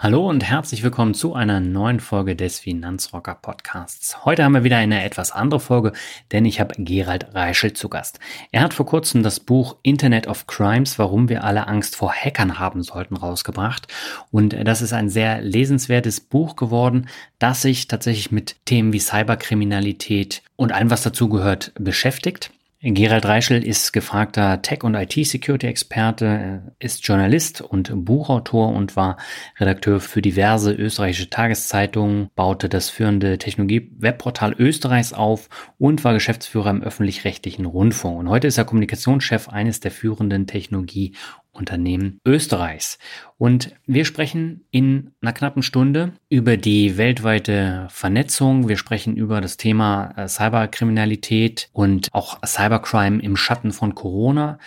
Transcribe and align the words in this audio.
Hallo 0.00 0.28
und 0.28 0.44
herzlich 0.44 0.84
willkommen 0.84 1.12
zu 1.12 1.34
einer 1.34 1.58
neuen 1.58 1.98
Folge 1.98 2.36
des 2.36 2.60
Finanzrocker 2.60 3.34
Podcasts. 3.34 4.24
Heute 4.24 4.44
haben 4.44 4.54
wir 4.54 4.62
wieder 4.62 4.76
eine 4.76 5.02
etwas 5.02 5.32
andere 5.32 5.58
Folge, 5.58 5.92
denn 6.30 6.44
ich 6.44 6.60
habe 6.60 6.76
Gerald 6.78 7.34
Reischel 7.34 7.72
zu 7.72 7.88
Gast. 7.88 8.20
Er 8.52 8.60
hat 8.60 8.74
vor 8.74 8.86
kurzem 8.86 9.24
das 9.24 9.40
Buch 9.40 9.74
Internet 9.82 10.28
of 10.28 10.46
Crimes, 10.46 11.00
warum 11.00 11.28
wir 11.28 11.42
alle 11.42 11.66
Angst 11.66 11.96
vor 11.96 12.12
Hackern 12.12 12.60
haben 12.60 12.84
sollten, 12.84 13.16
rausgebracht. 13.16 13.88
Und 14.30 14.54
das 14.62 14.82
ist 14.82 14.92
ein 14.92 15.08
sehr 15.08 15.40
lesenswertes 15.40 16.20
Buch 16.20 16.54
geworden, 16.54 17.08
das 17.40 17.62
sich 17.62 17.88
tatsächlich 17.88 18.30
mit 18.30 18.54
Themen 18.66 18.92
wie 18.92 19.00
Cyberkriminalität 19.00 20.42
und 20.54 20.70
allem, 20.70 20.92
was 20.92 21.02
dazugehört, 21.02 21.72
beschäftigt. 21.74 22.52
Gerald 22.80 23.26
Reischel 23.26 23.64
ist 23.64 23.92
gefragter 23.92 24.62
Tech- 24.62 24.84
und 24.84 24.94
IT-Security-Experte, 24.94 26.76
ist 26.78 27.04
Journalist 27.04 27.60
und 27.60 27.90
Buchautor 28.04 28.68
und 28.68 28.94
war 28.94 29.16
Redakteur 29.58 29.98
für 29.98 30.22
diverse 30.22 30.72
österreichische 30.74 31.28
Tageszeitungen, 31.28 32.30
baute 32.36 32.68
das 32.68 32.88
führende 32.88 33.36
Technologie-Webportal 33.36 34.54
Österreichs 34.56 35.12
auf 35.12 35.48
und 35.78 36.04
war 36.04 36.14
Geschäftsführer 36.14 36.70
im 36.70 36.80
öffentlich-rechtlichen 36.84 37.66
Rundfunk. 37.66 38.16
Und 38.16 38.28
heute 38.28 38.46
ist 38.46 38.58
er 38.58 38.64
Kommunikationschef 38.64 39.48
eines 39.48 39.80
der 39.80 39.90
führenden 39.90 40.46
Technologie- 40.46 41.16
Unternehmen 41.58 42.20
Österreichs. 42.24 42.98
Und 43.36 43.74
wir 43.86 44.04
sprechen 44.04 44.64
in 44.70 45.12
einer 45.20 45.32
knappen 45.32 45.62
Stunde 45.62 46.12
über 46.28 46.56
die 46.56 46.96
weltweite 46.96 47.86
Vernetzung. 47.90 48.68
Wir 48.68 48.76
sprechen 48.76 49.16
über 49.16 49.40
das 49.40 49.56
Thema 49.56 50.12
äh, 50.16 50.28
Cyberkriminalität 50.28 51.68
und 51.72 52.08
auch 52.12 52.38
Cybercrime 52.44 53.22
im 53.22 53.36
Schatten 53.36 53.72
von 53.72 53.94
Corona. 53.94 54.58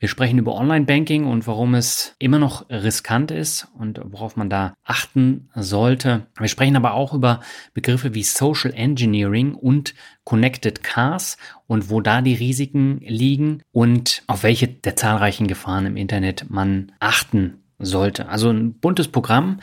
Wir 0.00 0.08
sprechen 0.08 0.38
über 0.38 0.54
Online-Banking 0.54 1.26
und 1.26 1.46
warum 1.46 1.74
es 1.74 2.16
immer 2.18 2.38
noch 2.38 2.70
riskant 2.70 3.30
ist 3.30 3.68
und 3.78 4.00
worauf 4.02 4.34
man 4.34 4.48
da 4.48 4.72
achten 4.82 5.50
sollte. 5.54 6.26
Wir 6.38 6.48
sprechen 6.48 6.74
aber 6.74 6.94
auch 6.94 7.12
über 7.12 7.40
Begriffe 7.74 8.14
wie 8.14 8.22
Social 8.22 8.72
Engineering 8.72 9.54
und 9.54 9.94
Connected 10.24 10.82
Cars 10.82 11.36
und 11.66 11.90
wo 11.90 12.00
da 12.00 12.22
die 12.22 12.32
Risiken 12.32 13.00
liegen 13.02 13.60
und 13.72 14.22
auf 14.26 14.42
welche 14.42 14.68
der 14.68 14.96
zahlreichen 14.96 15.48
Gefahren 15.48 15.84
im 15.84 15.98
Internet 15.98 16.46
man 16.48 16.92
achten 16.98 17.58
sollte. 17.78 18.26
Also 18.30 18.48
ein 18.48 18.72
buntes 18.72 19.08
Programm. 19.08 19.60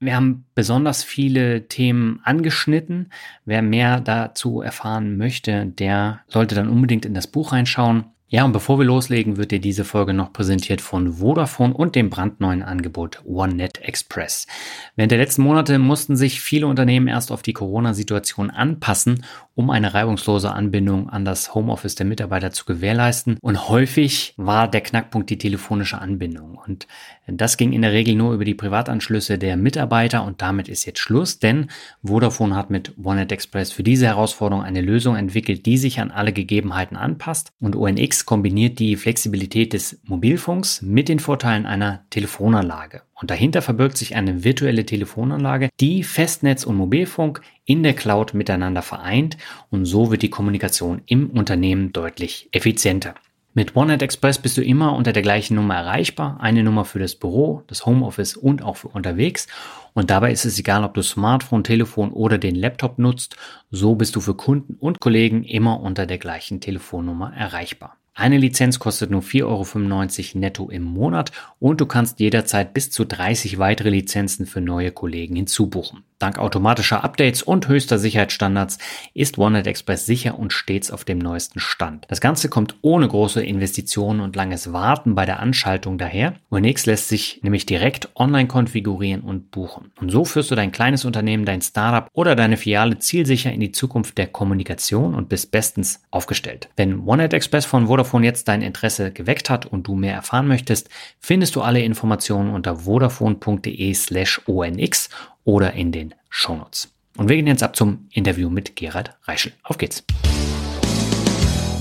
Wir 0.00 0.16
haben 0.16 0.46
besonders 0.56 1.04
viele 1.04 1.68
Themen 1.68 2.18
angeschnitten. 2.24 3.12
Wer 3.44 3.62
mehr 3.62 4.00
dazu 4.00 4.62
erfahren 4.62 5.16
möchte, 5.16 5.66
der 5.66 6.22
sollte 6.26 6.56
dann 6.56 6.68
unbedingt 6.68 7.06
in 7.06 7.14
das 7.14 7.28
Buch 7.28 7.52
reinschauen. 7.52 8.06
Ja, 8.32 8.44
und 8.44 8.52
bevor 8.52 8.78
wir 8.78 8.86
loslegen, 8.86 9.38
wird 9.38 9.50
dir 9.50 9.58
diese 9.58 9.84
Folge 9.84 10.14
noch 10.14 10.32
präsentiert 10.32 10.80
von 10.80 11.14
Vodafone 11.14 11.74
und 11.74 11.96
dem 11.96 12.10
brandneuen 12.10 12.62
Angebot 12.62 13.22
OneNet 13.26 13.82
Express. 13.82 14.46
Während 14.94 15.10
der 15.10 15.18
letzten 15.18 15.42
Monate 15.42 15.80
mussten 15.80 16.14
sich 16.14 16.40
viele 16.40 16.68
Unternehmen 16.68 17.08
erst 17.08 17.32
auf 17.32 17.42
die 17.42 17.54
Corona-Situation 17.54 18.50
anpassen, 18.50 19.24
um 19.56 19.68
eine 19.68 19.94
reibungslose 19.94 20.52
Anbindung 20.52 21.10
an 21.10 21.24
das 21.24 21.56
Homeoffice 21.56 21.96
der 21.96 22.06
Mitarbeiter 22.06 22.52
zu 22.52 22.66
gewährleisten. 22.66 23.36
Und 23.42 23.68
häufig 23.68 24.32
war 24.36 24.68
der 24.68 24.80
Knackpunkt 24.80 25.28
die 25.28 25.36
telefonische 25.36 25.98
Anbindung. 25.98 26.56
Und 26.64 26.86
das 27.26 27.56
ging 27.56 27.72
in 27.72 27.82
der 27.82 27.92
Regel 27.92 28.14
nur 28.14 28.32
über 28.32 28.44
die 28.44 28.54
Privatanschlüsse 28.54 29.38
der 29.38 29.56
Mitarbeiter 29.56 30.24
und 30.24 30.40
damit 30.40 30.68
ist 30.68 30.84
jetzt 30.84 31.00
Schluss, 31.00 31.40
denn 31.40 31.68
Vodafone 32.02 32.54
hat 32.54 32.70
mit 32.70 32.94
OneNet 33.02 33.32
Express 33.32 33.72
für 33.72 33.82
diese 33.82 34.06
Herausforderung 34.06 34.64
eine 34.64 34.80
Lösung 34.80 35.16
entwickelt, 35.16 35.66
die 35.66 35.78
sich 35.78 36.00
an 36.00 36.10
alle 36.12 36.32
Gegebenheiten 36.32 36.96
anpasst 36.96 37.52
und 37.60 37.76
ONX 37.76 38.19
kombiniert 38.24 38.78
die 38.78 38.96
Flexibilität 38.96 39.72
des 39.72 40.00
Mobilfunks 40.04 40.82
mit 40.82 41.08
den 41.08 41.18
Vorteilen 41.18 41.66
einer 41.66 42.04
Telefonanlage. 42.10 43.02
Und 43.14 43.30
dahinter 43.30 43.62
verbirgt 43.62 43.96
sich 43.98 44.16
eine 44.16 44.44
virtuelle 44.44 44.86
Telefonanlage, 44.86 45.68
die 45.80 46.02
Festnetz 46.02 46.64
und 46.64 46.76
Mobilfunk 46.76 47.42
in 47.64 47.82
der 47.82 47.94
Cloud 47.94 48.34
miteinander 48.34 48.82
vereint 48.82 49.36
und 49.70 49.84
so 49.84 50.10
wird 50.10 50.22
die 50.22 50.30
Kommunikation 50.30 51.02
im 51.06 51.30
Unternehmen 51.30 51.92
deutlich 51.92 52.48
effizienter. 52.52 53.14
Mit 53.52 53.74
OneNet 53.74 54.02
Express 54.02 54.38
bist 54.38 54.56
du 54.58 54.62
immer 54.62 54.94
unter 54.94 55.12
der 55.12 55.24
gleichen 55.24 55.56
Nummer 55.56 55.74
erreichbar. 55.74 56.38
Eine 56.38 56.62
Nummer 56.62 56.84
für 56.84 57.00
das 57.00 57.16
Büro, 57.16 57.64
das 57.66 57.84
Homeoffice 57.84 58.36
und 58.36 58.62
auch 58.62 58.76
für 58.76 58.88
unterwegs. 58.88 59.48
Und 59.92 60.10
dabei 60.10 60.30
ist 60.30 60.44
es 60.44 60.56
egal, 60.60 60.84
ob 60.84 60.94
du 60.94 61.02
Smartphone, 61.02 61.64
Telefon 61.64 62.12
oder 62.12 62.38
den 62.38 62.54
Laptop 62.54 63.00
nutzt. 63.00 63.36
So 63.72 63.96
bist 63.96 64.14
du 64.14 64.20
für 64.20 64.34
Kunden 64.34 64.74
und 64.74 65.00
Kollegen 65.00 65.42
immer 65.42 65.80
unter 65.80 66.06
der 66.06 66.18
gleichen 66.18 66.60
Telefonnummer 66.60 67.34
erreichbar. 67.34 67.96
Eine 68.14 68.38
Lizenz 68.38 68.78
kostet 68.78 69.10
nur 69.10 69.22
4,95 69.22 70.34
Euro 70.34 70.38
netto 70.38 70.68
im 70.68 70.82
Monat 70.82 71.32
und 71.58 71.80
du 71.80 71.86
kannst 71.86 72.20
jederzeit 72.20 72.74
bis 72.74 72.90
zu 72.90 73.04
30 73.04 73.58
weitere 73.58 73.90
Lizenzen 73.90 74.46
für 74.46 74.60
neue 74.60 74.92
Kollegen 74.92 75.36
hinzubuchen. 75.36 76.04
Dank 76.20 76.38
automatischer 76.38 77.02
Updates 77.02 77.42
und 77.42 77.66
höchster 77.66 77.98
Sicherheitsstandards 77.98 78.76
ist 79.14 79.38
OneNet 79.38 79.66
Express 79.66 80.04
sicher 80.04 80.38
und 80.38 80.52
stets 80.52 80.90
auf 80.90 81.06
dem 81.06 81.18
neuesten 81.18 81.60
Stand. 81.60 82.04
Das 82.08 82.20
Ganze 82.20 82.50
kommt 82.50 82.74
ohne 82.82 83.08
große 83.08 83.42
Investitionen 83.42 84.20
und 84.20 84.36
langes 84.36 84.70
Warten 84.70 85.14
bei 85.14 85.24
der 85.24 85.40
Anschaltung 85.40 85.96
daher. 85.96 86.34
OneX 86.50 86.84
lässt 86.84 87.08
sich 87.08 87.40
nämlich 87.42 87.64
direkt 87.64 88.10
online 88.16 88.48
konfigurieren 88.48 89.22
und 89.22 89.50
buchen. 89.50 89.92
Und 89.98 90.10
so 90.10 90.26
führst 90.26 90.50
du 90.50 90.54
dein 90.54 90.72
kleines 90.72 91.06
Unternehmen, 91.06 91.46
dein 91.46 91.62
Startup 91.62 92.06
oder 92.12 92.36
deine 92.36 92.58
Filiale 92.58 92.98
zielsicher 92.98 93.50
in 93.50 93.60
die 93.60 93.72
Zukunft 93.72 94.18
der 94.18 94.26
Kommunikation 94.26 95.14
und 95.14 95.30
bist 95.30 95.50
bestens 95.50 96.02
aufgestellt. 96.10 96.68
Wenn 96.76 97.00
OneNet 97.00 97.32
Express 97.32 97.64
von 97.64 97.86
Vodafone 97.86 98.26
jetzt 98.26 98.46
dein 98.46 98.60
Interesse 98.60 99.10
geweckt 99.10 99.48
hat 99.48 99.64
und 99.64 99.86
du 99.86 99.94
mehr 99.94 100.16
erfahren 100.16 100.48
möchtest, 100.48 100.90
findest 101.18 101.56
du 101.56 101.62
alle 101.62 101.80
Informationen 101.80 102.52
unter 102.52 102.76
vodafone.de 102.76 103.94
slash 103.94 104.42
onx 104.46 105.08
oder 105.44 105.72
in 105.72 105.92
den 105.92 106.14
Shownotes. 106.28 106.92
Und 107.16 107.28
wir 107.28 107.36
gehen 107.36 107.46
jetzt 107.46 107.62
ab 107.62 107.76
zum 107.76 108.08
Interview 108.12 108.50
mit 108.50 108.76
Gerald 108.76 109.16
Reischel. 109.24 109.52
Auf 109.62 109.78
geht's! 109.78 110.04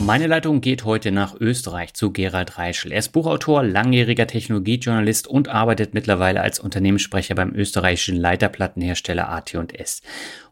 Meine 0.10 0.28
Leitung 0.28 0.62
geht 0.62 0.86
heute 0.86 1.12
nach 1.12 1.36
Österreich 1.40 1.94
zu 1.94 2.12
Gerald 2.12 2.58
Reischel. 2.58 2.92
Er 2.92 3.00
ist 3.00 3.10
Buchautor, 3.10 3.64
langjähriger 3.64 4.26
Technologiejournalist 4.26 5.28
und 5.28 5.50
arbeitet 5.50 5.94
mittlerweile 5.94 6.42
als 6.42 6.60
Unternehmenssprecher 6.60 7.36
beim 7.36 7.54
österreichischen 7.54 8.16
Leiterplattenhersteller 8.16 9.30
AT&S. 9.30 10.02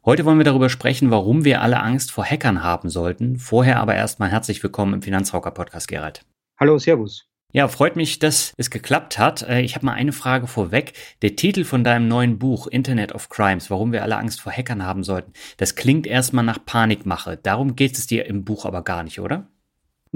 Heute 0.06 0.25
wollen 0.25 0.38
wir 0.38 0.46
darüber 0.46 0.69
sprechen, 0.69 1.12
warum 1.12 1.44
wir 1.44 1.62
alle 1.62 1.81
Angst 1.81 2.12
vor 2.12 2.25
Hackern 2.25 2.62
haben 2.62 2.90
sollten. 2.90 3.38
Vorher 3.38 3.79
aber 3.79 3.96
erstmal 3.96 4.29
herzlich 4.29 4.62
willkommen 4.62 4.96
im 4.96 5.01
Finanzrocker 5.01 5.51
Podcast, 5.51 5.88
Gerald. 5.88 6.22
Hallo, 6.59 6.78
Servus. 6.78 7.27
Ja, 7.53 7.68
freut 7.69 7.96
mich, 7.96 8.19
dass 8.19 8.53
es 8.58 8.69
geklappt 8.69 9.18
hat. 9.18 9.41
Äh, 9.44 9.62
ich 9.62 9.75
habe 9.75 9.85
mal 9.85 9.94
eine 9.94 10.12
Frage 10.12 10.47
vorweg. 10.47 10.94
Der 11.22 11.35
Titel 11.35 11.64
von 11.64 11.84
deinem 11.84 12.08
neuen 12.08 12.40
Buch 12.40 12.67
Internet 12.67 13.14
of 13.14 13.29
Crimes, 13.29 13.70
warum 13.70 13.94
wir 13.94 14.03
alle 14.03 14.17
Angst 14.17 14.41
vor 14.41 14.52
Hackern 14.52 14.85
haben 14.85 15.03
sollten, 15.03 15.32
das 15.55 15.76
klingt 15.76 16.08
erstmal 16.08 16.44
nach 16.44 16.64
Panikmache. 16.66 17.38
Darum 17.38 17.76
geht 17.76 17.97
es 17.97 18.05
dir 18.05 18.26
im 18.26 18.44
Buch 18.44 18.66
aber 18.66 18.84
gar 18.84 19.03
nicht, 19.03 19.20
oder? 19.22 19.47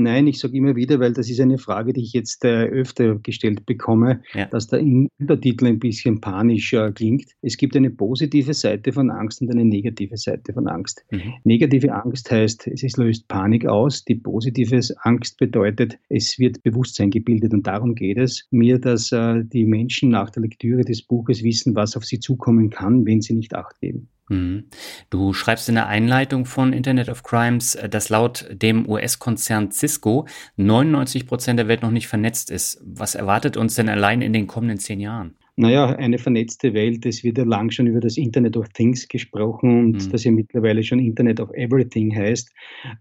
Nein, 0.03 0.27
ich 0.27 0.39
sage 0.39 0.57
immer 0.57 0.75
wieder, 0.75 0.99
weil 0.99 1.13
das 1.13 1.29
ist 1.29 1.39
eine 1.39 1.57
Frage, 1.57 1.93
die 1.93 2.01
ich 2.01 2.13
jetzt 2.13 2.43
äh, 2.45 2.65
öfter 2.65 3.15
gestellt 3.15 3.65
bekomme, 3.65 4.21
ja. 4.33 4.45
dass 4.45 4.67
der 4.67 4.81
Untertitel 4.81 5.67
ein 5.67 5.79
bisschen 5.79 6.21
panisch 6.21 6.73
äh, 6.73 6.91
klingt. 6.91 7.31
Es 7.41 7.57
gibt 7.57 7.75
eine 7.75 7.89
positive 7.89 8.53
Seite 8.53 8.93
von 8.93 9.09
Angst 9.09 9.41
und 9.41 9.51
eine 9.51 9.65
negative 9.65 10.17
Seite 10.17 10.53
von 10.53 10.67
Angst. 10.67 11.05
Mhm. 11.11 11.33
Negative 11.43 11.93
Angst 11.93 12.31
heißt, 12.31 12.67
es 12.67 12.97
löst 12.97 13.27
Panik 13.27 13.65
aus. 13.65 14.03
Die 14.05 14.15
positive 14.15 14.79
Angst 15.01 15.37
bedeutet, 15.37 15.97
es 16.09 16.39
wird 16.39 16.63
Bewusstsein 16.63 17.11
gebildet. 17.11 17.53
Und 17.53 17.67
darum 17.67 17.95
geht 17.95 18.17
es 18.17 18.47
mir, 18.51 18.79
dass 18.79 19.11
äh, 19.11 19.43
die 19.43 19.65
Menschen 19.65 20.09
nach 20.09 20.29
der 20.29 20.43
Lektüre 20.43 20.83
des 20.83 21.01
Buches 21.01 21.43
wissen, 21.43 21.75
was 21.75 21.95
auf 21.95 22.05
sie 22.05 22.19
zukommen 22.19 22.69
kann, 22.69 23.05
wenn 23.05 23.21
sie 23.21 23.33
nicht 23.33 23.55
Acht 23.55 23.79
geben. 23.81 24.07
Mhm. 24.31 24.63
Du 25.09 25.33
schreibst 25.33 25.67
in 25.67 25.75
der 25.75 25.87
Einleitung 25.87 26.45
von 26.45 26.71
Internet 26.71 27.09
of 27.09 27.23
Crimes, 27.23 27.75
äh, 27.75 27.89
dass 27.89 28.09
laut 28.09 28.47
dem 28.51 28.87
US-Konzern 28.87 29.71
Cisco 29.71 30.25
99 30.55 31.27
Prozent 31.27 31.59
der 31.59 31.67
Welt 31.67 31.81
noch 31.81 31.91
nicht 31.91 32.07
vernetzt 32.07 32.49
ist. 32.49 32.81
Was 32.85 33.15
erwartet 33.15 33.57
uns 33.57 33.75
denn 33.75 33.89
allein 33.89 34.21
in 34.21 34.33
den 34.33 34.47
kommenden 34.47 34.79
zehn 34.79 35.01
Jahren? 35.01 35.35
Naja, 35.57 35.87
eine 35.97 36.17
vernetzte 36.17 36.73
Welt. 36.73 37.05
Es 37.05 37.25
wird 37.25 37.37
ja 37.37 37.43
lang 37.43 37.71
schon 37.71 37.85
über 37.85 37.99
das 37.99 38.15
Internet 38.15 38.55
of 38.55 38.69
Things 38.69 39.09
gesprochen 39.09 39.79
und 39.79 40.05
mhm. 40.05 40.11
das 40.11 40.23
ja 40.23 40.31
mittlerweile 40.31 40.81
schon 40.81 40.99
Internet 40.99 41.41
of 41.41 41.51
Everything 41.51 42.15
heißt. 42.15 42.49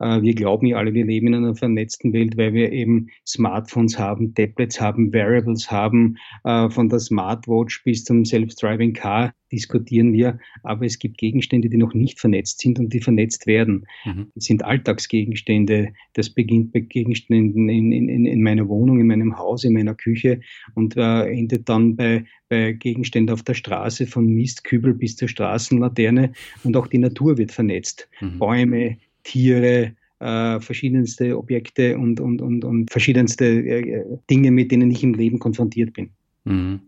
Äh, 0.00 0.22
wir 0.22 0.34
glauben 0.34 0.66
ja 0.66 0.78
alle, 0.78 0.92
wir 0.92 1.06
leben 1.06 1.28
in 1.28 1.36
einer 1.36 1.54
vernetzten 1.54 2.12
Welt, 2.12 2.36
weil 2.36 2.52
wir 2.52 2.72
eben 2.72 3.06
Smartphones 3.24 4.00
haben, 4.00 4.34
Tablets 4.34 4.80
haben, 4.80 5.12
Variables 5.12 5.70
haben, 5.70 6.16
äh, 6.42 6.68
von 6.70 6.88
der 6.88 6.98
Smartwatch 6.98 7.84
bis 7.84 8.02
zum 8.02 8.24
Self-Driving 8.24 8.94
Car 8.94 9.32
diskutieren 9.52 10.12
wir, 10.12 10.38
aber 10.62 10.86
es 10.86 10.98
gibt 10.98 11.18
Gegenstände, 11.18 11.68
die 11.68 11.76
noch 11.76 11.94
nicht 11.94 12.20
vernetzt 12.20 12.60
sind 12.60 12.78
und 12.78 12.92
die 12.92 13.00
vernetzt 13.00 13.46
werden. 13.46 13.86
Mhm. 14.04 14.30
Das 14.34 14.44
sind 14.44 14.64
Alltagsgegenstände. 14.64 15.92
Das 16.14 16.30
beginnt 16.30 16.72
bei 16.72 16.80
Gegenständen 16.80 17.68
in, 17.68 17.92
in, 17.92 18.26
in 18.26 18.42
meiner 18.42 18.68
Wohnung, 18.68 19.00
in 19.00 19.06
meinem 19.06 19.36
Haus, 19.36 19.64
in 19.64 19.72
meiner 19.72 19.94
Küche 19.94 20.40
und 20.74 20.96
äh, 20.96 21.30
endet 21.30 21.68
dann 21.68 21.96
bei, 21.96 22.24
bei 22.48 22.72
Gegenständen 22.72 23.32
auf 23.32 23.42
der 23.42 23.54
Straße, 23.54 24.06
von 24.06 24.26
Mistkübel 24.26 24.94
bis 24.94 25.16
zur 25.16 25.28
Straßenlaterne 25.28 26.32
und 26.64 26.76
auch 26.76 26.86
die 26.86 26.98
Natur 26.98 27.38
wird 27.38 27.52
vernetzt. 27.52 28.08
Mhm. 28.20 28.38
Bäume, 28.38 28.96
Tiere, 29.24 29.94
äh, 30.20 30.60
verschiedenste 30.60 31.36
Objekte 31.36 31.98
und, 31.98 32.20
und, 32.20 32.42
und, 32.42 32.64
und 32.64 32.90
verschiedenste 32.90 33.46
äh, 33.46 34.04
Dinge, 34.28 34.50
mit 34.50 34.70
denen 34.70 34.90
ich 34.90 35.02
im 35.02 35.14
Leben 35.14 35.38
konfrontiert 35.38 35.92
bin. 35.92 36.10
Mhm. 36.44 36.80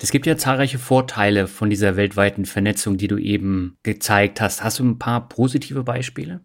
Es 0.00 0.10
gibt 0.10 0.26
ja 0.26 0.36
zahlreiche 0.36 0.78
Vorteile 0.78 1.46
von 1.46 1.70
dieser 1.70 1.96
weltweiten 1.96 2.44
Vernetzung, 2.44 2.96
die 2.96 3.08
du 3.08 3.18
eben 3.18 3.76
gezeigt 3.82 4.40
hast. 4.40 4.62
Hast 4.62 4.78
du 4.78 4.84
ein 4.84 4.98
paar 4.98 5.28
positive 5.28 5.84
Beispiele? 5.84 6.40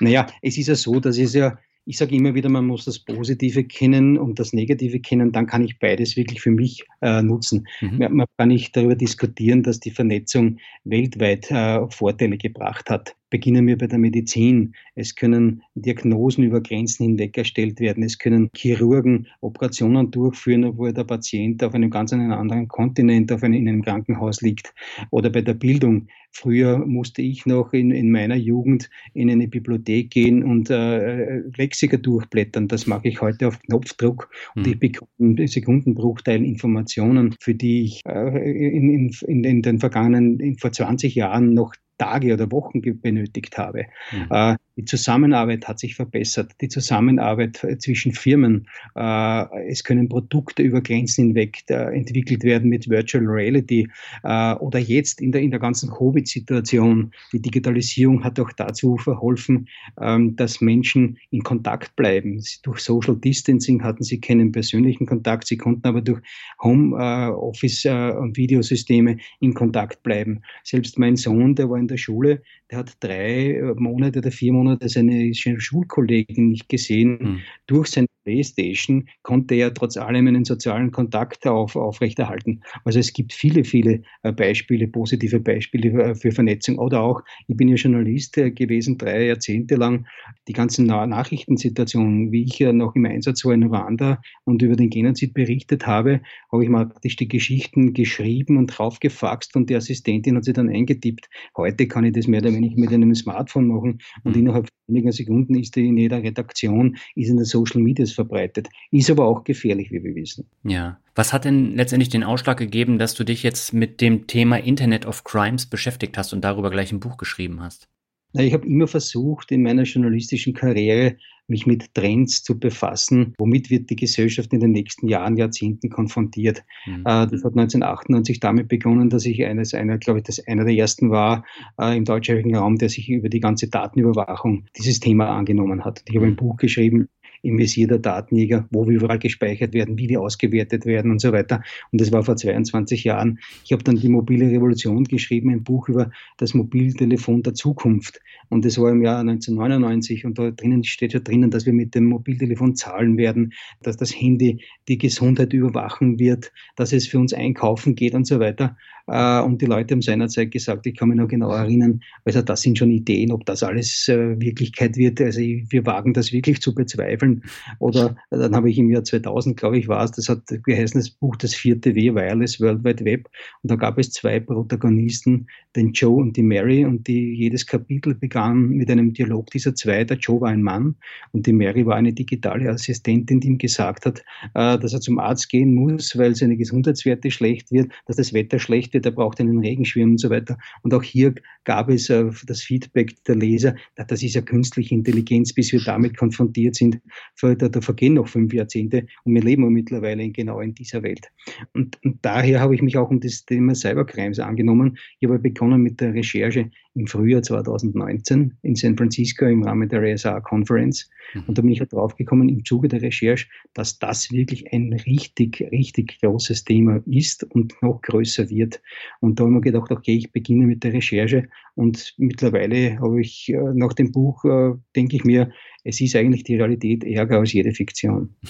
Naja, 0.00 0.26
es 0.42 0.58
ist 0.58 0.68
ja 0.68 0.74
so, 0.74 0.98
dass 1.00 1.18
es 1.18 1.34
ja, 1.34 1.58
ich 1.86 1.98
sage 1.98 2.16
immer 2.16 2.34
wieder, 2.34 2.48
man 2.48 2.66
muss 2.66 2.84
das 2.84 2.98
Positive 2.98 3.64
kennen 3.64 4.18
und 4.18 4.38
das 4.38 4.52
Negative 4.52 5.00
kennen, 5.00 5.32
dann 5.32 5.46
kann 5.46 5.64
ich 5.64 5.78
beides 5.78 6.16
wirklich 6.16 6.40
für 6.40 6.50
mich 6.50 6.84
äh, 7.02 7.22
nutzen. 7.22 7.66
Mhm. 7.80 7.98
Man, 7.98 8.12
man, 8.14 8.26
kann 8.36 8.48
nicht 8.48 8.74
darüber 8.76 8.96
diskutieren, 8.96 9.62
dass 9.62 9.80
die 9.80 9.90
Vernetzung 9.90 10.58
weltweit 10.84 11.50
äh, 11.50 11.86
Vorteile 11.90 12.38
gebracht 12.38 12.90
hat. 12.90 13.14
Beginnen 13.34 13.66
wir 13.66 13.76
bei 13.76 13.88
der 13.88 13.98
Medizin. 13.98 14.76
Es 14.94 15.16
können 15.16 15.64
Diagnosen 15.74 16.44
über 16.44 16.60
Grenzen 16.60 17.02
hinweg 17.02 17.36
erstellt 17.36 17.80
werden. 17.80 18.04
Es 18.04 18.16
können 18.16 18.48
Chirurgen 18.54 19.26
Operationen 19.40 20.12
durchführen, 20.12 20.62
obwohl 20.62 20.92
der 20.92 21.02
Patient 21.02 21.64
auf 21.64 21.74
einem 21.74 21.90
ganz 21.90 22.12
anderen 22.12 22.68
Kontinent, 22.68 23.32
auf 23.32 23.42
einem, 23.42 23.54
in 23.54 23.68
einem 23.68 23.82
Krankenhaus 23.82 24.40
liegt. 24.40 24.72
Oder 25.10 25.30
bei 25.30 25.42
der 25.42 25.54
Bildung. 25.54 26.06
Früher 26.30 26.78
musste 26.78 27.22
ich 27.22 27.44
noch 27.44 27.72
in, 27.72 27.90
in 27.90 28.12
meiner 28.12 28.36
Jugend 28.36 28.88
in 29.14 29.28
eine 29.28 29.48
Bibliothek 29.48 30.10
gehen 30.10 30.44
und 30.44 30.70
äh, 30.70 31.38
Lexika 31.56 31.96
durchblättern. 31.96 32.68
Das 32.68 32.86
mache 32.86 33.08
ich 33.08 33.20
heute 33.20 33.48
auf 33.48 33.60
Knopfdruck 33.62 34.30
mhm. 34.54 34.62
und 34.62 34.68
ich 34.68 34.78
bekomme 34.78 35.40
in 35.40 35.46
Sekundenbruchteilen 35.48 36.44
Informationen, 36.44 37.34
für 37.40 37.54
die 37.54 37.82
ich 37.84 38.00
äh, 38.06 38.76
in, 38.76 38.90
in, 38.90 39.42
in, 39.42 39.62
den 39.62 39.80
vergangenen, 39.80 40.56
vor 40.58 40.70
20 40.70 41.16
Jahren 41.16 41.54
noch 41.54 41.74
Tage 41.98 42.34
oder 42.34 42.50
Wochen 42.50 42.80
benötigt 42.80 43.58
habe. 43.58 43.86
Mhm. 44.12 44.56
Äh, 44.76 44.80
die 44.80 44.84
Zusammenarbeit 44.84 45.66
hat 45.66 45.78
sich 45.78 45.94
verbessert, 45.94 46.52
die 46.60 46.68
Zusammenarbeit 46.68 47.62
äh, 47.64 47.78
zwischen 47.78 48.12
Firmen. 48.12 48.68
Äh, 48.94 49.68
es 49.68 49.84
können 49.84 50.08
Produkte 50.08 50.62
über 50.62 50.80
Grenzen 50.80 51.28
hinweg 51.28 51.62
entwickelt 51.68 52.44
werden 52.44 52.68
mit 52.68 52.88
Virtual 52.88 53.24
Reality 53.24 53.88
oder 54.22 54.78
jetzt 54.78 55.20
in 55.20 55.32
der, 55.32 55.42
in 55.42 55.50
der 55.50 55.60
ganzen 55.60 55.90
Covid-Situation. 55.90 57.12
Die 57.32 57.40
Digitalisierung 57.40 58.22
hat 58.24 58.38
auch 58.40 58.52
dazu 58.52 58.96
verholfen, 58.96 59.68
ähm, 60.00 60.36
dass 60.36 60.60
Menschen 60.60 61.18
in 61.30 61.42
Kontakt 61.42 61.96
bleiben. 61.96 62.42
Durch 62.62 62.80
Social 62.80 63.16
Distancing 63.16 63.82
hatten 63.82 64.02
sie 64.02 64.20
keinen 64.20 64.52
persönlichen 64.52 65.06
Kontakt, 65.06 65.46
sie 65.46 65.56
konnten 65.56 65.86
aber 65.86 66.00
durch 66.00 66.20
Home 66.62 66.94
Office 66.96 67.84
und 67.84 68.36
Videosysteme 68.36 69.18
in 69.40 69.54
Kontakt 69.54 70.02
bleiben. 70.02 70.42
Selbst 70.62 70.98
mein 70.98 71.16
Sohn, 71.16 71.54
der 71.54 71.68
war 71.68 71.78
in 71.78 71.88
der 71.88 71.96
Schule, 71.96 72.42
der 72.70 72.78
hat 72.78 72.92
drei 73.00 73.60
Monate 73.76 74.18
oder 74.20 74.30
vier 74.30 74.52
Monate 74.52 74.88
seine 74.88 75.34
Schulkollegin 75.34 76.48
nicht 76.48 76.68
gesehen. 76.68 77.18
Mhm. 77.20 77.40
Durch 77.66 77.88
seine 77.88 78.08
Playstation 78.24 79.08
konnte 79.22 79.54
er 79.54 79.72
trotz 79.72 79.96
allem 79.96 80.26
einen 80.26 80.44
sozialen 80.44 80.90
Kontakt 80.90 81.46
auf, 81.46 81.76
aufrechterhalten. 81.76 82.62
Also 82.84 82.98
es 82.98 83.12
gibt 83.12 83.32
viele, 83.32 83.64
viele 83.64 84.02
äh, 84.22 84.32
Beispiele, 84.32 84.88
positive 84.88 85.40
Beispiele 85.40 85.90
äh, 86.02 86.14
für 86.14 86.32
Vernetzung. 86.32 86.78
Oder 86.78 87.02
auch, 87.02 87.22
ich 87.46 87.56
bin 87.56 87.68
ja 87.68 87.76
Journalist 87.76 88.36
äh, 88.38 88.50
gewesen, 88.50 88.98
drei 88.98 89.26
Jahrzehnte 89.26 89.76
lang, 89.76 90.06
die 90.48 90.52
ganzen 90.52 90.86
Nachrichtensituationen, 90.86 92.32
wie 92.32 92.44
ich 92.44 92.58
ja 92.58 92.72
noch 92.72 92.94
im 92.94 93.06
Einsatz 93.06 93.44
war 93.44 93.52
in 93.52 93.64
Ruanda 93.64 94.20
und 94.44 94.62
über 94.62 94.76
den 94.76 94.90
Genozid 94.90 95.34
berichtet 95.34 95.86
habe, 95.86 96.20
habe 96.50 96.64
ich 96.64 96.70
mal 96.70 96.86
praktisch 96.86 97.16
die 97.16 97.28
Geschichten 97.28 97.92
geschrieben 97.92 98.56
und 98.56 98.66
draufgefaxt 98.68 99.54
und 99.56 99.70
die 99.70 99.76
Assistentin 99.76 100.36
hat 100.36 100.44
sie 100.44 100.52
dann 100.52 100.68
eingetippt. 100.68 101.28
Heute 101.56 101.86
kann 101.86 102.04
ich 102.04 102.12
das 102.12 102.26
mehr 102.26 102.40
oder 102.40 102.52
weniger 102.52 102.80
mit 102.80 102.92
einem 102.92 103.14
Smartphone 103.14 103.68
machen 103.68 104.00
und 104.22 104.34
mhm. 104.34 104.42
innerhalb 104.42 104.68
weniger 104.86 105.12
Sekunden 105.12 105.54
ist 105.54 105.76
die 105.76 105.86
in 105.86 105.96
jeder 105.96 106.22
Redaktion, 106.22 106.96
ist 107.14 107.28
in 107.28 107.36
der 107.36 107.46
Social 107.46 107.80
Media 107.80 108.06
verbreitet. 108.14 108.68
Ist 108.90 109.10
aber 109.10 109.26
auch 109.26 109.44
gefährlich, 109.44 109.90
wie 109.90 110.02
wir 110.02 110.14
wissen. 110.14 110.46
Ja. 110.62 110.98
Was 111.14 111.32
hat 111.32 111.44
denn 111.44 111.76
letztendlich 111.76 112.08
den 112.08 112.24
Ausschlag 112.24 112.58
gegeben, 112.58 112.98
dass 112.98 113.14
du 113.14 113.24
dich 113.24 113.42
jetzt 113.42 113.72
mit 113.72 114.00
dem 114.00 114.26
Thema 114.26 114.56
Internet 114.56 115.06
of 115.06 115.24
Crimes 115.24 115.66
beschäftigt 115.66 116.18
hast 116.18 116.32
und 116.32 116.42
darüber 116.42 116.70
gleich 116.70 116.92
ein 116.92 117.00
Buch 117.00 117.16
geschrieben 117.16 117.60
hast? 117.60 117.88
Ich 118.36 118.52
habe 118.52 118.66
immer 118.66 118.88
versucht, 118.88 119.52
in 119.52 119.62
meiner 119.62 119.84
journalistischen 119.84 120.54
Karriere 120.54 121.16
mich 121.46 121.66
mit 121.66 121.94
Trends 121.94 122.42
zu 122.42 122.58
befassen. 122.58 123.34
Womit 123.38 123.70
wird 123.70 123.90
die 123.90 123.96
Gesellschaft 123.96 124.52
in 124.52 124.60
den 124.60 124.72
nächsten 124.72 125.08
Jahren, 125.08 125.36
Jahrzehnten 125.36 125.90
konfrontiert? 125.90 126.64
Mhm. 126.86 127.00
Äh, 127.00 127.26
das 127.26 127.44
hat 127.44 127.52
1998 127.52 128.40
damit 128.40 128.68
begonnen, 128.68 129.10
dass 129.10 129.26
ich 129.26 129.44
eines, 129.44 129.74
einer, 129.74 129.98
glaube 129.98 130.20
ich, 130.20 130.24
das 130.24 130.44
einer 130.46 130.64
der 130.64 130.74
ersten 130.74 131.10
war 131.10 131.44
äh, 131.78 131.96
im 131.96 132.04
deutschsprachigen 132.04 132.56
Raum, 132.56 132.76
der 132.76 132.88
sich 132.88 133.08
über 133.08 133.28
die 133.28 133.40
ganze 133.40 133.68
Datenüberwachung 133.68 134.66
dieses 134.76 135.00
Thema 135.00 135.28
angenommen 135.36 135.84
hat. 135.84 136.02
Ich 136.08 136.16
habe 136.16 136.26
ein 136.26 136.32
mhm. 136.32 136.36
Buch 136.36 136.56
geschrieben, 136.56 137.08
im 137.44 137.58
Visier 137.58 137.86
der 137.86 137.98
Datenjäger, 137.98 138.66
wo 138.70 138.86
wir 138.88 138.96
überall 138.96 139.18
gespeichert 139.18 139.74
werden, 139.74 139.98
wie 139.98 140.06
die 140.06 140.16
ausgewertet 140.16 140.86
werden 140.86 141.10
und 141.10 141.20
so 141.20 141.32
weiter. 141.32 141.62
Und 141.92 142.00
das 142.00 142.10
war 142.10 142.22
vor 142.22 142.36
22 142.36 143.04
Jahren. 143.04 143.38
Ich 143.64 143.72
habe 143.72 143.82
dann 143.84 143.96
die 143.96 144.08
mobile 144.08 144.50
Revolution 144.50 145.04
geschrieben, 145.04 145.50
ein 145.50 145.62
Buch 145.62 145.88
über 145.88 146.10
das 146.38 146.54
Mobiltelefon 146.54 147.42
der 147.42 147.54
Zukunft. 147.54 148.20
Und 148.48 148.64
das 148.64 148.78
war 148.78 148.90
im 148.90 149.02
Jahr 149.02 149.20
1999 149.20 150.24
und 150.24 150.38
da 150.38 150.50
drinnen 150.50 150.84
steht 150.84 151.12
ja 151.12 151.20
drinnen, 151.20 151.50
dass 151.50 151.66
wir 151.66 151.72
mit 151.72 151.94
dem 151.94 152.06
Mobiltelefon 152.06 152.76
zahlen 152.76 153.16
werden, 153.16 153.52
dass 153.82 153.96
das 153.96 154.10
Handy 154.10 154.64
die 154.88 154.98
Gesundheit 154.98 155.52
überwachen 155.52 156.18
wird, 156.18 156.52
dass 156.76 156.92
es 156.92 157.06
für 157.06 157.18
uns 157.18 157.32
einkaufen 157.32 157.94
geht 157.94 158.14
und 158.14 158.26
so 158.26 158.40
weiter. 158.40 158.76
Äh, 159.06 159.40
und 159.42 159.60
die 159.60 159.66
Leute 159.66 159.94
haben 159.94 160.02
seinerzeit 160.02 160.50
gesagt, 160.50 160.86
ich 160.86 160.96
kann 160.96 161.08
mich 161.08 161.18
noch 161.18 161.28
genau 161.28 161.50
erinnern, 161.50 162.00
also 162.24 162.40
das 162.42 162.62
sind 162.62 162.78
schon 162.78 162.90
Ideen, 162.90 163.32
ob 163.32 163.44
das 163.44 163.62
alles 163.62 164.08
äh, 164.08 164.40
Wirklichkeit 164.40 164.96
wird. 164.96 165.20
Also 165.20 165.40
wir 165.40 165.86
wagen 165.86 166.14
das 166.14 166.32
wirklich 166.32 166.60
zu 166.60 166.74
bezweifeln. 166.74 167.42
Oder 167.78 168.16
äh, 168.30 168.38
dann 168.38 168.54
habe 168.54 168.70
ich 168.70 168.78
im 168.78 168.90
Jahr 168.90 169.04
2000, 169.04 169.56
glaube 169.56 169.78
ich, 169.78 169.88
war 169.88 170.04
es, 170.04 170.12
das 170.12 170.28
hat 170.28 170.42
geheißen, 170.46 171.00
das 171.00 171.10
Buch 171.10 171.36
Das 171.36 171.54
vierte 171.54 171.94
W, 171.94 172.14
Wireless 172.14 172.60
World 172.60 172.84
Wide 172.84 173.04
Web. 173.04 173.28
Und 173.62 173.70
da 173.70 173.76
gab 173.76 173.98
es 173.98 174.10
zwei 174.10 174.40
Protagonisten, 174.40 175.46
den 175.76 175.92
Joe 175.92 176.16
und 176.16 176.36
die 176.36 176.42
Mary. 176.42 176.84
Und 176.84 177.06
die, 177.06 177.34
jedes 177.34 177.66
Kapitel 177.66 178.14
begann 178.14 178.68
mit 178.68 178.90
einem 178.90 179.12
Dialog 179.12 179.50
dieser 179.50 179.74
zwei. 179.74 180.04
Der 180.04 180.16
Joe 180.16 180.40
war 180.40 180.48
ein 180.48 180.62
Mann 180.62 180.94
und 181.32 181.46
die 181.46 181.52
Mary 181.52 181.84
war 181.84 181.96
eine 181.96 182.12
digitale 182.12 182.70
Assistentin, 182.70 183.40
die 183.40 183.48
ihm 183.48 183.58
gesagt 183.58 184.06
hat, 184.06 184.24
dass 184.54 184.92
er 184.92 185.00
zum 185.00 185.18
Arzt 185.18 185.48
gehen 185.48 185.74
muss, 185.74 186.16
weil 186.16 186.34
seine 186.34 186.56
Gesundheitswerte 186.56 187.30
schlecht 187.30 187.70
wird, 187.72 187.92
dass 188.06 188.16
das 188.16 188.32
Wetter 188.32 188.58
schlecht 188.58 188.93
wird, 188.94 189.06
er 189.06 189.12
braucht 189.12 189.40
einen 189.40 189.58
Regenschirm 189.58 190.12
und 190.12 190.20
so 190.20 190.30
weiter. 190.30 190.56
Und 190.82 190.94
auch 190.94 191.02
hier 191.02 191.34
gab 191.64 191.88
es 191.90 192.08
äh, 192.08 192.30
das 192.46 192.62
Feedback 192.62 193.22
der 193.24 193.36
Leser, 193.36 193.74
das 193.96 194.22
ist 194.22 194.34
ja 194.34 194.40
künstliche 194.40 194.94
Intelligenz, 194.94 195.52
bis 195.52 195.72
wir 195.72 195.80
damit 195.84 196.16
konfrontiert 196.16 196.76
sind. 196.76 197.00
Da, 197.40 197.54
da 197.54 197.80
vergehen 197.80 198.14
noch 198.14 198.28
fünf 198.28 198.52
Jahrzehnte 198.52 199.06
und 199.24 199.34
wir 199.34 199.42
leben 199.42 199.68
mittlerweile 199.72 200.22
in, 200.22 200.32
genau 200.32 200.60
in 200.60 200.74
dieser 200.74 201.02
Welt. 201.02 201.30
Und, 201.72 201.98
und 202.04 202.18
daher 202.22 202.60
habe 202.60 202.74
ich 202.74 202.82
mich 202.82 202.96
auch 202.96 203.10
um 203.10 203.20
das 203.20 203.44
Thema 203.44 203.74
Cybercrimes 203.74 204.38
angenommen. 204.38 204.96
Ich 205.20 205.28
habe 205.28 205.38
begonnen 205.38 205.82
mit 205.82 206.00
der 206.00 206.14
Recherche 206.14 206.70
im 206.94 207.06
Frühjahr 207.06 207.42
2019 207.42 208.56
in 208.62 208.76
San 208.76 208.96
Francisco 208.96 209.46
im 209.46 209.64
Rahmen 209.64 209.88
der 209.88 210.02
RSA 210.02 210.40
Conference. 210.40 211.10
Mhm. 211.34 211.42
Und 211.46 211.58
da 211.58 211.62
bin 211.62 211.72
ich 211.72 211.80
halt 211.80 211.92
drauf 211.92 212.16
gekommen 212.16 212.48
im 212.48 212.64
Zuge 212.64 212.88
der 212.88 213.02
Recherche, 213.02 213.48
dass 213.74 213.98
das 213.98 214.30
wirklich 214.30 214.72
ein 214.72 214.92
richtig, 214.92 215.60
richtig 215.72 216.20
großes 216.20 216.64
Thema 216.64 217.02
ist 217.06 217.44
und 217.44 217.74
noch 217.82 218.00
größer 218.02 218.48
wird. 218.48 218.80
Und 219.20 219.40
da 219.40 219.44
haben 219.44 219.54
wir 219.54 219.60
gedacht, 219.60 219.90
okay, 219.90 220.16
ich 220.16 220.32
beginne 220.32 220.66
mit 220.66 220.84
der 220.84 220.92
Recherche 220.92 221.48
und 221.74 222.14
mittlerweile 222.16 222.98
habe 223.00 223.20
ich 223.20 223.48
äh, 223.48 223.58
nach 223.74 223.92
dem 223.92 224.12
Buch, 224.12 224.44
äh, 224.44 224.74
denke 224.94 225.16
ich 225.16 225.24
mir, 225.24 225.50
es 225.82 226.00
ist 226.00 226.14
eigentlich 226.14 226.44
die 226.44 226.56
Realität 226.56 227.04
ärger 227.04 227.40
als 227.40 227.52
jede 227.52 227.72
Fiktion. 227.72 228.34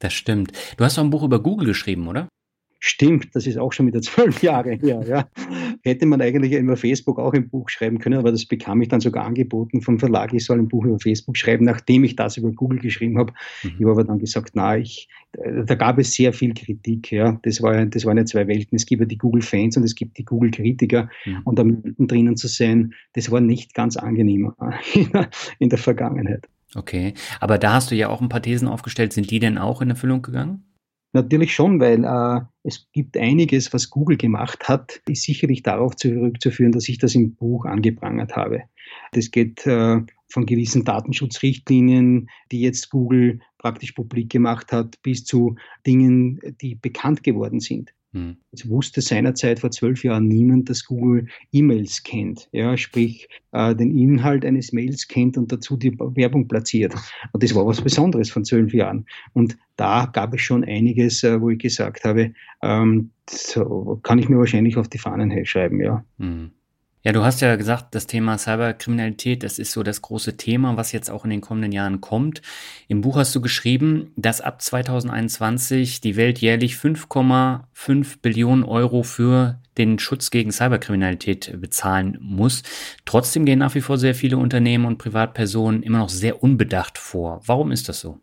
Das 0.00 0.12
stimmt. 0.12 0.52
Du 0.76 0.84
hast 0.84 0.98
auch 0.98 1.04
ein 1.04 1.08
Buch 1.08 1.22
über 1.22 1.42
Google 1.42 1.68
geschrieben, 1.68 2.08
oder? 2.08 2.28
Stimmt, 2.86 3.34
das 3.34 3.46
ist 3.46 3.56
auch 3.56 3.72
schon 3.72 3.86
wieder 3.86 4.02
zwölf 4.02 4.42
Jahre 4.42 4.72
her. 4.72 5.02
Ja. 5.08 5.26
Hätte 5.82 6.04
man 6.04 6.20
eigentlich 6.20 6.52
über 6.52 6.76
Facebook 6.76 7.18
auch 7.18 7.32
ein 7.32 7.48
Buch 7.48 7.70
schreiben 7.70 7.98
können, 7.98 8.18
aber 8.18 8.30
das 8.30 8.44
bekam 8.44 8.82
ich 8.82 8.88
dann 8.88 9.00
sogar 9.00 9.24
angeboten 9.24 9.80
vom 9.80 9.98
Verlag, 9.98 10.34
ich 10.34 10.44
soll 10.44 10.58
ein 10.58 10.68
Buch 10.68 10.84
über 10.84 10.98
Facebook 10.98 11.38
schreiben, 11.38 11.64
nachdem 11.64 12.04
ich 12.04 12.14
das 12.14 12.36
über 12.36 12.52
Google 12.52 12.80
geschrieben 12.80 13.16
habe. 13.16 13.32
Mhm. 13.62 13.70
Ich 13.70 13.80
habe 13.80 13.92
aber 13.92 14.04
dann 14.04 14.18
gesagt, 14.18 14.50
na, 14.52 14.76
ich, 14.76 15.08
da 15.32 15.74
gab 15.76 15.98
es 15.98 16.12
sehr 16.12 16.34
viel 16.34 16.52
Kritik. 16.52 17.10
Ja. 17.10 17.40
Das, 17.42 17.62
war, 17.62 17.86
das 17.86 18.04
waren 18.04 18.18
ja 18.18 18.26
zwei 18.26 18.46
Welten. 18.48 18.76
Es 18.76 18.84
gibt 18.84 19.00
ja 19.00 19.06
die 19.06 19.16
Google-Fans 19.16 19.78
und 19.78 19.84
es 19.84 19.94
gibt 19.94 20.18
die 20.18 20.24
Google-Kritiker. 20.26 21.08
Mhm. 21.24 21.40
Und 21.44 21.58
da 21.58 21.64
mittendrin 21.64 22.36
zu 22.36 22.48
sein, 22.48 22.92
das 23.14 23.30
war 23.30 23.40
nicht 23.40 23.72
ganz 23.72 23.96
angenehm 23.96 24.52
in 25.58 25.70
der 25.70 25.78
Vergangenheit. 25.78 26.46
Okay, 26.74 27.14
aber 27.40 27.56
da 27.56 27.72
hast 27.72 27.90
du 27.90 27.94
ja 27.94 28.10
auch 28.10 28.20
ein 28.20 28.28
paar 28.28 28.42
Thesen 28.42 28.68
aufgestellt. 28.68 29.14
Sind 29.14 29.30
die 29.30 29.38
denn 29.38 29.56
auch 29.56 29.80
in 29.80 29.88
Erfüllung 29.88 30.20
gegangen? 30.20 30.64
Natürlich 31.14 31.54
schon, 31.54 31.78
weil 31.78 32.04
äh, 32.04 32.44
es 32.64 32.88
gibt 32.92 33.16
einiges, 33.16 33.72
was 33.72 33.88
Google 33.88 34.16
gemacht 34.16 34.68
hat, 34.68 35.00
ist 35.06 35.22
sicherlich 35.22 35.62
darauf 35.62 35.94
zurückzuführen, 35.94 36.72
dass 36.72 36.88
ich 36.88 36.98
das 36.98 37.14
im 37.14 37.36
Buch 37.36 37.66
angeprangert 37.66 38.34
habe. 38.34 38.64
Das 39.12 39.30
geht 39.30 39.64
äh, 39.64 40.00
von 40.28 40.44
gewissen 40.44 40.84
Datenschutzrichtlinien, 40.84 42.28
die 42.50 42.60
jetzt 42.60 42.90
Google 42.90 43.38
praktisch 43.58 43.92
publik 43.92 44.30
gemacht 44.30 44.72
hat, 44.72 45.00
bis 45.02 45.24
zu 45.24 45.54
Dingen, 45.86 46.40
die 46.60 46.74
bekannt 46.74 47.22
geworden 47.22 47.60
sind. 47.60 47.94
Hm. 48.14 48.36
Es 48.52 48.68
wusste 48.68 49.00
seinerzeit 49.00 49.58
vor 49.58 49.72
zwölf 49.72 50.04
Jahren 50.04 50.28
niemand, 50.28 50.70
dass 50.70 50.84
Google 50.84 51.26
E-Mails 51.50 52.04
kennt, 52.04 52.48
ja, 52.52 52.76
sprich 52.76 53.28
äh, 53.50 53.74
den 53.74 53.98
Inhalt 53.98 54.44
eines 54.44 54.72
Mails 54.72 55.08
kennt 55.08 55.36
und 55.36 55.50
dazu 55.50 55.76
die 55.76 55.98
Werbung 55.98 56.46
platziert. 56.46 56.94
Und 57.32 57.42
das 57.42 57.54
war 57.56 57.66
was 57.66 57.80
Besonderes 57.80 58.30
von 58.30 58.44
zwölf 58.44 58.72
Jahren. 58.72 59.04
Und 59.32 59.56
da 59.74 60.06
gab 60.06 60.32
es 60.32 60.42
schon 60.42 60.64
einiges, 60.64 61.24
äh, 61.24 61.40
wo 61.40 61.50
ich 61.50 61.58
gesagt 61.58 62.04
habe, 62.04 62.32
ähm, 62.62 63.10
so 63.28 63.98
kann 64.04 64.20
ich 64.20 64.28
mir 64.28 64.38
wahrscheinlich 64.38 64.76
auf 64.76 64.88
die 64.88 64.98
Fahnen 64.98 65.44
schreiben, 65.44 65.80
ja. 65.80 66.04
Hm. 66.18 66.52
Ja, 67.06 67.12
du 67.12 67.22
hast 67.22 67.42
ja 67.42 67.56
gesagt, 67.56 67.94
das 67.94 68.06
Thema 68.06 68.38
Cyberkriminalität, 68.38 69.42
das 69.42 69.58
ist 69.58 69.72
so 69.72 69.82
das 69.82 70.00
große 70.00 70.38
Thema, 70.38 70.78
was 70.78 70.92
jetzt 70.92 71.10
auch 71.10 71.24
in 71.24 71.30
den 71.30 71.42
kommenden 71.42 71.70
Jahren 71.70 72.00
kommt. 72.00 72.40
Im 72.88 73.02
Buch 73.02 73.18
hast 73.18 73.34
du 73.34 73.42
geschrieben, 73.42 74.10
dass 74.16 74.40
ab 74.40 74.62
2021 74.62 76.00
die 76.00 76.16
Welt 76.16 76.38
jährlich 76.38 76.76
5,5 76.76 78.22
Billionen 78.22 78.64
Euro 78.64 79.02
für 79.02 79.60
den 79.76 79.98
Schutz 79.98 80.30
gegen 80.30 80.50
Cyberkriminalität 80.50 81.60
bezahlen 81.60 82.16
muss. 82.22 82.62
Trotzdem 83.04 83.44
gehen 83.44 83.58
nach 83.58 83.74
wie 83.74 83.82
vor 83.82 83.98
sehr 83.98 84.14
viele 84.14 84.38
Unternehmen 84.38 84.86
und 84.86 84.96
Privatpersonen 84.96 85.82
immer 85.82 85.98
noch 85.98 86.08
sehr 86.08 86.42
unbedacht 86.42 86.96
vor. 86.96 87.42
Warum 87.44 87.70
ist 87.70 87.90
das 87.90 88.00
so? 88.00 88.18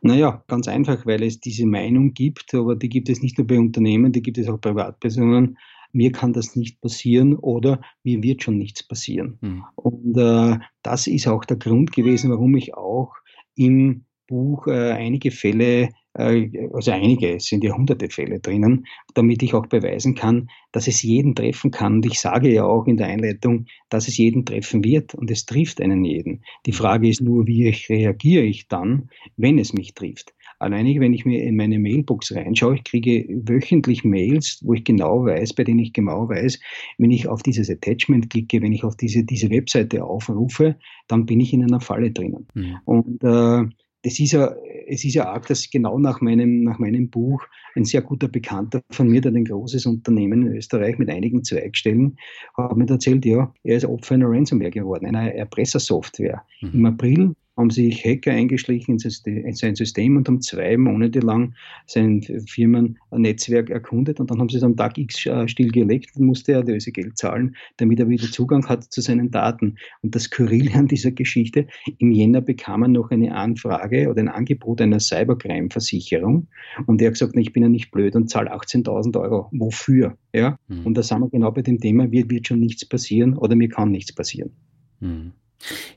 Naja, 0.00 0.42
ganz 0.48 0.66
einfach, 0.66 1.04
weil 1.04 1.22
es 1.22 1.40
diese 1.40 1.66
Meinung 1.66 2.14
gibt, 2.14 2.54
aber 2.54 2.74
die 2.74 2.88
gibt 2.88 3.10
es 3.10 3.20
nicht 3.20 3.36
nur 3.36 3.46
bei 3.46 3.58
Unternehmen, 3.58 4.12
die 4.12 4.22
gibt 4.22 4.38
es 4.38 4.48
auch 4.48 4.58
bei 4.58 4.70
Privatpersonen, 4.70 5.58
mir 5.92 6.12
kann 6.12 6.32
das 6.32 6.56
nicht 6.56 6.80
passieren 6.80 7.36
oder 7.36 7.80
mir 8.02 8.22
wird 8.22 8.42
schon 8.42 8.58
nichts 8.58 8.82
passieren. 8.82 9.38
Mhm. 9.40 9.64
Und 9.76 10.16
äh, 10.16 10.58
das 10.82 11.06
ist 11.06 11.28
auch 11.28 11.44
der 11.44 11.58
Grund 11.58 11.92
gewesen, 11.92 12.30
warum 12.30 12.56
ich 12.56 12.74
auch 12.74 13.12
im 13.54 14.04
Buch 14.26 14.66
äh, 14.66 14.92
einige 14.92 15.30
Fälle, 15.30 15.90
äh, 16.14 16.48
also 16.72 16.90
einige, 16.90 17.34
es 17.34 17.46
sind 17.46 17.62
ja 17.64 17.76
hunderte 17.76 18.08
Fälle 18.08 18.40
drinnen, 18.40 18.86
damit 19.14 19.42
ich 19.42 19.52
auch 19.52 19.66
beweisen 19.66 20.14
kann, 20.14 20.48
dass 20.72 20.88
es 20.88 21.02
jeden 21.02 21.34
treffen 21.34 21.70
kann. 21.70 21.96
Und 21.96 22.06
ich 22.06 22.18
sage 22.18 22.50
ja 22.50 22.64
auch 22.64 22.86
in 22.86 22.96
der 22.96 23.08
Einleitung, 23.08 23.66
dass 23.90 24.08
es 24.08 24.16
jeden 24.16 24.46
treffen 24.46 24.84
wird 24.84 25.14
und 25.14 25.30
es 25.30 25.44
trifft 25.44 25.82
einen 25.82 26.04
jeden. 26.04 26.44
Die 26.64 26.72
Frage 26.72 27.08
ist 27.08 27.20
nur, 27.20 27.46
wie 27.46 27.68
reagiere 27.68 28.44
ich 28.44 28.68
dann, 28.68 29.10
wenn 29.36 29.58
es 29.58 29.74
mich 29.74 29.92
trifft. 29.92 30.32
Alleine, 30.62 31.00
wenn 31.00 31.12
ich 31.12 31.24
mir 31.24 31.42
in 31.42 31.56
meine 31.56 31.78
Mailbox 31.78 32.34
reinschaue, 32.34 32.76
ich 32.76 32.84
kriege 32.84 33.26
wöchentlich 33.28 34.04
Mails, 34.04 34.60
wo 34.62 34.74
ich 34.74 34.84
genau 34.84 35.24
weiß, 35.24 35.54
bei 35.54 35.64
denen 35.64 35.80
ich 35.80 35.92
genau 35.92 36.28
weiß, 36.28 36.60
wenn 36.98 37.10
ich 37.10 37.26
auf 37.26 37.42
dieses 37.42 37.68
Attachment 37.68 38.30
klicke, 38.30 38.62
wenn 38.62 38.72
ich 38.72 38.84
auf 38.84 38.96
diese, 38.96 39.24
diese 39.24 39.50
Webseite 39.50 40.04
aufrufe, 40.04 40.76
dann 41.08 41.26
bin 41.26 41.40
ich 41.40 41.52
in 41.52 41.64
einer 41.64 41.80
Falle 41.80 42.12
drinnen. 42.12 42.46
Mhm. 42.54 42.76
Und 42.84 43.24
äh, 43.24 43.68
das 44.04 44.18
ist 44.18 44.32
ja, 44.32 44.54
es 44.86 45.04
ist 45.04 45.14
ja 45.14 45.26
arg, 45.26 45.46
dass 45.46 45.70
genau 45.70 45.98
nach 45.98 46.20
meinem, 46.20 46.62
nach 46.62 46.78
meinem 46.78 47.08
Buch 47.08 47.42
ein 47.74 47.84
sehr 47.84 48.02
guter 48.02 48.28
Bekannter 48.28 48.82
von 48.90 49.08
mir, 49.08 49.20
der 49.20 49.32
ein 49.32 49.44
großes 49.44 49.86
Unternehmen 49.86 50.46
in 50.46 50.56
Österreich 50.56 50.98
mit 50.98 51.08
einigen 51.08 51.44
Zweigstellen, 51.44 52.16
hat 52.56 52.76
mir 52.76 52.88
erzählt, 52.88 53.24
ja, 53.24 53.52
er 53.62 53.76
ist 53.76 53.84
Opfer 53.84 54.14
einer 54.14 54.28
Ransomware 54.28 54.70
geworden, 54.70 55.06
einer 55.06 55.32
Erpressersoftware. 55.32 56.42
Mhm. 56.60 56.70
Im 56.72 56.86
April 56.86 57.34
haben 57.56 57.70
sich 57.70 58.04
Hacker 58.04 58.32
eingeschlichen 58.32 58.98
in 59.24 59.54
sein 59.54 59.74
System 59.74 60.16
und 60.16 60.26
haben 60.28 60.40
zwei 60.40 60.76
Monate 60.76 61.20
lang 61.20 61.54
sein 61.86 62.22
Firmennetzwerk 62.22 63.70
erkundet 63.70 64.20
und 64.20 64.30
dann 64.30 64.40
haben 64.40 64.48
sie 64.48 64.56
es 64.56 64.62
am 64.62 64.76
Tag 64.76 64.96
X 64.96 65.26
äh, 65.26 65.46
stillgelegt 65.46 66.16
und 66.16 66.26
musste 66.26 66.52
er 66.52 66.64
Lösegeld 66.64 67.18
zahlen, 67.18 67.56
damit 67.76 68.00
er 68.00 68.08
wieder 68.08 68.30
Zugang 68.30 68.66
hat 68.68 68.84
zu 68.84 69.00
seinen 69.00 69.30
Daten. 69.30 69.76
Und 70.02 70.14
das 70.14 70.24
Skurrile 70.24 70.74
an 70.74 70.88
dieser 70.88 71.10
Geschichte, 71.10 71.66
im 71.98 72.12
Jänner 72.12 72.40
bekam 72.40 72.82
er 72.82 72.88
noch 72.88 73.10
eine 73.10 73.34
Anfrage 73.34 74.08
oder 74.08 74.20
ein 74.20 74.28
Angebot 74.28 74.80
einer 74.80 75.00
Cybercrime-Versicherung 75.00 76.48
und 76.86 77.02
er 77.02 77.08
hat 77.08 77.14
gesagt, 77.14 77.36
ich 77.36 77.52
bin 77.52 77.62
ja 77.62 77.68
nicht 77.68 77.90
blöd 77.90 78.16
und 78.16 78.30
zahle 78.30 78.52
18.000 78.52 79.20
Euro. 79.20 79.48
Wofür? 79.52 80.16
Ja? 80.32 80.58
Mhm. 80.68 80.86
Und 80.86 80.96
da 80.96 81.02
sind 81.02 81.20
wir 81.20 81.28
genau 81.28 81.50
bei 81.50 81.62
dem 81.62 81.78
Thema, 81.78 82.06
mir 82.06 82.28
wird 82.30 82.46
schon 82.46 82.60
nichts 82.60 82.86
passieren 82.86 83.36
oder 83.36 83.56
mir 83.56 83.68
kann 83.68 83.90
nichts 83.90 84.14
passieren. 84.14 84.52
Mhm. 85.00 85.32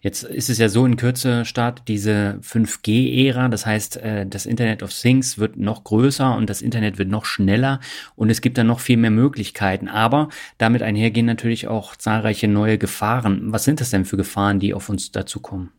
Jetzt 0.01 0.23
ist 0.23 0.49
es 0.49 0.57
ja 0.57 0.69
so 0.69 0.85
in 0.85 0.97
Kürze 0.97 1.45
Start 1.45 1.83
diese 1.87 2.39
5G-Ära. 2.41 3.47
Das 3.49 3.65
heißt, 3.65 3.97
äh, 3.97 4.25
das 4.25 4.45
Internet 4.45 4.83
of 4.83 4.91
Things 4.91 5.37
wird 5.37 5.57
noch 5.57 5.83
größer 5.83 6.35
und 6.35 6.49
das 6.49 6.61
Internet 6.61 6.97
wird 6.97 7.09
noch 7.09 7.25
schneller 7.25 7.79
und 8.15 8.29
es 8.29 8.41
gibt 8.41 8.57
dann 8.57 8.67
noch 8.67 8.79
viel 8.79 8.97
mehr 8.97 9.11
Möglichkeiten. 9.11 9.87
Aber 9.87 10.29
damit 10.57 10.81
einhergehen 10.81 11.25
natürlich 11.25 11.67
auch 11.67 11.95
zahlreiche 11.95 12.47
neue 12.47 12.77
Gefahren. 12.77 13.51
Was 13.51 13.63
sind 13.63 13.81
das 13.81 13.89
denn 13.89 14.05
für 14.05 14.17
Gefahren, 14.17 14.59
die 14.59 14.73
auf 14.73 14.89
uns 14.89 15.11
dazukommen? 15.11 15.71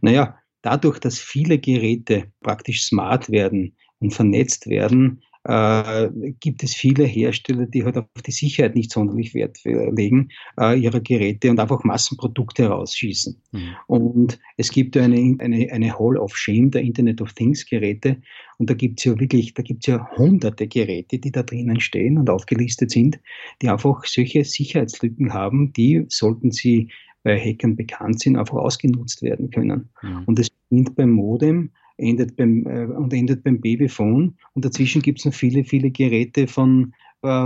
Naja, 0.00 0.38
dadurch, 0.62 0.98
dass 0.98 1.18
viele 1.18 1.58
Geräte 1.58 2.32
praktisch 2.40 2.84
smart 2.84 3.30
werden 3.30 3.76
und 3.98 4.12
vernetzt 4.12 4.66
werden, 4.66 5.22
äh, 5.44 6.08
gibt 6.40 6.62
es 6.62 6.74
viele 6.74 7.04
Hersteller, 7.04 7.66
die 7.66 7.84
halt 7.84 7.96
auf 7.98 8.06
die 8.26 8.30
Sicherheit 8.30 8.74
nicht 8.74 8.90
sonderlich 8.90 9.34
Wert 9.34 9.58
legen, 9.64 10.30
äh, 10.58 10.78
ihrer 10.78 11.00
Geräte 11.00 11.50
und 11.50 11.60
einfach 11.60 11.84
Massenprodukte 11.84 12.64
herausschießen. 12.64 13.40
Mhm. 13.52 13.76
Und 13.86 14.38
es 14.56 14.70
gibt 14.70 14.96
ja 14.96 15.02
eine, 15.02 15.36
eine, 15.38 15.70
eine 15.70 15.98
Hall 15.98 16.16
of 16.16 16.36
Shame 16.36 16.70
der 16.70 16.82
Internet 16.82 17.20
of 17.20 17.32
Things 17.34 17.66
Geräte 17.66 18.16
und 18.58 18.70
da 18.70 18.74
gibt 18.74 19.00
es 19.00 19.04
ja 19.04 19.18
wirklich, 19.18 19.54
da 19.54 19.62
gibt 19.62 19.86
es 19.86 19.92
ja 19.92 20.08
hunderte 20.16 20.66
Geräte, 20.66 21.18
die 21.18 21.32
da 21.32 21.42
drinnen 21.42 21.80
stehen 21.80 22.18
und 22.18 22.30
aufgelistet 22.30 22.90
sind, 22.90 23.20
die 23.62 23.68
einfach 23.68 24.04
solche 24.04 24.44
Sicherheitslücken 24.44 25.32
haben, 25.32 25.72
die, 25.72 26.06
sollten 26.08 26.50
sie 26.50 26.88
bei 27.22 27.38
Hackern 27.38 27.74
bekannt 27.74 28.20
sind, 28.20 28.36
einfach 28.36 28.56
ausgenutzt 28.56 29.22
werden 29.22 29.50
können. 29.50 29.88
Mhm. 30.02 30.22
Und 30.26 30.38
es 30.38 30.50
beginnt 30.50 30.94
beim 30.94 31.10
Modem, 31.10 31.70
endet 31.96 32.36
beim, 32.36 32.66
äh, 32.66 32.86
und 32.86 33.12
endet 33.12 33.44
beim 33.44 33.60
Babyphone. 33.60 34.36
Und 34.54 34.64
dazwischen 34.64 35.02
gibt 35.02 35.20
es 35.20 35.24
noch 35.24 35.34
viele, 35.34 35.64
viele 35.64 35.90
Geräte 35.90 36.46
von, 36.46 36.94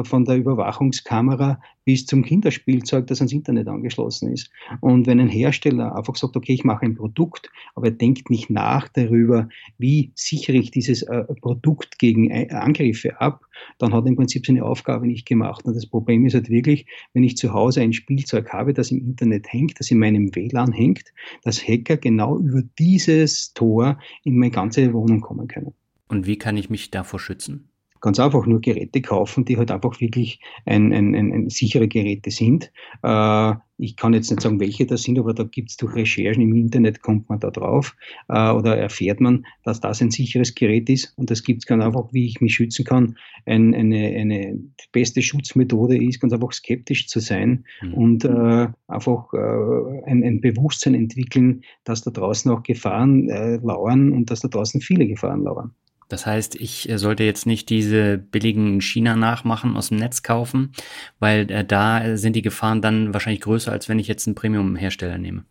von 0.04 0.24
der 0.24 0.36
Überwachungskamera 0.36 1.60
bis 1.88 2.04
zum 2.04 2.22
Kinderspielzeug, 2.22 3.06
das 3.06 3.20
ans 3.20 3.32
Internet 3.32 3.66
angeschlossen 3.66 4.30
ist. 4.30 4.50
Und 4.82 5.06
wenn 5.06 5.20
ein 5.20 5.28
Hersteller 5.30 5.96
einfach 5.96 6.16
sagt, 6.16 6.36
okay, 6.36 6.52
ich 6.52 6.62
mache 6.62 6.84
ein 6.84 6.96
Produkt, 6.96 7.50
aber 7.74 7.86
er 7.86 7.92
denkt 7.92 8.28
nicht 8.28 8.50
nach 8.50 8.88
darüber, 8.88 9.48
wie 9.78 10.12
sichere 10.14 10.58
ich 10.58 10.70
dieses 10.70 11.00
äh, 11.00 11.24
Produkt 11.40 11.98
gegen 11.98 12.28
äh, 12.28 12.50
Angriffe 12.50 13.18
ab, 13.22 13.40
dann 13.78 13.94
hat 13.94 14.04
er 14.04 14.08
im 14.08 14.16
Prinzip 14.16 14.44
seine 14.44 14.66
Aufgabe 14.66 15.06
nicht 15.06 15.26
gemacht. 15.26 15.64
Und 15.64 15.74
das 15.74 15.86
Problem 15.86 16.26
ist 16.26 16.34
halt 16.34 16.50
wirklich, 16.50 16.84
wenn 17.14 17.22
ich 17.22 17.38
zu 17.38 17.54
Hause 17.54 17.80
ein 17.80 17.94
Spielzeug 17.94 18.50
habe, 18.52 18.74
das 18.74 18.90
im 18.90 18.98
Internet 18.98 19.50
hängt, 19.50 19.80
das 19.80 19.90
in 19.90 19.98
meinem 19.98 20.34
WLAN 20.34 20.72
hängt, 20.72 21.14
dass 21.42 21.66
Hacker 21.66 21.96
genau 21.96 22.36
über 22.38 22.62
dieses 22.78 23.54
Tor 23.54 23.98
in 24.24 24.36
meine 24.36 24.50
ganze 24.50 24.92
Wohnung 24.92 25.22
kommen 25.22 25.48
können. 25.48 25.72
Und 26.08 26.26
wie 26.26 26.36
kann 26.36 26.58
ich 26.58 26.68
mich 26.68 26.90
davor 26.90 27.18
schützen? 27.18 27.70
Ganz 28.00 28.18
einfach 28.18 28.46
nur 28.46 28.60
Geräte 28.60 29.02
kaufen, 29.02 29.44
die 29.44 29.56
halt 29.56 29.70
einfach 29.70 30.00
wirklich 30.00 30.40
ein, 30.64 30.92
ein, 30.92 31.14
ein, 31.14 31.32
ein 31.32 31.50
sichere 31.50 31.88
Geräte 31.88 32.30
sind. 32.30 32.72
Äh, 33.02 33.54
ich 33.78 33.96
kann 33.96 34.12
jetzt 34.12 34.30
nicht 34.30 34.42
sagen, 34.42 34.58
welche 34.58 34.86
das 34.86 35.02
sind, 35.02 35.18
aber 35.18 35.32
da 35.32 35.44
gibt 35.44 35.70
es 35.70 35.76
durch 35.76 35.94
Recherchen 35.94 36.42
im 36.42 36.54
Internet, 36.54 37.00
kommt 37.00 37.28
man 37.28 37.38
da 37.38 37.50
drauf 37.50 37.96
äh, 38.28 38.50
oder 38.50 38.76
erfährt 38.76 39.20
man, 39.20 39.46
dass 39.62 39.80
das 39.80 40.02
ein 40.02 40.10
sicheres 40.10 40.54
Gerät 40.54 40.90
ist. 40.90 41.12
Und 41.16 41.30
das 41.30 41.44
gibt 41.44 41.62
es 41.62 41.66
ganz 41.66 41.84
einfach, 41.84 42.12
wie 42.12 42.26
ich 42.26 42.40
mich 42.40 42.54
schützen 42.54 42.84
kann. 42.84 43.16
Ein, 43.46 43.74
eine, 43.74 44.08
eine 44.16 44.58
beste 44.90 45.22
Schutzmethode 45.22 45.96
ist, 45.96 46.20
ganz 46.20 46.32
einfach 46.32 46.52
skeptisch 46.52 47.06
zu 47.06 47.20
sein 47.20 47.64
mhm. 47.80 47.94
und 47.94 48.24
äh, 48.24 48.68
einfach 48.88 49.32
äh, 49.32 50.10
ein, 50.10 50.24
ein, 50.24 50.40
Bewusstsein 50.40 50.94
entwickeln, 50.94 51.62
dass 51.84 52.02
da 52.02 52.10
draußen 52.10 52.50
auch 52.50 52.62
Gefahren 52.64 53.28
äh, 53.28 53.56
lauern 53.56 54.12
und 54.12 54.30
dass 54.30 54.40
da 54.40 54.48
draußen 54.48 54.80
viele 54.80 55.06
Gefahren 55.06 55.44
lauern. 55.44 55.72
Das 56.08 56.26
heißt, 56.26 56.56
ich 56.56 56.88
äh, 56.88 56.98
sollte 56.98 57.24
jetzt 57.24 57.46
nicht 57.46 57.68
diese 57.68 58.18
billigen 58.18 58.80
China-Nachmachen 58.80 59.76
aus 59.76 59.88
dem 59.88 59.98
Netz 59.98 60.22
kaufen, 60.22 60.72
weil 61.18 61.50
äh, 61.50 61.64
da 61.64 62.16
sind 62.16 62.34
die 62.34 62.42
Gefahren 62.42 62.82
dann 62.82 63.12
wahrscheinlich 63.12 63.42
größer, 63.42 63.70
als 63.70 63.88
wenn 63.88 63.98
ich 63.98 64.08
jetzt 64.08 64.26
einen 64.26 64.34
Premium-Hersteller 64.34 65.18
nehme. 65.18 65.44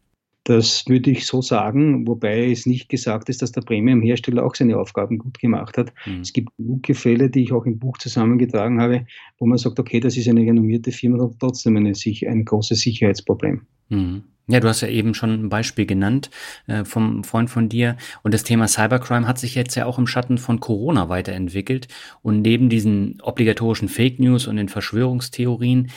Das 0.47 0.87
würde 0.87 1.11
ich 1.11 1.25
so 1.25 1.41
sagen, 1.41 2.07
wobei 2.07 2.49
es 2.49 2.65
nicht 2.65 2.87
gesagt 2.87 3.27
ist, 3.27 3.41
dass 3.41 3.51
der 3.51 3.61
Premium-Hersteller 3.61 4.45
auch 4.45 4.55
seine 4.55 4.77
Aufgaben 4.77 5.17
gut 5.17 5.39
gemacht 5.39 5.77
hat. 5.77 5.91
Mhm. 6.05 6.21
Es 6.21 6.31
gibt 6.31 6.55
genug 6.55 6.87
Fälle, 6.93 7.29
die 7.29 7.43
ich 7.43 7.51
auch 7.51 7.65
im 7.65 7.77
Buch 7.77 7.97
zusammengetragen 7.97 8.79
habe, 8.79 9.05
wo 9.39 9.45
man 9.45 9.57
sagt, 9.57 9.77
okay, 9.77 9.99
das 9.99 10.15
ist 10.15 10.29
eine 10.29 10.39
renommierte 10.39 10.93
Firma, 10.93 11.21
hat 11.21 11.35
trotzdem 11.39 11.75
eine, 11.75 11.91
ein 11.91 12.45
großes 12.45 12.79
Sicherheitsproblem. 12.79 13.63
Mhm. 13.89 14.23
Ja, 14.49 14.61
du 14.61 14.69
hast 14.69 14.79
ja 14.81 14.87
eben 14.87 15.13
schon 15.13 15.45
ein 15.45 15.49
Beispiel 15.49 15.85
genannt 15.85 16.29
äh, 16.67 16.85
vom 16.85 17.25
Freund 17.25 17.49
von 17.49 17.67
dir. 17.67 17.97
Und 18.23 18.33
das 18.33 18.43
Thema 18.43 18.67
Cybercrime 18.67 19.27
hat 19.27 19.37
sich 19.39 19.55
jetzt 19.55 19.75
ja 19.75 19.85
auch 19.85 19.97
im 19.97 20.07
Schatten 20.07 20.37
von 20.37 20.61
Corona 20.61 21.09
weiterentwickelt. 21.09 21.89
Und 22.21 22.43
neben 22.43 22.69
diesen 22.69 23.19
obligatorischen 23.21 23.89
Fake 23.89 24.19
News 24.19 24.47
und 24.47 24.55
den 24.55 24.69
Verschwörungstheorien 24.69 25.91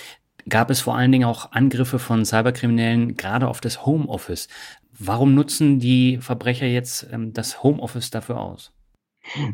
gab 0.48 0.70
es 0.70 0.80
vor 0.80 0.96
allen 0.96 1.12
Dingen 1.12 1.26
auch 1.26 1.52
Angriffe 1.52 2.00
von 2.00 2.24
Cyberkriminellen 2.24 3.16
gerade 3.16 3.46
auf 3.46 3.60
das 3.60 3.86
Homeoffice. 3.86 4.48
Warum 4.98 5.34
nutzen 5.34 5.78
die 5.78 6.18
Verbrecher 6.18 6.66
jetzt 6.66 7.06
ähm, 7.12 7.32
das 7.32 7.62
Homeoffice 7.62 8.10
dafür 8.10 8.40
aus? 8.40 8.72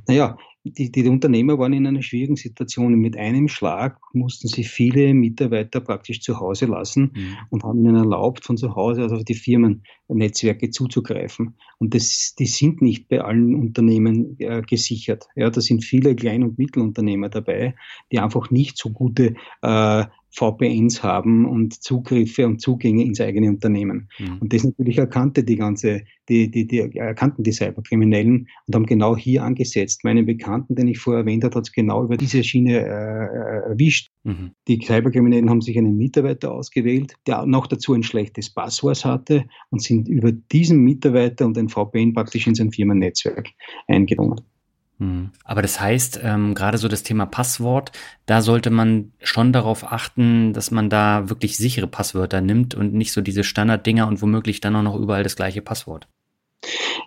Naja, 0.07 0.39
die, 0.71 0.91
die 0.91 1.09
Unternehmer 1.09 1.59
waren 1.59 1.73
in 1.73 1.87
einer 1.87 2.03
schwierigen 2.03 2.37
Situation. 2.37 2.95
Mit 2.95 3.17
einem 3.17 3.49
Schlag 3.49 3.99
mussten 4.13 4.49
sie 4.49 4.65
viele 4.65 5.15
Mitarbeiter 5.15 5.81
praktisch 5.81 6.21
zu 6.21 6.41
Hause 6.41 6.67
lassen 6.67 7.13
mhm. 7.15 7.37
und 7.51 7.65
haben 7.65 7.85
ihnen 7.85 7.97
erlaubt, 7.97 8.45
von 8.45 8.57
zu 8.57 8.75
Hause 8.75 9.05
aus 9.05 9.13
auf 9.13 9.25
die 9.25 9.35
Firmennetzwerke 9.35 10.71
zuzugreifen. 10.71 11.55
Und 11.79 11.95
das, 11.95 12.35
die 12.39 12.47
sind 12.47 12.83
nicht 12.83 13.09
bei 13.09 13.21
allen 13.21 13.55
Unternehmen 13.55 14.37
äh, 14.39 14.63
gesichert. 14.63 15.27
Ja, 15.37 15.51
da 15.51 15.61
sind 15.61 15.85
viele 15.85 16.17
Klein- 16.17 16.43
und 16.43 16.59
Mittelunternehmer 16.59 17.29
dabei, 17.29 17.75
die 18.13 18.19
einfach 18.19 18.51
nicht 18.51 18.79
so 18.79 18.91
gute 18.91 19.35
äh, 19.63 20.05
VPNs 20.37 21.03
haben 21.03 21.47
und 21.47 21.83
Zugriffe 21.83 22.47
und 22.47 22.61
Zugänge 22.61 23.05
ins 23.05 23.21
eigene 23.21 23.49
Unternehmen. 23.49 24.09
Mhm. 24.19 24.39
Und 24.41 24.53
das 24.53 24.65
natürlich 24.65 24.99
erkannte 24.99 25.43
die 25.43 25.57
ganze, 25.57 26.03
die, 26.29 26.51
die, 26.51 26.67
die 26.67 26.81
erkannten 26.99 27.43
die 27.43 27.53
Cyberkriminellen 27.53 28.47
und 28.67 28.75
haben 28.75 28.85
genau 28.85 29.17
hier 29.17 29.43
angesetzt. 29.45 30.05
Meinen 30.05 30.27
Bekannten, 30.27 30.75
den 30.75 30.89
ich 30.89 30.99
vorher 30.99 31.21
erwähnt 31.21 31.43
habe, 31.45 31.55
hat 31.57 31.67
es 31.67 31.73
genau 31.73 32.05
über 32.05 32.19
diese 32.19 32.45
Schiene 32.45 32.81
äh, 32.81 33.71
erwischt. 33.71 34.11
Mhm. 34.25 34.51
Die 34.69 34.79
Cyberkriminellen 34.85 35.49
haben 35.49 35.63
sich 35.63 35.79
einen 35.79 35.97
Mitarbeiter 35.97 36.53
ausgewählt, 36.53 37.15
der 37.27 37.47
noch 37.47 37.67
dazu 37.67 37.95
ein 37.95 38.03
schlechtes 38.03 38.51
Passwort 38.51 39.07
hatte 39.07 39.47
und 39.71 39.83
sind 39.83 40.07
über 40.07 40.33
diesen 40.33 40.81
Mitarbeiter 40.81 41.47
und 41.47 41.57
ein 41.57 41.71
VPN 41.71 42.13
praktisch 42.13 42.47
in 42.47 42.55
sein 42.55 42.73
Firmennetzwerk 42.73 43.49
eingedrungen. 43.89 44.43
Hm. 44.99 45.31
Aber 45.45 45.63
das 45.63 45.81
heißt, 45.81 46.21
ähm, 46.23 46.55
gerade 46.55 46.79
so 46.79 46.89
das 46.89 47.03
Thema 47.03 47.27
Passwort, 47.27 47.93
da 48.25 48.41
sollte 48.41 48.71
man 48.71 49.13
schon 49.23 49.53
darauf 49.53 49.93
achten, 49.93 50.53
dass 50.53 50.71
man 50.71 50.89
da 50.89 51.29
wirklich 51.29 51.57
sichere 51.57 51.87
Passwörter 51.87 52.41
nimmt 52.41 52.75
und 52.75 52.95
nicht 52.95 53.13
so 53.13 53.21
diese 53.21 53.45
Standarddinger 53.45 54.09
und 54.09 54.23
womöglich 54.23 54.61
dann 54.61 54.77
auch 54.77 54.83
noch 54.83 54.97
überall 54.97 55.23
das 55.23 55.37
gleiche 55.37 55.61
Passwort. 55.61 56.09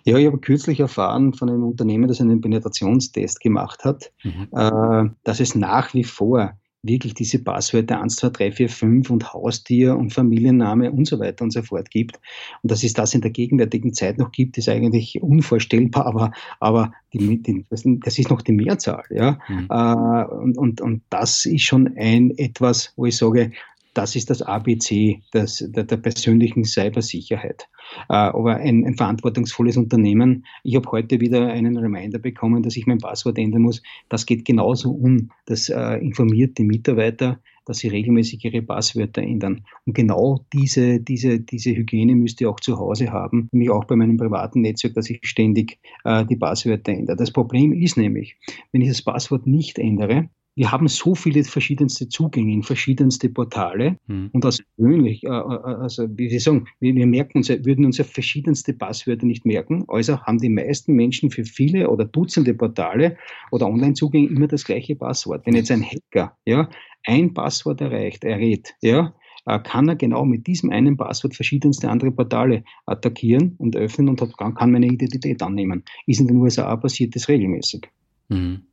Ja, 0.05 0.17
ich 0.17 0.27
habe 0.27 0.39
kürzlich 0.39 0.79
erfahren 0.79 1.34
von 1.34 1.50
einem 1.50 1.63
Unternehmen, 1.63 2.08
das 2.08 2.22
einen 2.22 2.41
Penetrationstest 2.41 3.39
gemacht 3.41 3.84
hat, 3.84 4.12
mhm. 4.24 4.48
äh, 4.51 5.10
dass 5.24 5.39
es 5.39 5.55
nach 5.55 5.93
wie 5.93 6.03
vor 6.03 6.53
wirklich 6.81 7.13
diese 7.13 7.39
Passwörter 7.39 8.01
1, 8.01 8.15
2, 8.15 8.29
3, 8.29 8.51
4, 8.51 8.69
5 8.69 9.09
und 9.09 9.33
Haustier 9.33 9.98
und 9.98 10.13
Familienname 10.13 10.91
und 10.91 11.05
so 11.05 11.19
weiter 11.19 11.43
und 11.43 11.51
so 11.51 11.62
fort 11.62 11.89
gibt. 11.91 12.19
Und 12.63 12.71
dass 12.71 12.83
es 12.83 12.93
das 12.93 13.13
in 13.13 13.21
der 13.21 13.31
gegenwärtigen 13.31 13.93
Zeit 13.93 14.17
noch 14.17 14.31
gibt, 14.31 14.57
ist 14.57 14.69
eigentlich 14.69 15.21
unvorstellbar, 15.21 16.05
aber, 16.05 16.31
aber 16.59 16.93
die, 17.13 17.41
die, 17.41 17.65
das 17.69 18.17
ist 18.17 18.29
noch 18.29 18.41
die 18.41 18.53
Mehrzahl. 18.53 19.03
Ja? 19.09 19.39
Mhm. 19.50 19.67
Äh, 19.69 20.36
und, 20.36 20.57
und, 20.57 20.81
und 20.81 21.01
das 21.09 21.45
ist 21.45 21.63
schon 21.63 21.98
ein 21.98 22.31
etwas, 22.38 22.93
wo 22.95 23.05
ich 23.05 23.17
sage, 23.17 23.51
das 23.93 24.15
ist 24.15 24.29
das 24.29 24.41
ABC 24.41 25.22
des, 25.34 25.65
der, 25.69 25.84
der 25.84 25.98
persönlichen 25.98 26.63
Cybersicherheit. 26.63 27.67
Äh, 28.10 28.13
aber 28.13 28.58
ein, 28.58 28.86
ein, 28.86 28.96
verantwortungsvolles 28.96 29.77
Unternehmen, 29.77 30.46
ich 30.63 30.75
habe 30.75 30.89
heute 30.91 31.19
wieder 31.19 31.48
einen 31.48 31.77
Reminder 31.77 32.19
bekommen, 32.19 32.63
dass 32.63 32.77
ich 32.77 32.86
mein 32.86 33.00
Passwort 33.00 33.38
ändern 33.38 33.63
muss. 33.63 33.81
Das 34.10 34.25
geht 34.25 34.46
genauso 34.46 34.91
um. 34.91 35.31
Das 35.46 35.69
äh, 35.69 35.96
informiert 35.96 36.58
die 36.58 36.63
Mitarbeiter, 36.63 37.39
dass 37.65 37.79
sie 37.79 37.88
regelmäßig 37.88 38.43
ihre 38.46 38.62
Passwörter 38.62 39.22
ändern. 39.22 39.63
Und 39.86 39.93
genau 39.93 40.46
diese, 40.53 41.00
diese, 41.00 41.39
diese 41.39 41.72
Hygiene 41.72 42.15
müsst 42.15 42.41
ihr 42.41 42.50
auch 42.50 42.60
zu 42.60 42.77
Hause 42.77 43.12
haben, 43.12 43.50
nämlich 43.51 43.69
auch 43.69 43.86
bei 43.86 43.96
meinem 43.96 44.17
privaten 44.17 44.62
Netzwerk, 44.62 44.96
dass 44.96 45.10
ich 45.10 45.19
ständig 45.24 45.79
äh, 46.03 46.25
die 46.25 46.36
Passwörter 46.36 46.91
ändere. 46.91 47.17
Das 47.17 47.31
Problem 47.31 47.74
ist 47.74 47.98
nämlich, 47.98 48.38
wenn 48.72 48.81
ich 48.81 48.89
das 48.89 49.01
Passwort 49.01 49.46
nicht 49.46 49.77
ändere, 49.77 50.29
wir 50.60 50.74
haben 50.74 50.89
so 50.89 51.16
viele 51.16 51.42
verschiedenste 51.46 52.10
Zugänge 52.10 52.51
in 52.51 52.63
verschiedenste 52.63 53.30
Portale 53.30 53.98
hm. 54.08 54.30
und 54.34 54.43
als 54.43 54.62
gewöhnlich, 54.76 55.24
äh, 55.24 55.28
äh, 55.28 55.32
also 55.32 56.06
wie 56.17 56.28
Sie 56.28 56.39
sagen, 56.39 56.67
wir, 56.82 56.93
wir 56.95 57.08
merken 57.08 57.38
uns, 57.38 57.48
würden 57.48 57.86
uns 57.86 57.98
ja 57.98 58.04
verschiedenste 58.04 58.74
Passwörter 58.74 59.26
nicht 59.26 59.45
merken, 59.45 59.86
also 59.88 60.19
haben 60.19 60.38
die 60.38 60.50
meisten 60.50 60.95
Menschen 60.95 61.32
für 61.32 61.45
viele 61.45 61.89
oder 61.89 62.04
Dutzende 62.04 62.54
Portale 62.54 63.15
oder 63.52 63.67
Online-Zugänge 63.67 64.28
immer 64.28 64.48
das 64.48 64.65
gleiche 64.65 64.98
Passwort. 64.98 65.45
Wenn 65.45 65.56
jetzt 65.56 65.72
ein 65.72 65.82
Hacker 65.82 66.36
ja, 66.45 66.69
ein 67.06 67.34
Passwort 67.34 67.80
erreicht, 67.80 68.26
errät, 68.26 68.76
ja, 68.82 69.13
äh, 69.45 69.60
kann 69.60 69.88
er 69.88 69.95
genau 69.95 70.26
mit 70.26 70.45
diesem 70.45 70.72
einen 70.72 70.98
Passwort 70.98 71.36
verschiedenste 71.36 71.89
andere 71.89 72.12
Portale 72.12 72.65
attackieren 72.86 73.56
und 73.60 73.78
öffnen 73.78 74.10
und 74.10 74.38
kann 74.38 74.72
meine 74.72 74.88
Identität 74.88 75.41
annehmen. 75.41 75.86
Ist 76.06 76.19
in 76.19 76.28
den 76.28 76.36
USA 76.36 76.76
passiert 76.76 77.15
das 77.15 77.30
regelmäßig. 77.30 77.88
Mhm. 78.28 78.63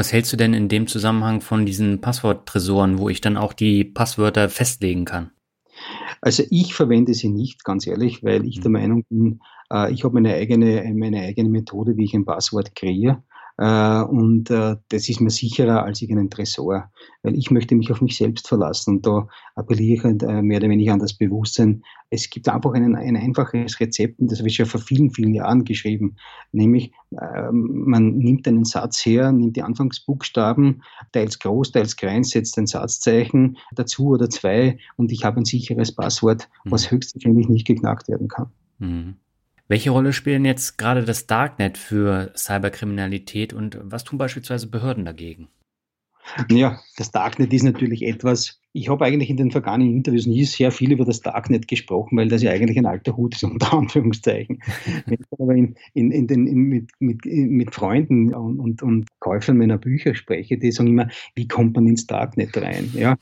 Was 0.00 0.14
hältst 0.14 0.32
du 0.32 0.38
denn 0.38 0.54
in 0.54 0.70
dem 0.70 0.86
Zusammenhang 0.86 1.42
von 1.42 1.66
diesen 1.66 2.00
Passworttresoren, 2.00 2.98
wo 2.98 3.10
ich 3.10 3.20
dann 3.20 3.36
auch 3.36 3.52
die 3.52 3.84
Passwörter 3.84 4.48
festlegen 4.48 5.04
kann? 5.04 5.30
Also 6.22 6.42
ich 6.48 6.72
verwende 6.72 7.12
sie 7.12 7.28
nicht, 7.28 7.64
ganz 7.64 7.86
ehrlich, 7.86 8.24
weil 8.24 8.46
ich 8.46 8.60
der 8.60 8.70
mhm. 8.70 8.72
Meinung 8.72 9.04
bin, 9.10 9.40
äh, 9.70 9.92
ich 9.92 10.02
habe 10.02 10.14
meine 10.14 10.32
eigene, 10.32 10.90
meine 10.94 11.20
eigene 11.20 11.50
Methode, 11.50 11.98
wie 11.98 12.04
ich 12.04 12.14
ein 12.14 12.24
Passwort 12.24 12.74
kreiere. 12.74 13.22
Äh, 13.60 14.02
und 14.04 14.48
äh, 14.48 14.76
das 14.88 15.10
ist 15.10 15.20
mir 15.20 15.28
sicherer 15.28 15.84
als 15.84 16.00
irgendein 16.00 16.30
Tresor, 16.30 16.90
weil 17.22 17.36
ich 17.36 17.50
möchte 17.50 17.74
mich 17.74 17.92
auf 17.92 18.00
mich 18.00 18.16
selbst 18.16 18.48
verlassen. 18.48 18.96
Und 18.96 19.06
da 19.06 19.28
appelliere 19.54 19.98
ich 19.98 20.04
halt, 20.04 20.22
äh, 20.22 20.40
mehr 20.40 20.60
oder 20.60 20.70
weniger 20.70 20.94
an 20.94 20.98
das 20.98 21.12
Bewusstsein. 21.12 21.82
Es 22.08 22.30
gibt 22.30 22.48
einfach 22.48 22.72
einen, 22.72 22.96
ein 22.96 23.18
einfaches 23.18 23.78
Rezept, 23.78 24.18
und 24.18 24.32
das 24.32 24.38
habe 24.38 24.48
ich 24.48 24.56
schon 24.56 24.64
vor 24.64 24.80
vielen, 24.80 25.10
vielen 25.10 25.34
Jahren 25.34 25.64
geschrieben, 25.64 26.16
nämlich 26.52 26.92
ähm, 27.12 27.84
man 27.84 28.16
nimmt 28.16 28.48
einen 28.48 28.64
Satz 28.64 29.04
her, 29.04 29.30
nimmt 29.30 29.56
die 29.56 29.62
Anfangsbuchstaben, 29.62 30.82
teils 31.12 31.38
groß, 31.38 31.72
teils 31.72 31.96
klein, 31.96 32.24
setzt 32.24 32.56
ein 32.56 32.66
Satzzeichen 32.66 33.58
dazu 33.72 34.08
oder 34.08 34.30
zwei 34.30 34.78
und 34.96 35.12
ich 35.12 35.22
habe 35.24 35.38
ein 35.38 35.44
sicheres 35.44 35.92
Passwort, 35.92 36.48
was 36.64 36.90
mhm. 36.90 36.96
höchstwahrscheinlich 36.96 37.48
nicht 37.48 37.66
geknackt 37.66 38.08
werden 38.08 38.28
kann. 38.28 38.46
Mhm. 38.78 39.16
Welche 39.70 39.90
Rolle 39.90 40.12
spielen 40.12 40.44
jetzt 40.44 40.78
gerade 40.78 41.04
das 41.04 41.28
Darknet 41.28 41.78
für 41.78 42.32
Cyberkriminalität 42.36 43.52
und 43.52 43.78
was 43.80 44.02
tun 44.02 44.18
beispielsweise 44.18 44.68
Behörden 44.68 45.04
dagegen? 45.04 45.46
Ja, 46.50 46.80
das 46.96 47.12
Darknet 47.12 47.52
ist 47.52 47.62
natürlich 47.62 48.02
etwas, 48.02 48.60
ich 48.72 48.88
habe 48.88 49.04
eigentlich 49.04 49.30
in 49.30 49.36
den 49.36 49.52
vergangenen 49.52 49.94
Interviews 49.94 50.26
nie 50.26 50.44
sehr 50.44 50.72
viel 50.72 50.90
über 50.90 51.04
das 51.04 51.20
Darknet 51.20 51.68
gesprochen, 51.68 52.18
weil 52.18 52.26
das 52.26 52.42
ja 52.42 52.50
eigentlich 52.50 52.78
ein 52.78 52.86
alter 52.86 53.16
Hut 53.16 53.36
ist, 53.36 53.44
unter 53.44 53.72
Anführungszeichen. 53.72 54.60
Wenn 55.06 55.18
ich 55.20 55.40
aber 55.40 55.54
in, 55.54 55.76
in, 55.94 56.10
in 56.10 56.26
den, 56.26 56.42
mit, 56.46 56.90
mit, 56.98 57.24
mit 57.24 57.72
Freunden 57.72 58.34
und, 58.34 58.58
und, 58.58 58.82
und 58.82 59.06
Käufern 59.20 59.56
meiner 59.56 59.78
Bücher 59.78 60.16
spreche, 60.16 60.58
die 60.58 60.72
sagen 60.72 60.88
immer, 60.88 61.10
wie 61.36 61.46
kommt 61.46 61.76
man 61.76 61.86
ins 61.86 62.08
Darknet 62.08 62.56
rein? 62.56 62.90
Ja, 62.94 63.16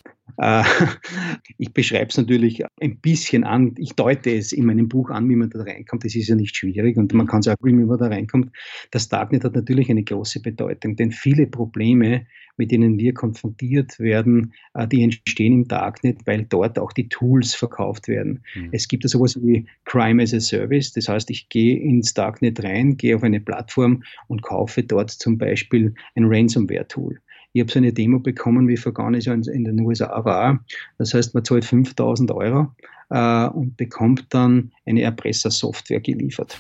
ich 1.59 1.73
beschreibe 1.73 2.11
es 2.11 2.17
natürlich 2.17 2.62
ein 2.81 2.99
bisschen 2.99 3.45
an, 3.45 3.75
ich 3.79 3.95
deute 3.95 4.31
es 4.31 4.53
in 4.53 4.67
meinem 4.67 4.88
Buch 4.88 5.11
an, 5.11 5.29
wie 5.29 5.37
man 5.37 5.51
da 5.51 5.62
reinkommt. 5.62 6.05
Das 6.05 6.14
ist 6.14 6.29
ja 6.29 6.35
nicht 6.35 6.57
schwierig 6.57 6.97
und 6.97 7.12
man 7.14 7.27
kann 7.27 7.41
es 7.41 7.49
auch 7.49 7.57
wie 7.62 7.73
man 7.73 7.99
da 7.99 8.07
reinkommt. 8.07 8.51
Das 8.91 9.09
Darknet 9.09 9.45
hat 9.45 9.55
natürlich 9.55 9.91
eine 9.91 10.05
große 10.05 10.41
Bedeutung, 10.41 10.97
denn 10.97 11.11
viele 11.11 11.47
Probleme, 11.47 12.27
mit 12.57 12.71
denen 12.71 12.99
wir 12.99 13.14
konfrontiert 13.14 13.99
werden, 13.99 14.53
äh, 14.75 14.87
die 14.87 15.03
entstehen 15.03 15.49
stehen 15.49 15.53
im 15.53 15.69
Darknet, 15.69 16.27
weil 16.27 16.45
dort 16.49 16.79
auch 16.79 16.93
die 16.93 17.09
Tools 17.09 17.55
verkauft 17.55 18.09
werden. 18.09 18.43
Mhm. 18.55 18.69
Es 18.73 18.88
gibt 18.88 19.09
so 19.09 19.19
etwas 19.19 19.41
wie 19.43 19.67
Crime 19.85 20.23
as 20.23 20.35
a 20.35 20.41
Service, 20.41 20.93
das 20.93 21.09
heißt, 21.09 21.31
ich 21.31 21.49
gehe 21.49 21.79
ins 21.79 22.14
Darknet 22.14 22.62
rein, 22.62 22.97
gehe 22.97 23.17
auf 23.17 23.23
eine 23.23 23.41
Plattform 23.41 24.03
und 24.27 24.43
kaufe 24.43 24.83
dort 24.83 25.11
zum 25.11 25.38
Beispiel 25.38 25.95
ein 26.14 26.25
Ransomware-Tool. 26.25 27.21
Ich 27.53 27.61
habe 27.61 27.71
so 27.71 27.79
eine 27.79 27.93
Demo 27.93 28.19
bekommen, 28.19 28.69
wie 28.69 28.77
vor 28.77 28.93
gar 28.93 29.11
nicht 29.11 29.25
so 29.25 29.33
in 29.33 29.65
den 29.65 29.81
USA 29.81 30.25
war. 30.25 30.65
Das 30.99 31.15
heißt, 31.15 31.35
man 31.35 31.45
zahlt 31.45 31.65
5000 31.65 32.31
Euro 32.31 32.75
äh, 33.11 33.47
und 33.49 33.77
bekommt 33.77 34.27
dann 34.31 34.73
eine 34.87 35.03
Erpressersoftware 35.03 36.01
geliefert. 36.01 36.59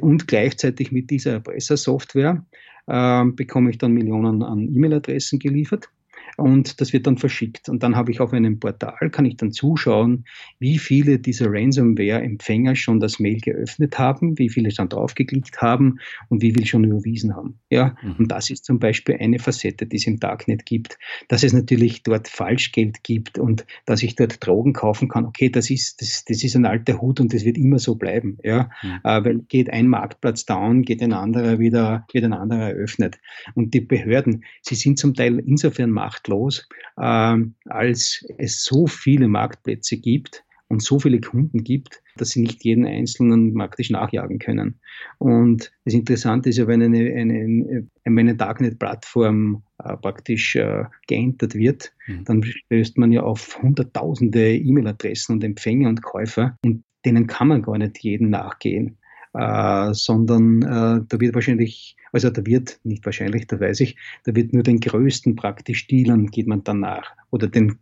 Und 0.00 0.28
gleichzeitig 0.28 0.92
mit 0.92 1.10
dieser 1.10 1.32
Erpressersoftware 1.34 2.44
äh, 2.86 3.24
bekomme 3.26 3.70
ich 3.70 3.78
dann 3.78 3.92
Millionen 3.92 4.42
an 4.42 4.68
E-Mail-Adressen 4.74 5.38
geliefert 5.38 5.88
und 6.36 6.80
das 6.80 6.92
wird 6.92 7.06
dann 7.06 7.18
verschickt. 7.18 7.68
Und 7.68 7.82
dann 7.82 7.96
habe 7.96 8.10
ich 8.10 8.20
auf 8.20 8.32
einem 8.32 8.60
Portal, 8.60 9.10
kann 9.10 9.24
ich 9.24 9.36
dann 9.36 9.52
zuschauen, 9.52 10.24
wie 10.58 10.78
viele 10.78 11.18
dieser 11.18 11.50
Ransomware-Empfänger 11.50 12.76
schon 12.76 13.00
das 13.00 13.18
Mail 13.18 13.40
geöffnet 13.40 13.98
haben, 13.98 14.38
wie 14.38 14.50
viele 14.50 14.70
schon 14.70 14.88
draufgeklickt 14.88 15.60
haben 15.62 15.98
und 16.28 16.42
wie 16.42 16.52
viele 16.52 16.66
schon 16.66 16.84
überwiesen 16.84 17.34
haben. 17.34 17.58
Ja, 17.70 17.96
mhm. 18.02 18.16
und 18.18 18.30
das 18.30 18.50
ist 18.50 18.64
zum 18.64 18.78
Beispiel 18.78 19.16
eine 19.18 19.38
Facette, 19.38 19.86
die 19.86 19.96
es 19.96 20.06
im 20.06 20.20
Darknet 20.20 20.66
gibt, 20.66 20.98
dass 21.28 21.42
es 21.42 21.52
natürlich 21.52 22.02
dort 22.02 22.28
Falschgeld 22.28 23.02
gibt 23.02 23.38
und 23.38 23.66
dass 23.86 24.02
ich 24.02 24.16
dort 24.16 24.44
Drogen 24.46 24.72
kaufen 24.72 25.08
kann. 25.08 25.24
Okay, 25.24 25.48
das 25.48 25.70
ist, 25.70 26.00
das, 26.00 26.24
das 26.26 26.44
ist 26.44 26.54
ein 26.54 26.66
alter 26.66 27.00
Hut 27.00 27.20
und 27.20 27.32
das 27.32 27.44
wird 27.44 27.56
immer 27.56 27.78
so 27.78 27.94
bleiben. 27.94 28.38
Ja, 28.42 28.70
mhm. 28.82 29.00
äh, 29.04 29.24
weil 29.24 29.38
geht 29.48 29.70
ein 29.70 29.88
Marktplatz 29.88 30.44
down, 30.44 30.82
geht 30.82 31.02
ein 31.02 31.12
anderer 31.12 31.58
wieder, 31.58 32.06
wird 32.12 32.24
ein 32.24 32.32
anderer 32.32 32.70
eröffnet. 32.70 33.18
Und 33.54 33.72
die 33.74 33.80
Behörden, 33.80 34.44
sie 34.60 34.74
sind 34.74 34.98
zum 34.98 35.14
Teil 35.14 35.38
insofern 35.38 35.90
machtlos, 36.26 36.68
äh, 36.96 37.36
als 37.66 38.24
es 38.38 38.64
so 38.64 38.86
viele 38.86 39.28
Marktplätze 39.28 39.96
gibt 39.96 40.44
und 40.68 40.82
so 40.82 40.98
viele 40.98 41.20
Kunden 41.20 41.62
gibt, 41.62 42.02
dass 42.16 42.30
sie 42.30 42.40
nicht 42.40 42.64
jeden 42.64 42.86
einzelnen 42.86 43.54
praktisch 43.54 43.90
nachjagen 43.90 44.38
können. 44.38 44.80
Und 45.18 45.72
das 45.84 45.94
Interessante 45.94 46.48
ist 46.48 46.58
ja, 46.58 46.66
wenn 46.66 46.82
eine, 46.82 46.98
eine, 47.14 47.88
eine 48.04 48.34
Darknet-Plattform 48.34 49.62
äh, 49.78 49.96
praktisch 49.96 50.56
äh, 50.56 50.84
geentert 51.06 51.54
wird, 51.54 51.92
mhm. 52.06 52.24
dann 52.24 52.42
stößt 52.42 52.98
man 52.98 53.12
ja 53.12 53.22
auf 53.22 53.62
hunderttausende 53.62 54.56
E-Mail-Adressen 54.56 55.34
und 55.34 55.44
Empfänger 55.44 55.88
und 55.88 56.02
Käufer 56.02 56.56
und 56.64 56.82
denen 57.04 57.28
kann 57.28 57.48
man 57.48 57.62
gar 57.62 57.78
nicht 57.78 57.98
jeden 57.98 58.30
nachgehen. 58.30 58.98
Äh, 59.36 59.92
sondern 59.92 60.62
äh, 60.62 61.04
da 61.06 61.20
wird 61.20 61.34
wahrscheinlich, 61.34 61.96
also 62.10 62.30
da 62.30 62.46
wird, 62.46 62.80
nicht 62.84 63.04
wahrscheinlich, 63.04 63.46
da 63.46 63.60
weiß 63.60 63.80
ich, 63.80 63.96
da 64.24 64.34
wird 64.34 64.54
nur 64.54 64.62
den 64.62 64.80
größten 64.80 65.36
praktisch 65.36 65.86
Dealern 65.88 66.28
geht 66.28 66.46
man 66.46 66.64
dann 66.64 66.80
nach 66.80 67.12
oder 67.32 67.46
den, 67.46 67.76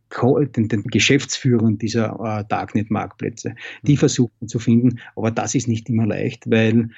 den, 0.56 0.68
den 0.68 0.82
Geschäftsführern 0.82 1.78
dieser 1.78 2.18
äh, 2.20 2.44
Darknet-Marktplätze. 2.48 3.54
Die 3.82 3.92
mhm. 3.92 3.98
versuchen 3.98 4.48
zu 4.48 4.58
finden, 4.58 4.98
aber 5.14 5.30
das 5.30 5.54
ist 5.54 5.68
nicht 5.68 5.88
immer 5.88 6.06
leicht, 6.06 6.50
weil 6.50 6.88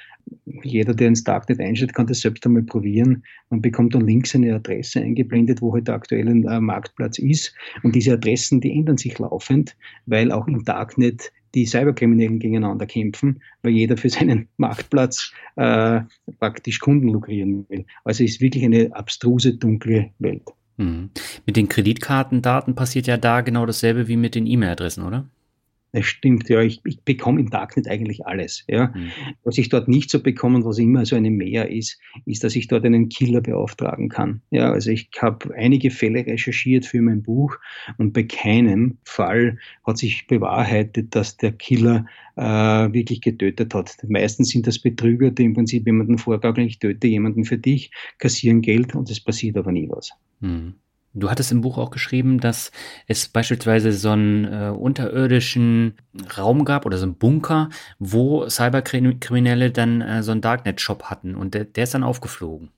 jeder, 0.63 0.95
der 0.95 1.09
ins 1.09 1.23
Darknet 1.23 1.59
einstellt, 1.59 1.93
kann 1.93 2.07
das 2.07 2.21
selbst 2.21 2.43
einmal 2.45 2.63
probieren. 2.63 3.23
Man 3.51 3.61
bekommt 3.61 3.93
dann 3.93 4.07
links 4.07 4.33
eine 4.33 4.55
Adresse 4.55 5.01
eingeblendet, 5.01 5.61
wo 5.61 5.73
halt 5.73 5.87
der 5.87 5.95
aktuelle 5.95 6.31
äh, 6.31 6.59
Marktplatz 6.59 7.19
ist. 7.19 7.53
Und 7.83 7.93
diese 7.93 8.13
Adressen, 8.13 8.59
die 8.59 8.71
ändern 8.71 8.97
sich 8.97 9.19
laufend, 9.19 9.77
weil 10.07 10.31
auch 10.31 10.47
im 10.47 10.63
Darknet 10.63 11.31
die 11.55 11.65
Cyberkriminellen 11.65 12.39
gegeneinander 12.39 12.85
kämpfen, 12.85 13.41
weil 13.61 13.73
jeder 13.73 13.97
für 13.97 14.09
seinen 14.09 14.47
Marktplatz 14.57 15.31
äh, 15.55 16.01
praktisch 16.39 16.79
Kunden 16.79 17.09
lukrieren 17.09 17.65
will. 17.69 17.85
Also 18.03 18.23
es 18.23 18.31
ist 18.31 18.41
wirklich 18.41 18.63
eine 18.63 18.89
abstruse, 18.93 19.55
dunkle 19.55 20.11
Welt. 20.19 20.43
Mhm. 20.77 21.09
Mit 21.45 21.57
den 21.57 21.69
Kreditkartendaten 21.69 22.75
passiert 22.75 23.07
ja 23.07 23.17
da 23.17 23.41
genau 23.41 23.65
dasselbe 23.65 24.07
wie 24.07 24.17
mit 24.17 24.35
den 24.35 24.45
E-Mail-Adressen, 24.45 25.03
oder? 25.03 25.27
Das 25.93 26.05
stimmt, 26.05 26.49
ja, 26.49 26.61
ich, 26.61 26.81
ich 26.85 27.01
bekomme 27.01 27.39
im 27.39 27.49
Darknet 27.49 27.87
eigentlich 27.87 28.25
alles. 28.25 28.65
Ja. 28.67 28.87
Mhm. 28.87 29.11
Was 29.43 29.57
ich 29.57 29.69
dort 29.69 29.87
nicht 29.87 30.09
so 30.09 30.21
bekomme, 30.21 30.63
was 30.65 30.77
immer 30.79 31.05
so 31.05 31.15
eine 31.15 31.31
Mehr 31.31 31.71
ist, 31.71 31.99
ist, 32.25 32.43
dass 32.43 32.55
ich 32.55 32.67
dort 32.67 32.85
einen 32.85 33.09
Killer 33.09 33.41
beauftragen 33.41 34.09
kann. 34.09 34.41
Ja, 34.51 34.71
also 34.71 34.91
ich 34.91 35.09
habe 35.19 35.53
einige 35.55 35.89
Fälle 35.89 36.25
recherchiert 36.25 36.85
für 36.85 37.01
mein 37.01 37.23
Buch 37.23 37.57
und 37.97 38.13
bei 38.13 38.23
keinem 38.23 38.97
Fall 39.05 39.57
hat 39.85 39.97
sich 39.97 40.27
bewahrheitet, 40.27 41.15
dass 41.15 41.37
der 41.37 41.53
Killer 41.53 42.05
äh, 42.35 42.41
wirklich 42.41 43.21
getötet 43.21 43.73
hat. 43.73 43.97
Meistens 44.07 44.49
sind 44.49 44.67
das 44.67 44.79
Betrüger, 44.79 45.31
die 45.31 45.45
im 45.45 45.53
Prinzip 45.53 45.85
jemanden 45.85 46.17
vorgaukeln, 46.17 46.67
ich 46.67 46.79
töte 46.79 47.07
jemanden 47.07 47.45
für 47.45 47.57
dich, 47.57 47.91
kassieren 48.19 48.61
Geld 48.61 48.93
und 48.93 49.09
es 49.09 49.19
passiert 49.19 49.57
aber 49.57 49.71
nie 49.71 49.89
was. 49.89 50.11
Mhm. 50.41 50.75
Du 51.19 51.29
hattest 51.29 51.51
im 51.51 51.61
Buch 51.61 51.77
auch 51.77 51.89
geschrieben, 51.89 52.39
dass 52.39 52.71
es 53.07 53.27
beispielsweise 53.27 53.91
so 53.91 54.11
einen 54.11 54.45
äh, 54.45 54.69
unterirdischen 54.69 55.93
Raum 56.37 56.65
gab 56.65 56.85
oder 56.85 56.97
so 56.97 57.05
einen 57.05 57.15
Bunker, 57.15 57.69
wo 57.99 58.47
Cyberkriminelle 58.47 59.71
dann 59.71 60.01
äh, 60.01 60.23
so 60.23 60.31
einen 60.31 60.41
Darknet-Shop 60.41 61.05
hatten 61.05 61.35
und 61.35 61.53
der, 61.53 61.65
der, 61.65 61.83
ist 61.85 61.93
dann 61.93 62.03
aufgeflogen. 62.03 62.69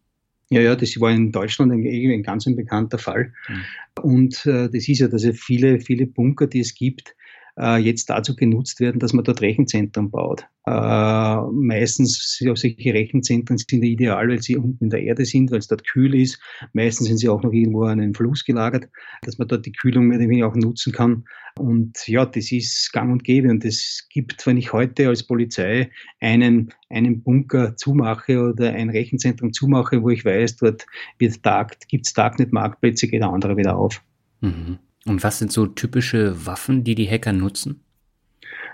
Ja, 0.49 0.62
ja, 0.62 0.75
das 0.75 0.99
war 0.99 1.12
in 1.12 1.32
Deutschland 1.32 1.71
ein, 1.71 1.86
ein 1.86 2.23
ganz 2.23 2.47
ein 2.47 2.56
bekannter 2.56 2.97
Fall. 2.97 3.34
Mhm. 3.47 3.62
Und 4.02 4.45
äh, 4.45 4.69
das 4.69 4.88
ist 4.88 4.99
ja, 4.99 5.08
dass 5.08 5.23
es 5.23 5.39
viele, 5.39 5.80
viele 5.80 6.08
Bunker, 6.08 6.47
die 6.47 6.62
es 6.62 6.73
gibt, 6.73 7.15
äh, 7.59 7.77
jetzt 7.77 8.09
dazu 8.09 8.35
genutzt 8.35 8.79
werden, 8.79 8.99
dass 8.99 9.13
man 9.13 9.23
dort 9.23 9.41
Rechenzentren 9.41 10.09
baut. 10.09 10.45
Äh, 10.65 11.41
meistens 11.51 12.37
solche 12.37 12.93
Rechenzentren 12.93 13.57
sind 13.57 13.83
ideal, 13.83 14.29
weil 14.29 14.41
sie 14.41 14.55
unten 14.55 14.85
in 14.85 14.89
der 14.89 15.03
Erde 15.03 15.25
sind, 15.25 15.51
weil 15.51 15.59
es 15.59 15.67
dort 15.67 15.85
kühl 15.85 16.15
ist. 16.15 16.39
Meistens 16.73 17.07
sind 17.07 17.17
sie 17.17 17.29
auch 17.29 17.43
noch 17.43 17.51
irgendwo 17.51 17.83
an 17.83 17.99
einem 17.99 18.13
Fluss 18.13 18.45
gelagert, 18.45 18.87
dass 19.23 19.37
man 19.37 19.47
dort 19.47 19.65
die 19.65 19.71
Kühlung 19.71 20.07
mehr 20.07 20.19
oder 20.19 20.29
weniger 20.29 20.47
auch 20.47 20.55
nutzen 20.55 20.93
kann. 20.93 21.25
Und 21.57 22.07
ja, 22.07 22.25
das 22.25 22.51
ist 22.51 22.91
gang 22.93 23.11
und 23.11 23.23
gäbe. 23.23 23.49
Und 23.49 23.65
es 23.65 24.07
gibt, 24.09 24.45
wenn 24.47 24.57
ich 24.57 24.71
heute 24.71 25.09
als 25.09 25.23
Polizei 25.23 25.89
einen, 26.21 26.73
einen 26.89 27.21
Bunker 27.21 27.75
zumache 27.75 28.39
oder 28.39 28.73
ein 28.73 28.89
Rechenzentrum 28.89 29.51
zumache, 29.51 30.01
wo 30.01 30.09
ich 30.09 30.23
weiß, 30.23 30.57
dort 30.57 30.85
wird 31.17 31.43
Tag, 31.43 31.77
gibt 31.87 32.05
es 32.05 32.13
Darknet-Marktplätze, 32.13 33.07
geht 33.07 33.21
der 33.21 33.29
andere 33.29 33.57
wieder 33.57 33.77
auf. 33.77 34.01
Mhm. 34.41 34.79
Und 35.05 35.23
was 35.23 35.39
sind 35.39 35.51
so 35.51 35.65
typische 35.65 36.45
Waffen, 36.45 36.83
die 36.83 36.95
die 36.95 37.09
Hacker 37.09 37.33
nutzen? 37.33 37.81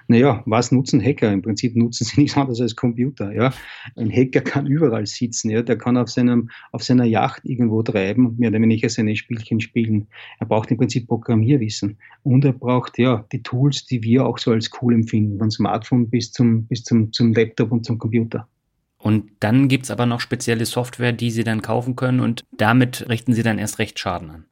Naja, 0.07 0.43
was 0.45 0.71
nutzen 0.71 1.01
Hacker? 1.01 1.31
Im 1.31 1.41
Prinzip 1.41 1.75
nutzen 1.75 2.05
sie 2.05 2.21
nichts 2.21 2.37
anderes 2.37 2.61
als 2.61 2.75
Computer. 2.75 3.33
Ja? 3.33 3.53
Ein 3.95 4.11
Hacker 4.11 4.41
kann 4.41 4.67
überall 4.67 5.05
sitzen. 5.05 5.49
Ja? 5.49 5.61
Der 5.61 5.77
kann 5.77 5.97
auf, 5.97 6.09
seinem, 6.09 6.49
auf 6.71 6.83
seiner 6.83 7.05
Yacht 7.05 7.41
irgendwo 7.43 7.81
treiben 7.81 8.27
und 8.27 8.39
mehr 8.39 8.49
oder 8.49 8.61
weniger 8.61 8.89
seine 8.89 9.15
Spielchen 9.15 9.59
spielen. 9.59 10.07
Er 10.39 10.45
braucht 10.45 10.69
im 10.71 10.77
Prinzip 10.77 11.07
Programmierwissen. 11.07 11.97
Und 12.23 12.45
er 12.45 12.53
braucht 12.53 12.97
ja 12.99 13.25
die 13.31 13.41
Tools, 13.41 13.85
die 13.85 14.03
wir 14.03 14.25
auch 14.25 14.37
so 14.37 14.51
als 14.51 14.69
cool 14.81 14.93
empfinden, 14.93 15.39
von 15.39 15.49
Smartphone 15.49 16.09
bis 16.09 16.31
zum, 16.31 16.65
bis 16.67 16.83
zum, 16.83 17.11
zum 17.11 17.33
Laptop 17.33 17.71
und 17.71 17.85
zum 17.85 17.97
Computer. 17.97 18.47
Und 18.97 19.31
dann 19.39 19.67
gibt 19.67 19.85
es 19.85 19.91
aber 19.91 20.05
noch 20.05 20.19
spezielle 20.19 20.65
Software, 20.65 21.13
die 21.13 21.29
Sie 21.29 21.43
dann 21.43 21.61
kaufen 21.61 21.95
können 21.95 22.21
und 22.21 22.43
damit 22.57 23.07
richten 23.07 23.33
Sie 23.33 23.43
dann 23.43 23.59
erst 23.59 23.77
recht 23.77 23.99
Schaden 23.99 24.31
an. 24.31 24.45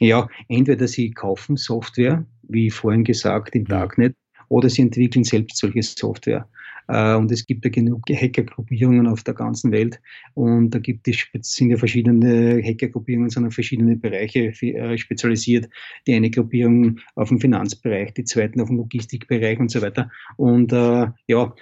Ja, 0.00 0.28
entweder 0.48 0.86
sie 0.86 1.10
kaufen 1.10 1.56
Software, 1.56 2.24
wie 2.42 2.70
vorhin 2.70 3.04
gesagt, 3.04 3.54
im 3.54 3.64
Darknet, 3.64 4.16
oder 4.48 4.68
sie 4.68 4.82
entwickeln 4.82 5.24
selbst 5.24 5.58
solche 5.58 5.82
Software. 5.82 6.48
Äh, 6.88 7.14
und 7.14 7.30
es 7.30 7.46
gibt 7.46 7.64
ja 7.64 7.70
genug 7.70 8.02
Hackergruppierungen 8.08 9.06
auf 9.06 9.22
der 9.22 9.34
ganzen 9.34 9.70
Welt. 9.72 10.00
Und 10.34 10.70
da 10.70 10.78
gibt 10.78 11.06
es, 11.06 11.26
sind 11.42 11.70
ja 11.70 11.76
verschiedene 11.76 12.62
Hackergruppierungen, 12.62 13.30
sind 13.30 13.46
auf 13.46 13.54
verschiedene 13.54 13.96
Bereiche 13.96 14.52
äh, 14.62 14.98
spezialisiert. 14.98 15.68
Die 16.06 16.14
eine 16.14 16.30
Gruppierung 16.30 16.98
auf 17.14 17.28
dem 17.28 17.40
Finanzbereich, 17.40 18.14
die 18.14 18.24
zweiten 18.24 18.60
auf 18.60 18.68
dem 18.68 18.78
Logistikbereich 18.78 19.58
und 19.58 19.70
so 19.70 19.82
weiter. 19.82 20.10
Und 20.36 20.72
äh, 20.72 21.08
ja, 21.26 21.54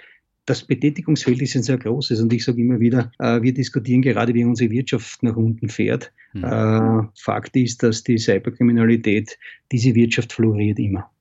das 0.47 0.63
Betätigungsfeld 0.63 1.41
ist 1.41 1.55
ein 1.55 1.63
sehr 1.63 1.77
großes 1.77 2.21
und 2.21 2.31
ich 2.31 2.45
sage 2.45 2.61
immer 2.61 2.79
wieder, 2.79 3.11
äh, 3.19 3.41
wir 3.41 3.53
diskutieren 3.53 4.01
gerade, 4.01 4.33
wie 4.33 4.45
unsere 4.45 4.71
Wirtschaft 4.71 5.21
nach 5.21 5.35
unten 5.35 5.67
fährt. 5.67 6.11
Mhm. 6.33 6.43
Äh, 6.45 7.07
Fakt 7.15 7.55
ist, 7.55 7.83
dass 7.83 8.03
die 8.03 8.17
Cyberkriminalität, 8.17 9.37
diese 9.71 9.93
Wirtschaft 9.93 10.33
floriert 10.33 10.79
immer. 10.79 11.11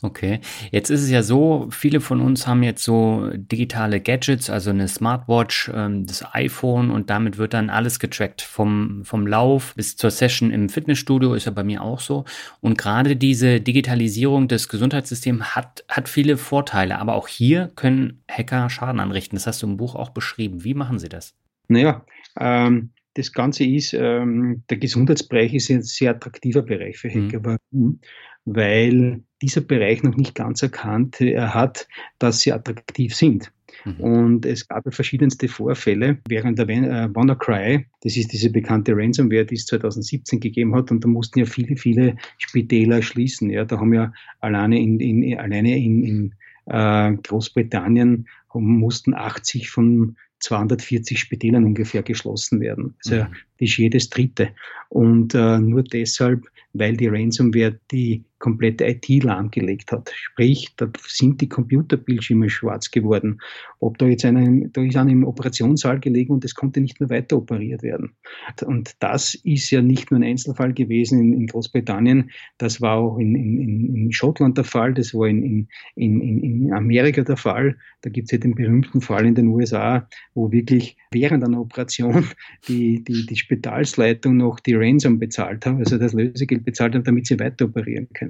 Okay, 0.00 0.38
jetzt 0.70 0.90
ist 0.90 1.02
es 1.02 1.10
ja 1.10 1.24
so, 1.24 1.66
viele 1.72 2.00
von 2.00 2.20
uns 2.20 2.46
haben 2.46 2.62
jetzt 2.62 2.84
so 2.84 3.30
digitale 3.34 4.00
Gadgets, 4.00 4.48
also 4.48 4.70
eine 4.70 4.86
Smartwatch, 4.86 5.72
ähm, 5.74 6.06
das 6.06 6.24
iPhone 6.34 6.92
und 6.92 7.10
damit 7.10 7.36
wird 7.36 7.52
dann 7.52 7.68
alles 7.68 7.98
getrackt, 7.98 8.40
vom, 8.40 9.04
vom 9.04 9.26
Lauf 9.26 9.74
bis 9.74 9.96
zur 9.96 10.12
Session 10.12 10.52
im 10.52 10.68
Fitnessstudio, 10.68 11.34
ist 11.34 11.46
ja 11.46 11.50
bei 11.50 11.64
mir 11.64 11.82
auch 11.82 11.98
so. 11.98 12.24
Und 12.60 12.78
gerade 12.78 13.16
diese 13.16 13.60
Digitalisierung 13.60 14.46
des 14.46 14.68
Gesundheitssystems 14.68 15.56
hat, 15.56 15.84
hat 15.88 16.08
viele 16.08 16.36
Vorteile, 16.36 17.00
aber 17.00 17.14
auch 17.14 17.26
hier 17.26 17.72
können 17.74 18.22
Hacker 18.30 18.70
Schaden 18.70 19.00
anrichten. 19.00 19.34
Das 19.34 19.48
hast 19.48 19.64
du 19.64 19.66
im 19.66 19.78
Buch 19.78 19.96
auch 19.96 20.10
beschrieben. 20.10 20.62
Wie 20.62 20.74
machen 20.74 21.00
sie 21.00 21.08
das? 21.08 21.34
Naja, 21.66 22.06
ähm, 22.38 22.90
das 23.14 23.32
Ganze 23.32 23.64
ist, 23.64 23.94
ähm, 23.94 24.62
der 24.70 24.76
Gesundheitsbereich 24.76 25.54
ist 25.54 25.70
ein 25.70 25.82
sehr 25.82 26.12
attraktiver 26.12 26.62
Bereich 26.62 26.98
für 26.98 27.10
Hacker. 27.10 27.58
Mhm. 27.72 27.98
Weil 28.44 29.22
dieser 29.42 29.60
Bereich 29.60 30.02
noch 30.02 30.16
nicht 30.16 30.34
ganz 30.34 30.62
erkannt 30.62 31.20
äh, 31.20 31.38
hat, 31.38 31.86
dass 32.18 32.40
sie 32.40 32.52
attraktiv 32.52 33.14
sind. 33.14 33.52
Mhm. 33.84 34.00
Und 34.00 34.46
es 34.46 34.66
gab 34.66 34.92
verschiedenste 34.92 35.48
Vorfälle 35.48 36.18
während 36.28 36.58
der 36.58 36.68
äh, 36.68 37.14
WannaCry, 37.14 37.86
das 38.00 38.16
ist 38.16 38.32
diese 38.32 38.50
bekannte 38.50 38.96
Ransomware, 38.96 39.44
die 39.44 39.54
es 39.54 39.66
2017 39.66 40.40
gegeben 40.40 40.74
hat, 40.74 40.90
und 40.90 41.04
da 41.04 41.08
mussten 41.08 41.38
ja 41.40 41.44
viele, 41.44 41.76
viele 41.76 42.16
Spitäler 42.38 43.02
schließen. 43.02 43.50
Ja, 43.50 43.64
da 43.64 43.78
haben 43.78 43.94
ja 43.94 44.12
alleine 44.40 44.80
in, 44.80 44.98
in 45.00 45.38
alleine 45.38 45.76
in, 45.78 46.02
in 46.02 46.34
äh, 46.66 47.12
Großbritannien 47.12 48.26
mussten 48.54 49.14
80 49.14 49.70
von 49.70 50.16
240 50.40 51.18
Spitälern 51.18 51.64
ungefähr 51.64 52.02
geschlossen 52.02 52.60
werden. 52.60 52.94
Also 53.04 53.16
mhm. 53.16 53.28
das 53.58 53.70
ist 53.70 53.76
jedes 53.76 54.08
dritte. 54.08 54.50
Und 54.88 55.34
äh, 55.34 55.58
nur 55.58 55.82
deshalb, 55.82 56.46
weil 56.72 56.96
die 56.96 57.08
Ransomware 57.08 57.78
die 57.90 58.24
komplette 58.38 58.86
IT 58.86 59.08
lahmgelegt 59.22 59.92
hat. 59.92 60.10
Sprich, 60.14 60.74
da 60.76 60.90
sind 61.06 61.40
die 61.40 61.48
Computerbildschirme 61.48 62.48
schwarz 62.50 62.90
geworden. 62.90 63.40
Ob 63.80 63.98
da 63.98 64.06
jetzt 64.06 64.24
einer, 64.24 64.68
da 64.72 64.82
ist 64.82 64.96
einer 64.96 65.10
im 65.10 65.24
Operationssaal 65.24 66.00
gelegen 66.00 66.32
und 66.32 66.44
es 66.44 66.54
konnte 66.54 66.80
nicht 66.80 67.00
mehr 67.00 67.10
weiter 67.10 67.36
operiert 67.36 67.82
werden. 67.82 68.16
Und 68.64 68.92
das 69.00 69.34
ist 69.34 69.70
ja 69.70 69.82
nicht 69.82 70.10
nur 70.10 70.20
ein 70.20 70.24
Einzelfall 70.24 70.72
gewesen 70.72 71.20
in, 71.20 71.32
in 71.32 71.46
Großbritannien, 71.46 72.30
das 72.58 72.80
war 72.80 72.98
auch 72.98 73.18
in, 73.18 73.34
in, 73.34 73.94
in 73.94 74.12
Schottland 74.12 74.56
der 74.56 74.64
Fall, 74.64 74.94
das 74.94 75.14
war 75.14 75.28
in, 75.28 75.68
Amerika 76.72 77.22
der 77.22 77.36
Fall. 77.36 77.76
Da 78.02 78.10
gibt 78.10 78.26
es 78.26 78.32
ja 78.32 78.38
den 78.38 78.54
berühmten 78.54 79.00
Fall 79.00 79.26
in 79.26 79.34
den 79.34 79.48
USA, 79.48 80.08
wo 80.34 80.52
wirklich 80.52 80.96
während 81.12 81.44
einer 81.44 81.60
Operation 81.60 82.26
die, 82.68 83.02
die, 83.02 83.26
die 83.26 83.36
Spitalsleitung 83.36 84.36
noch 84.36 84.60
die 84.60 84.74
Ransom 84.74 85.18
bezahlt 85.18 85.66
hat, 85.66 85.78
also 85.78 85.98
das 85.98 86.12
Lösegeld 86.12 86.64
bezahlt 86.64 86.94
hat, 86.94 87.06
damit 87.06 87.26
sie 87.26 87.38
weiter 87.38 87.66
operieren 87.66 88.08
können. 88.14 88.27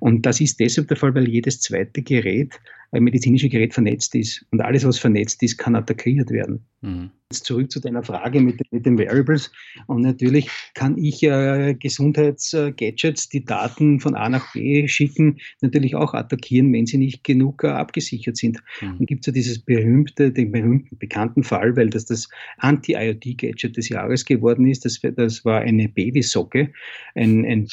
Und 0.00 0.26
das 0.26 0.40
ist 0.40 0.60
deshalb 0.60 0.88
der 0.88 0.96
Fall, 0.96 1.14
weil 1.14 1.28
jedes 1.28 1.60
zweite 1.60 2.02
Gerät, 2.02 2.58
ein 2.92 3.04
medizinisches 3.04 3.50
Gerät 3.50 3.72
vernetzt 3.72 4.14
ist. 4.14 4.44
Und 4.50 4.60
alles, 4.60 4.84
was 4.84 4.98
vernetzt 4.98 5.42
ist, 5.42 5.56
kann 5.56 5.74
attackiert 5.74 6.30
werden. 6.30 6.66
Mhm. 6.82 7.10
Jetzt 7.30 7.46
zurück 7.46 7.70
zu 7.70 7.80
deiner 7.80 8.02
Frage 8.02 8.40
mit, 8.40 8.60
mit 8.70 8.84
den 8.84 8.98
Variables. 8.98 9.50
Und 9.86 10.02
natürlich 10.02 10.50
kann 10.74 10.98
ich 10.98 11.22
äh, 11.22 11.74
Gesundheitsgadgets, 11.74 13.30
die 13.30 13.44
Daten 13.46 14.00
von 14.00 14.14
A 14.14 14.28
nach 14.28 14.52
B 14.52 14.86
schicken, 14.86 15.38
natürlich 15.62 15.94
auch 15.94 16.12
attackieren, 16.12 16.70
wenn 16.74 16.84
sie 16.84 16.98
nicht 16.98 17.24
genug 17.24 17.64
äh, 17.64 17.68
abgesichert 17.68 18.36
sind. 18.36 18.58
Mhm. 18.82 18.98
Dann 18.98 19.06
gibt 19.06 19.22
es 19.22 19.26
ja 19.28 19.32
dieses 19.32 19.60
berühmte, 19.60 20.30
den 20.30 20.52
berühmten, 20.52 20.98
bekannten 20.98 21.44
Fall, 21.44 21.74
weil 21.76 21.88
das 21.88 22.04
das 22.04 22.28
Anti-IoT-Gadget 22.58 23.78
des 23.78 23.88
Jahres 23.88 24.26
geworden 24.26 24.66
ist. 24.66 24.84
Das, 24.84 25.00
das 25.16 25.46
war 25.46 25.62
eine 25.62 25.88
Babysocke, 25.88 26.70
ein, 27.14 27.46
ein 27.46 27.64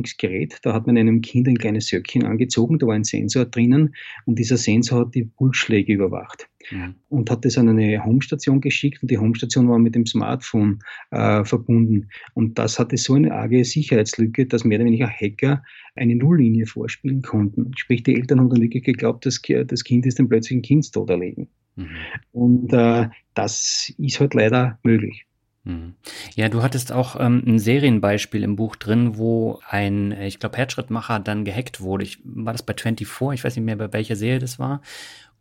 Babymonitor-Überwachungsgerät. 0.00 0.58
Da 0.62 0.72
hat 0.72 0.86
man 0.86 0.96
einem 0.96 1.20
Kind 1.20 1.48
ein 1.48 1.58
kleines 1.58 1.88
Söckchen 1.88 2.24
angezogen, 2.24 2.78
da 2.78 2.86
war 2.86 2.94
ein 2.94 3.04
Sensor 3.04 3.44
drinnen 3.44 3.94
und 4.26 4.38
dieser 4.38 4.56
Sensor 4.56 5.00
hat 5.00 5.14
die 5.14 5.24
Pulsschläge 5.24 5.92
überwacht 5.92 6.48
ja. 6.70 6.92
und 7.08 7.30
hat 7.30 7.44
das 7.44 7.58
an 7.58 7.68
eine 7.68 8.04
Homestation 8.04 8.60
geschickt 8.60 9.02
und 9.02 9.10
die 9.10 9.18
Homestation 9.18 9.68
war 9.68 9.78
mit 9.78 9.94
dem 9.94 10.06
Smartphone 10.06 10.80
äh, 11.10 11.44
verbunden. 11.44 12.08
Und 12.34 12.58
das 12.58 12.78
hatte 12.78 12.96
so 12.96 13.14
eine 13.14 13.32
arge 13.32 13.64
Sicherheitslücke, 13.64 14.46
dass 14.46 14.64
mehr 14.64 14.78
oder 14.78 14.86
weniger 14.86 15.08
Hacker 15.08 15.62
eine 15.94 16.16
Nulllinie 16.16 16.66
vorspielen 16.66 17.22
konnten. 17.22 17.72
Sprich, 17.76 18.02
die 18.02 18.16
Eltern 18.16 18.40
haben 18.40 18.50
dann 18.50 18.62
wirklich 18.62 18.84
geglaubt, 18.84 19.26
dass 19.26 19.40
das 19.66 19.84
Kind 19.84 20.06
ist 20.06 20.18
dann 20.18 20.28
plötzlich 20.28 20.58
ein 20.58 20.62
Kindstod 20.62 21.10
erlegen. 21.10 21.48
Mhm. 21.76 21.88
Und 22.32 22.72
äh, 22.72 23.08
das 23.34 23.92
ist 23.98 24.20
halt 24.20 24.34
leider 24.34 24.78
möglich. 24.82 25.26
Mhm. 25.64 25.94
Ja, 26.34 26.48
du 26.48 26.62
hattest 26.62 26.92
auch 26.92 27.16
ähm, 27.20 27.42
ein 27.46 27.58
Serienbeispiel 27.58 28.42
im 28.42 28.56
Buch 28.56 28.76
drin, 28.76 29.18
wo 29.18 29.60
ein, 29.68 30.12
ich 30.12 30.38
glaube, 30.38 30.56
Herzschrittmacher 30.56 31.20
dann 31.20 31.44
gehackt 31.44 31.80
wurde. 31.80 32.04
Ich, 32.04 32.18
war 32.24 32.52
das 32.52 32.62
bei 32.62 32.74
24? 32.74 33.38
Ich 33.38 33.44
weiß 33.44 33.56
nicht 33.56 33.64
mehr, 33.64 33.76
bei 33.76 33.92
welcher 33.92 34.16
Serie 34.16 34.38
das 34.38 34.58
war. 34.58 34.80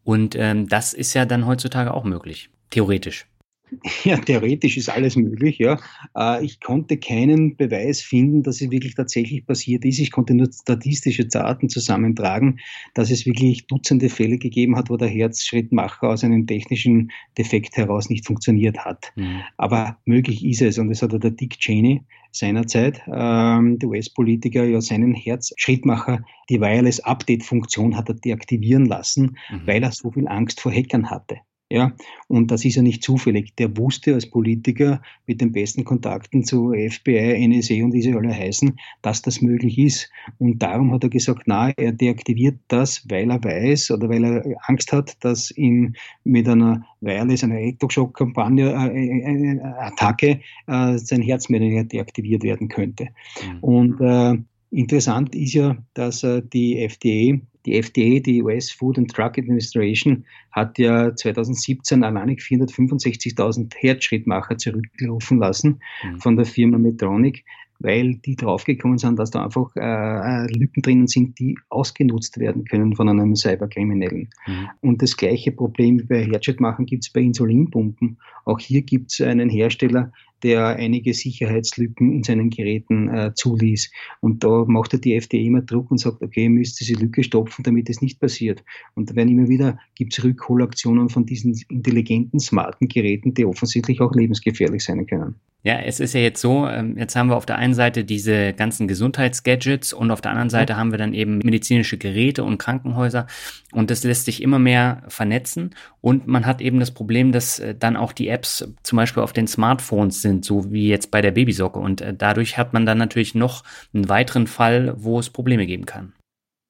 Und 0.03 0.35
ähm, 0.35 0.67
das 0.67 0.93
ist 0.93 1.13
ja 1.13 1.25
dann 1.25 1.45
heutzutage 1.45 1.93
auch 1.93 2.03
möglich, 2.03 2.49
theoretisch. 2.69 3.27
Ja, 4.03 4.17
theoretisch 4.17 4.77
ist 4.77 4.89
alles 4.89 5.15
möglich, 5.15 5.57
ja. 5.59 5.79
Äh, 6.15 6.43
ich 6.43 6.59
konnte 6.59 6.97
keinen 6.97 7.55
Beweis 7.55 8.01
finden, 8.01 8.43
dass 8.43 8.61
es 8.61 8.71
wirklich 8.71 8.95
tatsächlich 8.95 9.45
passiert 9.45 9.85
ist. 9.85 9.99
Ich 9.99 10.11
konnte 10.11 10.33
nur 10.33 10.51
statistische 10.51 11.25
Daten 11.25 11.69
zusammentragen, 11.69 12.59
dass 12.93 13.11
es 13.11 13.25
wirklich 13.25 13.67
Dutzende 13.67 14.09
Fälle 14.09 14.37
gegeben 14.37 14.75
hat, 14.75 14.89
wo 14.89 14.97
der 14.97 15.07
Herzschrittmacher 15.07 16.09
aus 16.09 16.23
einem 16.23 16.47
technischen 16.47 17.11
Defekt 17.37 17.77
heraus 17.77 18.09
nicht 18.09 18.25
funktioniert 18.25 18.79
hat. 18.79 19.11
Mhm. 19.15 19.41
Aber 19.57 19.97
möglich 20.05 20.45
ist 20.45 20.61
es. 20.61 20.77
Und 20.77 20.89
das 20.89 21.01
hat 21.01 21.11
der 21.11 21.31
Dick 21.31 21.59
Cheney 21.59 22.01
seinerzeit, 22.31 23.01
ähm, 23.11 23.79
der 23.79 23.89
US-Politiker, 23.89 24.63
ja 24.63 24.81
seinen 24.81 25.13
Herzschrittmacher, 25.13 26.23
die 26.49 26.61
Wireless-Update-Funktion 26.61 27.97
hat 27.97 28.09
er 28.09 28.15
deaktivieren 28.15 28.85
lassen, 28.85 29.37
mhm. 29.49 29.61
weil 29.65 29.83
er 29.83 29.91
so 29.91 30.11
viel 30.11 30.27
Angst 30.27 30.61
vor 30.61 30.71
Hackern 30.71 31.09
hatte. 31.09 31.37
Ja, 31.71 31.93
und 32.27 32.49
das 32.49 32.65
ist 32.65 32.75
ja 32.75 32.81
nicht 32.81 33.03
zufällig. 33.03 33.55
Der 33.57 33.77
wusste 33.77 34.15
als 34.15 34.27
Politiker 34.27 35.03
mit 35.27 35.39
den 35.39 35.51
besten 35.51 35.85
Kontakten 35.85 36.43
zu 36.43 36.73
FBI, 36.73 37.47
NSA 37.47 37.83
und 37.83 37.93
wie 37.93 38.01
sie 38.01 38.13
alle 38.13 38.33
heißen, 38.33 38.75
dass 39.03 39.21
das 39.21 39.41
möglich 39.41 39.77
ist. 39.77 40.09
Und 40.39 40.57
darum 40.63 40.91
hat 40.91 41.03
er 41.03 41.11
gesagt, 41.11 41.43
na, 41.45 41.69
er 41.77 41.91
deaktiviert 41.91 42.57
das, 42.69 43.07
weil 43.07 43.29
er 43.29 43.43
weiß 43.43 43.91
oder 43.91 44.09
weil 44.09 44.23
er 44.23 44.43
Angst 44.65 44.91
hat, 44.91 45.23
dass 45.23 45.51
ihm 45.51 45.93
mit 46.23 46.47
einer 46.47 46.83
Wireless, 47.01 47.43
einer 47.43 47.59
Elektroschock-Kampagne, 47.59 48.71
äh, 48.71 49.07
äh, 49.07 49.57
äh, 49.57 49.61
Attacke, 49.61 50.39
äh, 50.65 50.97
sein 50.97 51.21
Herz 51.21 51.49
mehr 51.49 51.83
deaktiviert 51.83 52.41
werden 52.41 52.67
könnte. 52.67 53.09
Mhm. 53.43 53.59
Und 53.59 54.01
äh, 54.01 54.37
interessant 54.71 55.35
ist 55.35 55.53
ja, 55.53 55.77
dass 55.93 56.23
äh, 56.23 56.41
die 56.41 56.77
FDA 56.77 57.39
die 57.65 57.75
FDA, 57.75 58.19
die 58.19 58.41
US 58.41 58.71
Food 58.71 58.97
and 58.97 59.15
Drug 59.15 59.37
Administration, 59.37 60.25
hat 60.51 60.77
ja 60.79 61.15
2017 61.15 62.03
alleinig 62.03 62.41
465.000 62.41 63.73
Herzschrittmacher 63.77 64.57
zurückgerufen 64.57 65.39
lassen 65.39 65.81
mhm. 66.03 66.19
von 66.19 66.35
der 66.35 66.45
Firma 66.45 66.77
Medtronic, 66.77 67.43
weil 67.79 68.15
die 68.15 68.35
draufgekommen 68.35 68.97
sind, 68.97 69.19
dass 69.19 69.31
da 69.31 69.43
einfach 69.43 69.73
äh, 69.75 69.81
äh, 69.81 70.47
Lücken 70.47 70.81
drinnen 70.81 71.07
sind, 71.07 71.39
die 71.39 71.57
ausgenutzt 71.69 72.37
werden 72.39 72.65
können 72.65 72.95
von 72.95 73.07
einem 73.07 73.35
Cyberkriminellen. 73.35 74.29
Mhm. 74.47 74.69
Und 74.81 75.01
das 75.01 75.15
gleiche 75.15 75.51
Problem 75.51 75.99
wie 75.99 76.03
bei 76.03 76.25
Herzschrittmachern 76.25 76.85
gibt 76.85 77.05
es 77.05 77.11
bei 77.11 77.21
Insulinpumpen. 77.21 78.17
Auch 78.45 78.59
hier 78.59 78.81
gibt 78.81 79.11
es 79.11 79.21
einen 79.21 79.49
Hersteller, 79.49 80.11
der 80.43 80.67
einige 80.67 81.13
Sicherheitslücken 81.13 82.11
in 82.11 82.23
seinen 82.23 82.49
Geräten 82.49 83.09
äh, 83.09 83.33
zuließ. 83.33 83.91
Und 84.21 84.43
da 84.43 84.65
macht 84.67 84.93
er 84.93 84.99
die 84.99 85.19
FDE 85.19 85.43
immer 85.43 85.61
Druck 85.61 85.91
und 85.91 85.97
sagt, 85.97 86.21
okay, 86.21 86.43
ihr 86.43 86.49
müsst 86.49 86.79
diese 86.79 86.93
Lücke 86.93 87.23
stopfen, 87.23 87.63
damit 87.63 87.89
es 87.89 88.01
nicht 88.01 88.19
passiert. 88.19 88.63
Und 88.95 89.09
da 89.09 89.15
werden 89.15 89.29
immer 89.29 89.49
wieder, 89.49 89.77
gibt 89.95 90.17
es 90.17 90.23
Rückholaktionen 90.23 91.09
von 91.09 91.25
diesen 91.25 91.59
intelligenten, 91.69 92.39
smarten 92.39 92.87
Geräten, 92.87 93.33
die 93.33 93.45
offensichtlich 93.45 94.01
auch 94.01 94.13
lebensgefährlich 94.13 94.83
sein 94.83 95.05
können. 95.05 95.35
Ja, 95.61 95.77
es 95.79 95.99
ist 95.99 96.13
ja 96.13 96.21
jetzt 96.21 96.39
so, 96.39 96.67
ähm, 96.67 96.97
jetzt 96.97 97.17
haben 97.17 97.27
wir 97.27 97.35
auf 97.35 97.45
der 97.45 97.57
einen 97.57 97.73
Seite 97.73 98.05
diese 98.05 98.53
ganzen 98.53 98.87
Gesundheitsgadgets 98.87 99.91
und 99.91 100.09
auf 100.09 100.21
der 100.21 100.31
anderen 100.31 100.49
Seite 100.49 100.77
haben 100.77 100.91
wir 100.91 100.97
dann 100.97 101.13
eben 101.13 101.39
medizinische 101.39 101.97
Geräte 101.97 102.45
und 102.45 102.59
Krankenhäuser 102.59 103.27
und 103.73 103.91
das 103.91 104.05
lässt 104.05 104.23
sich 104.23 104.41
immer 104.41 104.57
mehr 104.57 105.03
vernetzen 105.09 105.75
und 105.99 106.27
man 106.27 106.45
hat 106.45 106.61
eben 106.61 106.79
das 106.79 106.91
Problem, 106.91 107.33
dass 107.33 107.59
äh, 107.59 107.75
dann 107.75 107.97
auch 107.97 108.13
die 108.13 108.29
Apps 108.29 108.71
zum 108.83 108.95
Beispiel 108.95 109.21
auf 109.21 109.33
den 109.33 109.47
Smartphones 109.47 110.21
sind, 110.21 110.45
so 110.45 110.71
wie 110.71 110.87
jetzt 110.87 111.11
bei 111.11 111.21
der 111.21 111.31
Babysocke 111.31 111.79
und 111.79 111.99
äh, 111.99 112.13
dadurch 112.17 112.57
hat 112.57 112.71
man 112.71 112.85
dann 112.85 112.97
natürlich 112.97 113.35
noch 113.35 113.65
einen 113.93 114.07
weiteren 114.07 114.47
Fall, 114.47 114.93
wo 114.95 115.19
es 115.19 115.29
Probleme 115.29 115.67
geben 115.67 115.85
kann. 115.85 116.13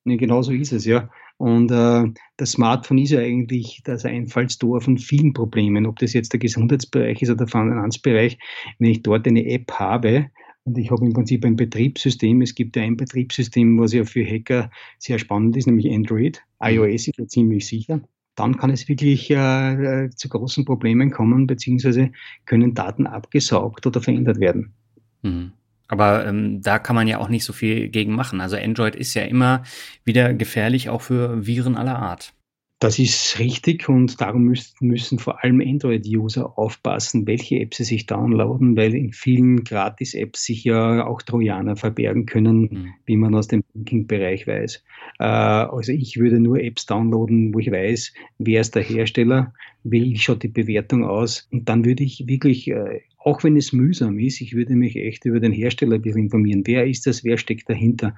Nee, 0.04 0.18
genau 0.18 0.42
so 0.42 0.52
ist 0.52 0.72
es, 0.74 0.86
ja. 0.86 1.10
Und 1.40 1.72
äh, 1.72 2.04
das 2.36 2.52
Smartphone 2.52 2.98
ist 2.98 3.12
ja 3.12 3.22
eigentlich 3.22 3.82
das 3.86 4.04
Einfallstor 4.04 4.82
von 4.82 4.98
vielen 4.98 5.32
Problemen, 5.32 5.86
ob 5.86 5.98
das 6.00 6.12
jetzt 6.12 6.34
der 6.34 6.40
Gesundheitsbereich 6.40 7.22
ist 7.22 7.30
oder 7.30 7.46
der 7.46 7.48
Finanzbereich. 7.48 8.38
Wenn 8.78 8.92
ich 8.92 9.04
dort 9.04 9.26
eine 9.26 9.46
App 9.46 9.72
habe, 9.72 10.30
und 10.66 10.78
ich 10.78 10.92
habe 10.92 11.06
im 11.06 11.14
Prinzip 11.14 11.46
ein 11.46 11.56
Betriebssystem. 11.56 12.42
Es 12.42 12.54
gibt 12.54 12.76
ja 12.76 12.84
ein 12.84 12.98
Betriebssystem, 12.98 13.80
was 13.80 13.94
ja 13.94 14.04
für 14.04 14.26
Hacker 14.26 14.70
sehr 14.98 15.18
spannend 15.18 15.56
ist, 15.56 15.66
nämlich 15.66 15.90
Android. 15.92 16.44
Mhm. 16.60 16.68
iOS 16.68 17.08
ist 17.08 17.18
ja 17.18 17.26
ziemlich 17.26 17.66
sicher. 17.66 18.02
Dann 18.36 18.58
kann 18.58 18.70
es 18.70 18.88
wirklich 18.90 19.32
äh, 19.32 20.06
äh, 20.06 20.10
zu 20.12 20.28
großen 20.28 20.66
Problemen 20.66 21.10
kommen, 21.10 21.48
beziehungsweise 21.48 22.12
können 22.46 22.74
Daten 22.74 23.08
abgesaugt 23.08 23.88
oder 23.88 24.02
verändert 24.02 24.42
werden. 24.42 24.74
Mhm. 25.22 25.54
Aber 25.90 26.26
ähm, 26.26 26.62
da 26.62 26.80
kann 26.80 26.96
man 26.96 27.08
ja 27.08 27.18
auch 27.18 27.28
nicht 27.30 27.44
so 27.44 27.52
viel 27.52 27.90
gegen 27.90 28.14
machen. 28.14 28.40
Also 28.40 28.56
Android 28.56 28.96
ist 28.96 29.16
ja 29.16 29.24
immer 29.24 29.64
wieder 30.06 30.34
gefährlich, 30.34 30.88
auch 30.90 31.02
für 31.02 31.46
Viren 31.46 31.76
aller 31.76 31.98
Art. 31.98 32.34
Das 32.80 32.98
ist 32.98 33.40
richtig 33.40 33.90
und 33.90 34.22
darum 34.22 34.44
müssen, 34.44 34.74
müssen 34.80 35.20
vor 35.20 35.44
allem 35.44 35.60
Android-User 35.60 36.58
aufpassen, 36.58 37.28
welche 37.28 37.60
Apps 37.60 37.76
sie 37.76 37.84
sich 37.84 38.06
downloaden, 38.06 38.78
weil 38.78 38.96
in 38.96 39.12
vielen 39.12 39.66
Gratis-Apps 39.66 40.46
sich 40.46 40.64
ja 40.64 41.06
auch 41.06 41.22
Trojaner 41.22 41.76
verbergen 41.76 42.26
können, 42.26 42.62
mhm. 42.62 42.94
wie 43.06 43.18
man 43.18 43.36
aus 43.36 43.50
dem 43.50 43.66
Banking-Bereich 43.74 44.48
weiß. 44.48 44.82
Äh, 45.20 45.24
also 45.26 45.92
ich 45.92 46.18
würde 46.18 46.40
nur 46.40 46.62
Apps 46.62 46.86
downloaden, 46.86 47.54
wo 47.54 47.60
ich 47.60 47.70
weiß, 47.70 48.14
wer 48.38 48.62
ist 48.62 48.76
der 48.76 48.84
Hersteller, 48.84 49.54
wie 49.84 50.18
schaut 50.18 50.44
die 50.44 50.48
Bewertung 50.48 51.04
aus 51.04 51.50
und 51.52 51.68
dann 51.68 51.84
würde 51.84 52.06
ich 52.06 52.28
wirklich, 52.28 52.70
äh, 52.70 53.02
auch 53.18 53.44
wenn 53.44 53.58
es 53.58 53.74
mühsam 53.74 54.18
ist, 54.20 54.40
ich 54.40 54.56
würde 54.56 54.76
mich 54.76 54.96
echt 54.96 55.26
über 55.26 55.42
den 55.42 55.52
Hersteller 55.52 55.96
ein 55.96 56.02
bisschen 56.02 56.24
informieren. 56.24 56.64
Wer 56.66 56.88
ist 56.88 57.06
das, 57.06 57.26
wer 57.26 57.38
steckt 57.38 57.70
dahinter? 57.70 58.16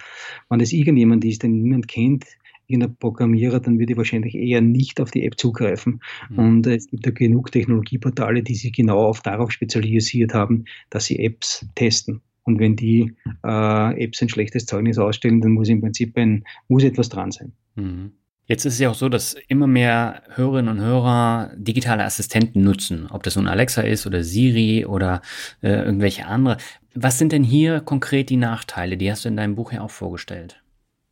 Wenn 0.49 0.59
es 0.59 0.71
irgendjemand 0.71 1.25
ist, 1.25 1.41
den 1.41 1.63
niemand 1.63 1.87
kennt, 1.87 2.25
irgendein 2.71 2.95
Programmierer, 2.95 3.59
dann 3.59 3.79
würde 3.79 3.93
ich 3.93 3.97
wahrscheinlich 3.97 4.35
eher 4.35 4.61
nicht 4.61 5.01
auf 5.01 5.11
die 5.11 5.25
App 5.25 5.39
zugreifen. 5.39 6.01
Mhm. 6.29 6.39
Und 6.39 6.67
es 6.67 6.87
gibt 6.87 7.05
ja 7.05 7.11
genug 7.11 7.51
Technologieportale, 7.51 8.43
die 8.43 8.55
sich 8.55 8.73
genau 8.73 8.99
auf, 8.99 9.21
darauf 9.21 9.51
spezialisiert 9.51 10.33
haben, 10.33 10.65
dass 10.89 11.05
sie 11.05 11.19
Apps 11.19 11.65
testen. 11.75 12.21
Und 12.43 12.59
wenn 12.59 12.75
die 12.75 13.13
äh, 13.43 14.03
Apps 14.03 14.21
ein 14.21 14.29
schlechtes 14.29 14.65
Zeugnis 14.65 14.97
ausstellen, 14.97 15.41
dann 15.41 15.51
muss 15.51 15.69
im 15.69 15.81
Prinzip 15.81 16.17
ein, 16.17 16.43
muss 16.67 16.83
etwas 16.83 17.09
dran 17.09 17.31
sein. 17.31 17.53
Mhm. 17.75 18.11
Jetzt 18.47 18.65
ist 18.65 18.73
es 18.73 18.79
ja 18.79 18.89
auch 18.89 18.95
so, 18.95 19.07
dass 19.07 19.37
immer 19.47 19.67
mehr 19.67 20.23
Hörerinnen 20.35 20.77
und 20.77 20.83
Hörer 20.83 21.51
digitale 21.55 22.03
Assistenten 22.03 22.63
nutzen, 22.63 23.07
ob 23.09 23.23
das 23.23 23.37
nun 23.37 23.47
Alexa 23.47 23.81
ist 23.81 24.05
oder 24.05 24.23
Siri 24.23 24.85
oder 24.85 25.21
äh, 25.61 25.69
irgendwelche 25.69 26.25
andere. 26.25 26.57
Was 26.93 27.17
sind 27.17 27.31
denn 27.31 27.45
hier 27.45 27.79
konkret 27.79 28.29
die 28.29 28.37
Nachteile? 28.37 28.97
Die 28.97 29.09
hast 29.09 29.23
du 29.23 29.29
in 29.29 29.37
deinem 29.37 29.55
Buch 29.55 29.71
ja 29.71 29.81
auch 29.81 29.91
vorgestellt. 29.91 30.60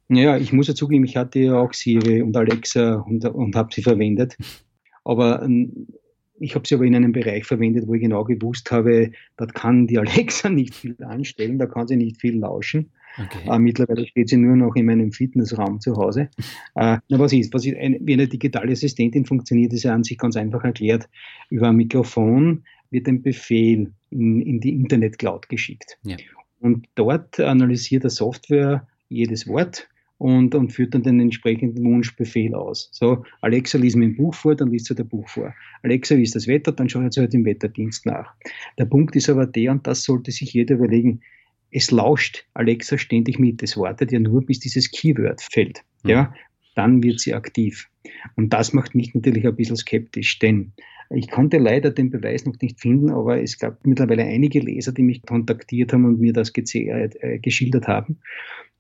Ja, 0.10 0.38
ich 0.38 0.52
muss 0.52 0.67
ja 0.67 0.76
zugeben, 0.76 1.04
ich 1.06 1.17
hatte 1.17 1.39
ja 1.39 1.60
auch 1.60 1.74
Siri 1.74 2.22
und 2.22 2.36
Alexa 2.36 2.95
und, 2.95 3.26
und 3.26 3.56
habe 3.56 3.74
sie 3.74 3.84
verwendet. 3.84 4.38
Aber 5.04 5.43
ähm, 5.43 5.88
ich 6.39 6.56
habe 6.56 6.67
sie 6.67 6.76
aber 6.76 6.86
in 6.86 6.95
einem 6.95 7.12
Bereich 7.12 7.45
verwendet, 7.45 7.88
wo 7.88 7.93
ich 7.93 8.02
genau 8.02 8.24
gewusst 8.24 8.72
habe, 8.72 9.12
dort 9.38 9.54
kann 9.54 9.88
die 9.88 10.00
Alexa 10.00 10.50
nicht 10.50 10.74
viel 10.74 10.95
anstellen, 11.04 11.60
da 11.60 11.67
kann 11.67 11.88
sie 11.88 11.95
nicht 11.95 12.19
viel 12.19 12.39
lauschen. 12.39 12.91
Okay. 13.17 13.50
Äh, 13.50 13.60
mittlerweile 13.60 14.08
steht 14.08 14.30
sie 14.30 14.38
nur 14.38 14.56
noch 14.56 14.76
in 14.76 14.86
meinem 14.86 15.12
Fitnessraum 15.12 15.80
zu 15.80 15.95
Hause. 15.95 16.30
äh, 16.76 16.98
na, 17.08 17.19
was 17.19 17.34
ist? 17.34 17.54
Was 17.54 17.65
ist 17.65 17.76
ein, 17.78 17.98
wie 18.02 18.13
eine 18.13 18.28
digitale 18.28 18.72
Assistentin 18.72 19.26
funktioniert, 19.26 19.74
ist 19.74 19.84
ja 19.84 19.93
an 19.93 20.04
sich 20.04 20.17
ganz 20.17 20.36
einfach 20.36 20.63
erklärt. 20.63 21.10
Über 21.50 21.69
ein 21.69 21.76
Mikrofon 21.76 22.63
wird 22.91 23.08
ein 23.08 23.22
Befehl 23.22 23.91
in, 24.10 24.41
in 24.41 24.60
die 24.60 24.74
Internet-Cloud 24.74 25.50
geschickt. 25.50 25.98
Ja. 26.04 26.17
Und 26.60 26.88
dort 26.95 27.39
analysiert 27.39 28.04
der 28.04 28.10
Software 28.10 28.88
jedes 29.08 29.48
Wort 29.48 29.88
und, 30.19 30.53
und 30.53 30.71
führt 30.71 30.93
dann 30.93 31.03
den 31.03 31.19
entsprechenden 31.19 31.84
Wunschbefehl 31.84 32.53
aus. 32.53 32.89
So, 32.91 33.23
Alexa 33.41 33.77
liest 33.77 33.95
mir 33.95 34.05
ein 34.05 34.17
Buch 34.17 34.36
vor, 34.36 34.53
dann 34.53 34.69
liest 34.69 34.88
sie 34.88 34.95
das 34.95 35.08
Buch 35.08 35.27
vor. 35.27 35.55
Alexa, 35.82 36.17
wie 36.17 36.23
ist 36.23 36.36
das 36.36 36.45
Wetter? 36.45 36.73
Dann 36.73 36.89
schaut 36.89 37.13
sie 37.13 37.21
halt 37.21 37.34
im 37.34 37.45
Wetterdienst 37.45 38.05
nach. 38.05 38.36
Der 38.77 38.86
Punkt 38.86 39.15
ist 39.15 39.29
aber 39.29 39.45
der, 39.45 39.71
und 39.71 39.88
das 39.88 40.03
sollte 40.03 40.32
sich 40.32 40.53
jeder 40.53 40.75
überlegen, 40.75 41.21
es 41.71 41.89
lauscht 41.89 42.45
Alexa 42.53 42.97
ständig 42.97 43.39
mit. 43.39 43.63
Es 43.63 43.77
wartet 43.77 44.12
ja 44.12 44.19
nur, 44.19 44.45
bis 44.45 44.60
dieses 44.60 44.91
Keyword 44.91 45.41
fällt. 45.41 45.84
Mhm. 46.03 46.10
Ja, 46.10 46.34
dann 46.75 47.01
wird 47.01 47.21
sie 47.21 47.34
aktiv. 47.34 47.89
Und 48.36 48.51
das 48.51 48.73
macht 48.73 48.95
mich 48.95 49.13
natürlich 49.15 49.47
ein 49.47 49.55
bisschen 49.55 49.77
skeptisch, 49.77 50.38
denn 50.39 50.73
ich 51.10 51.30
konnte 51.30 51.58
leider 51.58 51.91
den 51.91 52.10
Beweis 52.10 52.45
noch 52.45 52.56
nicht 52.62 52.80
finden, 52.80 53.10
aber 53.10 53.41
es 53.41 53.58
gab 53.58 53.86
mittlerweile 53.86 54.24
einige 54.24 54.60
Leser, 54.60 54.91
die 54.91 55.02
mich 55.02 55.24
kontaktiert 55.24 55.93
haben 55.93 56.06
und 56.06 56.19
mir 56.19 56.34
das 56.34 56.54
äh, 56.56 57.39
geschildert 57.39 57.88
haben, 57.88 58.19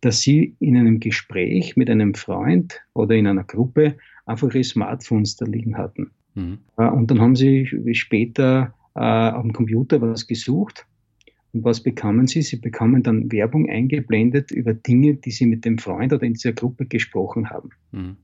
dass 0.01 0.21
sie 0.21 0.55
in 0.59 0.77
einem 0.77 0.99
Gespräch 0.99 1.75
mit 1.75 1.89
einem 1.89 2.13
Freund 2.13 2.81
oder 2.93 3.15
in 3.15 3.27
einer 3.27 3.43
Gruppe 3.43 3.97
einfach 4.25 4.53
ihre 4.53 4.63
Smartphones 4.63 5.37
da 5.37 5.45
liegen 5.45 5.77
hatten. 5.77 6.11
Mhm. 6.35 6.59
Und 6.75 7.09
dann 7.09 7.19
haben 7.19 7.35
sie 7.35 7.67
später 7.93 8.73
äh, 8.95 8.99
auf 8.99 9.41
dem 9.41 9.53
Computer 9.53 9.99
was 10.01 10.27
gesucht 10.27 10.85
und 11.51 11.63
was 11.63 11.81
bekommen 11.81 12.27
Sie? 12.27 12.41
Sie 12.41 12.57
bekommen 12.57 13.01
dann 13.01 13.31
Werbung 13.31 13.69
eingeblendet 13.69 14.51
über 14.51 14.73
Dinge, 14.73 15.15
die 15.15 15.31
Sie 15.31 15.45
mit 15.45 15.65
dem 15.65 15.79
Freund 15.79 16.13
oder 16.13 16.23
in 16.23 16.33
dieser 16.33 16.53
Gruppe 16.53 16.85
gesprochen 16.85 17.49
haben. 17.49 17.69
Mhm. 17.91 18.17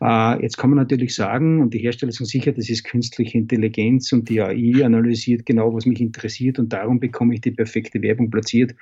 Äh, 0.00 0.42
jetzt 0.42 0.56
kann 0.56 0.70
man 0.70 0.78
natürlich 0.78 1.14
sagen, 1.14 1.60
und 1.60 1.74
die 1.74 1.78
Hersteller 1.78 2.12
sind 2.12 2.26
sicher, 2.26 2.52
das 2.52 2.68
ist 2.68 2.84
künstliche 2.84 3.38
Intelligenz 3.38 4.12
und 4.12 4.28
die 4.28 4.40
AI 4.40 4.84
analysiert 4.84 5.46
genau, 5.46 5.74
was 5.74 5.86
mich 5.86 6.00
interessiert 6.00 6.58
und 6.58 6.72
darum 6.72 7.00
bekomme 7.00 7.34
ich 7.34 7.40
die 7.40 7.50
perfekte 7.50 8.00
Werbung 8.02 8.30
platziert. 8.30 8.74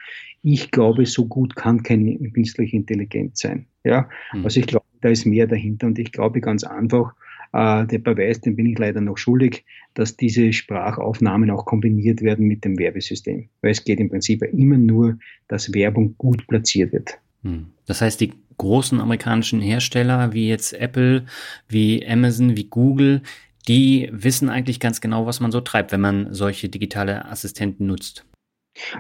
Ich 0.43 0.71
glaube, 0.71 1.07
so 1.07 1.27
gut 1.27 1.57
kann 1.57 1.83
keine 1.83 2.17
künstliche 2.31 2.77
Intelligenz 2.77 3.41
sein. 3.41 3.67
Ja, 3.85 4.09
mhm. 4.33 4.45
also 4.45 4.61
ich 4.61 4.67
glaube, 4.67 4.87
da 5.01 5.09
ist 5.09 5.27
mehr 5.27 5.47
dahinter 5.47 5.87
und 5.87 5.99
ich 5.99 6.13
glaube 6.13 6.41
ganz 6.41 6.65
einfach, 6.65 7.15
äh, 7.53 7.87
der 7.87 7.99
Beweis, 7.99 8.41
den 8.41 8.57
bin 8.57 8.67
ich 8.67 8.79
leider 8.79 9.01
noch 9.01 9.19
schuldig, 9.19 9.65
dass 9.95 10.17
diese 10.17 10.53
Sprachaufnahmen 10.53 11.51
auch 11.51 11.65
kombiniert 11.65 12.23
werden 12.23 12.47
mit 12.47 12.65
dem 12.65 12.79
Werbesystem. 12.79 13.49
Weil 13.63 13.73
es 13.73 13.85
geht 13.85 13.99
im 13.99 14.09
Prinzip 14.09 14.43
immer 14.43 14.79
nur, 14.79 15.19
dass 15.49 15.75
Werbung 15.75 16.15
gut 16.17 16.47
platziert 16.47 16.93
wird. 16.93 17.19
Hm. 17.43 17.73
Das 17.87 18.01
heißt, 18.01 18.21
die 18.21 18.35
großen 18.59 19.01
amerikanischen 19.01 19.61
Hersteller 19.61 20.33
wie 20.33 20.49
jetzt 20.49 20.75
Apple, 20.75 21.25
wie 21.69 22.07
Amazon, 22.07 22.57
wie 22.57 22.65
Google, 22.65 23.23
die 23.69 24.09
wissen 24.13 24.49
eigentlich 24.49 24.81
ganz 24.81 25.01
genau, 25.01 25.27
was 25.27 25.41
man 25.41 25.53
so 25.53 25.61
treibt, 25.61 25.93
wenn 25.93 26.01
man 26.01 26.35
solche 26.35 26.69
digitale 26.69 27.25
Assistenten 27.27 27.87
nutzt. 27.87 28.25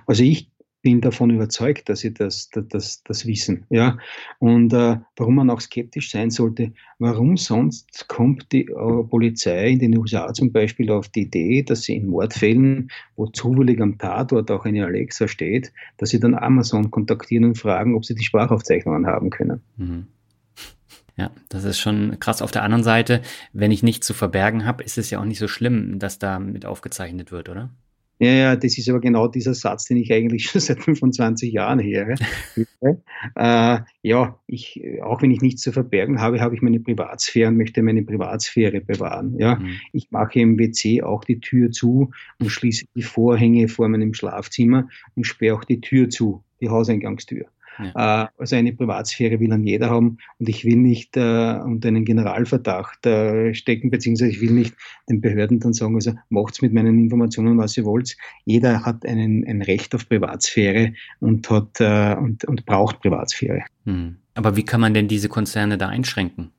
Also 0.07 0.22
ich 0.22 0.50
bin 0.83 1.01
davon 1.01 1.31
überzeugt, 1.31 1.88
dass 1.88 2.01
sie 2.01 2.14
das, 2.14 2.49
das, 2.51 3.03
das 3.03 3.27
wissen. 3.27 3.66
Ja? 3.71 3.99
Und 4.38 4.73
äh, 4.73 4.99
warum 5.16 5.35
man 5.35 5.51
auch 5.51 5.61
skeptisch 5.61 6.11
sein 6.11 6.31
sollte, 6.31 6.73
warum 6.99 7.37
sonst 7.37 8.09
kommt 8.09 8.53
die 8.53 8.66
äh, 8.66 9.05
Polizei 9.05 9.71
in 9.71 9.79
den 9.79 9.99
USA 9.99 10.33
zum 10.33 10.53
Beispiel 10.53 10.90
auf 10.90 11.09
die 11.09 11.23
Idee, 11.23 11.62
dass 11.62 11.83
sie 11.83 11.97
in 11.97 12.09
Mordfällen, 12.09 12.90
wo 13.16 13.27
zufällig 13.27 13.81
am 13.81 13.99
Tatort 13.99 14.51
auch 14.51 14.64
eine 14.64 14.85
Alexa 14.85 15.29
steht, 15.29 15.73
dass 15.99 16.11
sie 16.11 16.21
dann 16.21 16.35
Amazon 16.35 16.90
kontaktieren 16.90 17.45
und 17.45 17.59
fragen, 17.59 17.95
ob 17.95 18.05
sie 18.05 18.14
die 18.14 18.25
Sprachaufzeichnungen 18.25 19.07
haben 19.07 19.31
können. 19.31 19.61
Mhm. 19.77 20.07
Ja, 21.16 21.31
das 21.51 21.64
ist 21.64 21.79
schon 21.79 22.19
krass. 22.19 22.40
Auf 22.40 22.51
der 22.51 22.62
anderen 22.62 22.83
Seite, 22.83 23.21
wenn 23.53 23.73
ich 23.73 23.83
nichts 23.83 24.07
zu 24.07 24.14
verbergen 24.14 24.64
habe, 24.64 24.83
ist 24.83 24.97
es 24.97 25.11
ja 25.11 25.21
auch 25.21 25.27
nicht 25.27 25.38
so 25.38 25.49
schlimm, 25.49 25.99
dass 25.99 26.19
da 26.19 26.38
mit 26.38 26.64
aufgezeichnet 26.64 27.31
wird, 27.31 27.51
oder? 27.51 27.69
Ja, 28.20 28.33
ja, 28.33 28.56
das 28.56 28.76
ist 28.76 28.88
aber 28.90 29.00
genau 29.00 29.28
dieser 29.28 29.54
Satz, 29.54 29.87
den 29.87 29.96
ich 29.96 30.12
eigentlich 30.12 30.44
schon 30.50 30.61
seit 30.61 30.83
25 30.83 31.52
Jahren 31.52 31.83
höre. 31.83 32.16
äh, 33.35 33.78
ja, 34.02 34.38
ich, 34.46 34.83
auch 35.02 35.22
wenn 35.22 35.30
ich 35.30 35.40
nichts 35.40 35.62
zu 35.62 35.72
verbergen 35.72 36.20
habe, 36.20 36.40
habe 36.40 36.54
ich 36.54 36.61
meine 36.61 36.80
Privatsphäre 36.80 37.48
und 37.48 37.56
möchte 37.56 37.83
meine 37.83 38.02
Privatsphäre 38.02 38.83
bewahren. 38.83 39.37
Ja, 39.38 39.56
mhm. 39.56 39.80
ich 39.92 40.11
mache 40.11 40.38
im 40.38 40.59
WC 40.59 41.02
auch 41.02 41.24
die 41.24 41.40
Tür 41.40 41.70
zu 41.70 42.11
und 42.38 42.50
schließe 42.50 42.85
die 42.94 43.02
Vorhänge 43.02 43.68
vor 43.68 43.88
meinem 43.88 44.12
Schlafzimmer 44.12 44.88
und 45.16 45.24
sperre 45.24 45.56
auch 45.56 45.64
die 45.64 45.80
Tür 45.80 46.11
zu, 46.11 46.44
die 46.61 46.68
Hauseingangstür. 46.68 47.46
Ja. 47.83 48.25
Äh, 48.25 48.29
also 48.38 48.57
eine 48.57 48.73
Privatsphäre 48.73 49.40
will 49.40 49.53
an 49.53 49.64
jeder 49.64 49.90
haben 49.90 50.19
und 50.38 50.49
ich 50.49 50.64
will 50.64 50.77
nicht 50.77 51.16
äh, 51.16 51.59
unter 51.64 51.88
einen 51.88 52.05
Generalverdacht 52.05 53.07
äh, 53.07 53.55
stecken, 53.55 53.90
beziehungsweise 53.90 54.31
ich 54.31 54.40
will 54.40 54.53
nicht 54.53 54.75
den 55.09 55.21
Behörden 55.21 55.61
dann 55.61 55.73
sagen, 55.73 55.95
also 55.95 56.14
macht's 56.29 56.62
mit 56.62 56.73
meinen 56.73 56.99
Informationen, 56.99 57.59
was 57.59 57.77
ihr 57.77 57.85
wollt. 57.85 58.16
Jeder 58.45 58.85
hat 58.85 59.05
einen, 59.07 59.47
ein 59.47 59.62
Recht 59.62 59.95
auf 59.95 60.09
Privatsphäre 60.09 60.93
und 61.21 61.49
hat 61.51 61.81
äh, 61.81 62.14
und, 62.16 62.45
und 62.45 62.66
braucht 62.66 63.01
Privatsphäre. 63.01 63.64
Hm. 63.85 64.16
Aber 64.35 64.57
wie 64.57 64.64
kann 64.64 64.81
man 64.81 64.95
denn 64.95 65.09
diese 65.09 65.29
Konzerne 65.29 65.79
da 65.79 65.88
einschränken? 65.88 66.53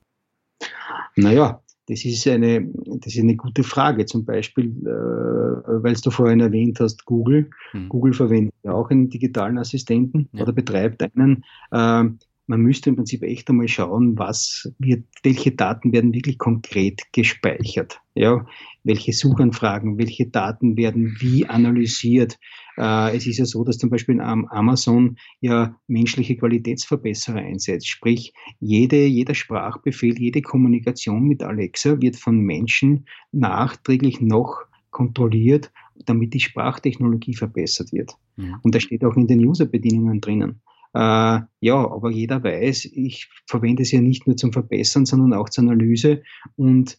Naja, 1.14 1.61
das 1.88 2.04
ist 2.04 2.26
eine, 2.28 2.68
das 2.74 3.14
ist 3.14 3.20
eine 3.20 3.36
gute 3.36 3.64
Frage. 3.64 4.06
Zum 4.06 4.24
Beispiel, 4.24 4.66
äh, 4.66 5.82
weil 5.82 5.94
du 5.94 6.10
vorhin 6.10 6.40
erwähnt 6.40 6.78
hast, 6.80 7.04
Google. 7.04 7.50
Mhm. 7.72 7.88
Google 7.88 8.12
verwendet 8.12 8.54
ja 8.62 8.72
auch 8.72 8.90
einen 8.90 9.10
digitalen 9.10 9.58
Assistenten 9.58 10.28
ja. 10.32 10.42
oder 10.42 10.52
betreibt 10.52 11.02
einen. 11.02 11.44
Äh, 11.70 12.04
man 12.52 12.60
müsste 12.60 12.90
im 12.90 12.96
Prinzip 12.96 13.22
echt 13.22 13.48
einmal 13.48 13.66
schauen, 13.66 14.18
was 14.18 14.70
wird, 14.78 15.04
welche 15.22 15.52
Daten 15.52 15.90
werden 15.90 16.12
wirklich 16.12 16.36
konkret 16.36 17.00
gespeichert. 17.12 18.02
Ja, 18.14 18.44
welche 18.84 19.14
Suchanfragen, 19.14 19.96
welche 19.96 20.26
Daten 20.26 20.76
werden 20.76 21.16
wie 21.18 21.46
analysiert. 21.46 22.38
Äh, 22.76 23.16
es 23.16 23.26
ist 23.26 23.38
ja 23.38 23.46
so, 23.46 23.64
dass 23.64 23.78
zum 23.78 23.88
Beispiel 23.88 24.20
Amazon 24.20 25.16
ja 25.40 25.74
menschliche 25.86 26.36
Qualitätsverbesserer 26.36 27.38
einsetzt. 27.38 27.88
Sprich, 27.88 28.34
jede, 28.60 29.06
jeder 29.06 29.34
Sprachbefehl, 29.34 30.18
jede 30.18 30.42
Kommunikation 30.42 31.22
mit 31.24 31.42
Alexa 31.42 32.02
wird 32.02 32.16
von 32.16 32.36
Menschen 32.36 33.06
nachträglich 33.32 34.20
noch 34.20 34.66
kontrolliert, 34.90 35.72
damit 36.04 36.34
die 36.34 36.40
Sprachtechnologie 36.40 37.34
verbessert 37.34 37.94
wird. 37.94 38.12
Ja. 38.36 38.60
Und 38.62 38.74
das 38.74 38.82
steht 38.82 39.06
auch 39.06 39.16
in 39.16 39.26
den 39.26 39.38
User-Bedienungen 39.38 40.20
drinnen. 40.20 40.60
Äh, 40.94 41.40
ja, 41.60 41.76
aber 41.76 42.10
jeder 42.10 42.42
weiß, 42.42 42.86
ich 42.86 43.28
verwende 43.46 43.82
es 43.82 43.92
ja 43.92 44.00
nicht 44.00 44.26
nur 44.26 44.36
zum 44.36 44.52
Verbessern, 44.52 45.06
sondern 45.06 45.32
auch 45.32 45.48
zur 45.48 45.64
Analyse. 45.64 46.22
Und 46.56 46.98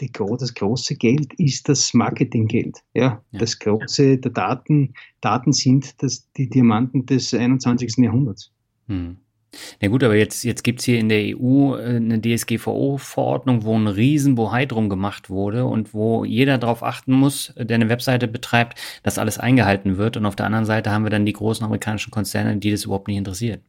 die, 0.00 0.10
das 0.12 0.54
große 0.54 0.96
Geld 0.96 1.34
ist 1.34 1.68
das 1.68 1.94
Marketinggeld. 1.94 2.78
Ja, 2.94 3.22
ja. 3.30 3.38
das 3.38 3.58
große, 3.58 4.18
der 4.18 4.30
Daten, 4.30 4.94
Daten 5.20 5.52
sind 5.52 6.02
das, 6.02 6.30
die 6.32 6.48
Diamanten 6.48 7.06
des 7.06 7.32
21. 7.32 7.96
Jahrhunderts. 7.98 8.52
Hm. 8.86 9.18
Na 9.80 9.88
gut, 9.88 10.02
aber 10.04 10.16
jetzt, 10.16 10.44
jetzt 10.44 10.62
gibt 10.62 10.80
es 10.80 10.86
hier 10.86 10.98
in 10.98 11.08
der 11.08 11.36
EU 11.36 11.76
äh, 11.76 11.96
eine 11.96 12.20
DSGVO-Verordnung, 12.20 13.64
wo 13.64 13.76
ein 13.76 13.86
riesen 13.86 14.34
Bohai 14.34 14.66
drum 14.66 14.88
gemacht 14.88 15.30
wurde 15.30 15.64
und 15.64 15.94
wo 15.94 16.24
jeder 16.24 16.58
darauf 16.58 16.82
achten 16.82 17.12
muss, 17.12 17.52
der 17.56 17.74
eine 17.76 17.88
Webseite 17.88 18.28
betreibt, 18.28 18.78
dass 19.02 19.18
alles 19.18 19.38
eingehalten 19.38 19.96
wird. 19.96 20.16
Und 20.16 20.26
auf 20.26 20.36
der 20.36 20.46
anderen 20.46 20.64
Seite 20.64 20.90
haben 20.90 21.04
wir 21.04 21.10
dann 21.10 21.26
die 21.26 21.32
großen 21.32 21.64
amerikanischen 21.64 22.10
Konzerne, 22.10 22.56
die 22.56 22.70
das 22.70 22.84
überhaupt 22.84 23.08
nicht 23.08 23.18
interessiert. 23.18 23.62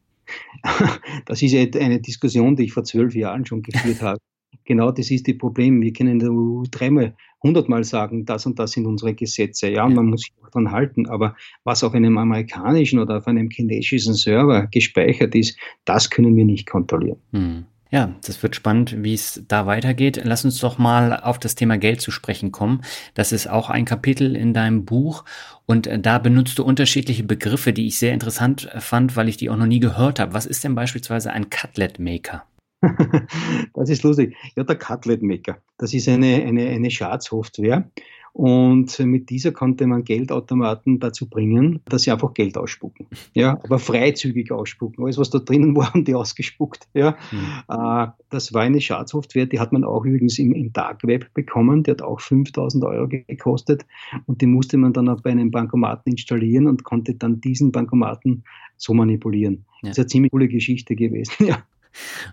Das 1.26 1.42
ist 1.42 1.54
eine 1.76 2.00
Diskussion, 2.00 2.56
die 2.56 2.64
ich 2.64 2.72
vor 2.72 2.84
zwölf 2.84 3.14
Jahren 3.14 3.46
schon 3.46 3.62
geführt 3.62 4.00
habe. 4.02 4.18
Genau 4.64 4.90
das 4.90 5.10
ist 5.10 5.28
das 5.28 5.38
Problem. 5.38 5.80
Wir 5.80 5.92
können 5.92 6.12
in 6.12 6.18
der 6.18 6.30
EU 6.30 6.64
dreimal, 6.70 7.14
hundertmal 7.42 7.84
sagen, 7.84 8.24
das 8.24 8.46
und 8.46 8.58
das 8.58 8.72
sind 8.72 8.86
unsere 8.86 9.14
Gesetze. 9.14 9.68
Ja, 9.68 9.88
man 9.88 10.06
muss 10.06 10.22
sich 10.22 10.32
auch 10.42 10.50
daran 10.50 10.70
halten. 10.70 11.06
Aber 11.06 11.36
was 11.64 11.84
auf 11.84 11.94
einem 11.94 12.18
amerikanischen 12.18 12.98
oder 12.98 13.18
auf 13.18 13.26
einem 13.26 13.50
chinesischen 13.50 14.14
Server 14.14 14.66
gespeichert 14.66 15.34
ist, 15.34 15.58
das 15.84 16.10
können 16.10 16.36
wir 16.36 16.44
nicht 16.44 16.68
kontrollieren. 16.68 17.18
Hm. 17.32 17.64
Ja, 17.90 18.16
das 18.26 18.42
wird 18.42 18.56
spannend, 18.56 19.04
wie 19.04 19.14
es 19.14 19.44
da 19.46 19.66
weitergeht. 19.66 20.20
Lass 20.24 20.44
uns 20.44 20.58
doch 20.58 20.76
mal 20.76 21.20
auf 21.20 21.38
das 21.38 21.54
Thema 21.54 21.78
Geld 21.78 22.00
zu 22.00 22.10
sprechen 22.10 22.50
kommen. 22.50 22.82
Das 23.14 23.30
ist 23.30 23.48
auch 23.48 23.70
ein 23.70 23.84
Kapitel 23.84 24.34
in 24.34 24.52
deinem 24.52 24.84
Buch 24.84 25.24
und 25.66 25.86
äh, 25.86 25.98
da 25.98 26.18
benutzt 26.18 26.58
du 26.58 26.64
unterschiedliche 26.64 27.22
Begriffe, 27.22 27.72
die 27.72 27.86
ich 27.86 27.98
sehr 27.98 28.12
interessant 28.12 28.68
fand, 28.78 29.16
weil 29.16 29.28
ich 29.28 29.36
die 29.36 29.50
auch 29.50 29.56
noch 29.56 29.66
nie 29.66 29.80
gehört 29.80 30.18
habe. 30.18 30.34
Was 30.34 30.46
ist 30.46 30.64
denn 30.64 30.74
beispielsweise 30.74 31.32
ein 31.32 31.48
Cutlet 31.48 32.00
Maker? 32.00 32.44
das 33.74 33.90
ist 33.90 34.02
lustig. 34.02 34.36
Ja, 34.56 34.64
der 34.64 34.76
Cutlet 34.76 35.22
Maker. 35.22 35.58
Das 35.78 35.94
ist 35.94 36.08
eine, 36.08 36.44
eine, 36.44 36.68
eine 36.68 36.90
Schadsoftware. 36.90 37.90
Und 38.36 38.98
mit 38.98 39.30
dieser 39.30 39.50
konnte 39.50 39.86
man 39.86 40.04
Geldautomaten 40.04 41.00
dazu 41.00 41.26
bringen, 41.26 41.80
dass 41.86 42.02
sie 42.02 42.10
einfach 42.10 42.34
Geld 42.34 42.58
ausspucken. 42.58 43.06
Ja, 43.32 43.58
aber 43.64 43.78
freizügig 43.78 44.52
ausspucken. 44.52 45.02
Alles, 45.02 45.16
was 45.16 45.30
da 45.30 45.38
drinnen 45.38 45.74
war, 45.74 45.90
haben 45.94 46.04
die 46.04 46.14
ausgespuckt. 46.14 46.86
Ja, 46.92 47.16
mhm. 47.32 48.12
das 48.28 48.52
war 48.52 48.60
eine 48.60 48.82
Schadsoftware, 48.82 49.46
die 49.46 49.58
hat 49.58 49.72
man 49.72 49.84
auch 49.84 50.04
übrigens 50.04 50.38
im, 50.38 50.52
im 50.52 50.70
Dark 50.74 51.04
Web 51.04 51.32
bekommen. 51.32 51.82
Die 51.82 51.90
hat 51.90 52.02
auch 52.02 52.20
5000 52.20 52.84
Euro 52.84 53.08
gekostet. 53.08 53.86
Und 54.26 54.42
die 54.42 54.46
musste 54.46 54.76
man 54.76 54.92
dann 54.92 55.08
auch 55.08 55.22
bei 55.22 55.30
einem 55.30 55.50
Bankomaten 55.50 56.12
installieren 56.12 56.66
und 56.66 56.84
konnte 56.84 57.14
dann 57.14 57.40
diesen 57.40 57.72
Bankomaten 57.72 58.44
so 58.76 58.92
manipulieren. 58.92 59.64
Ja. 59.80 59.88
Das 59.88 59.92
ist 59.92 59.98
eine 59.98 60.06
ziemlich 60.08 60.32
coole 60.32 60.48
Geschichte 60.48 60.94
gewesen. 60.94 61.32
Ja. 61.46 61.62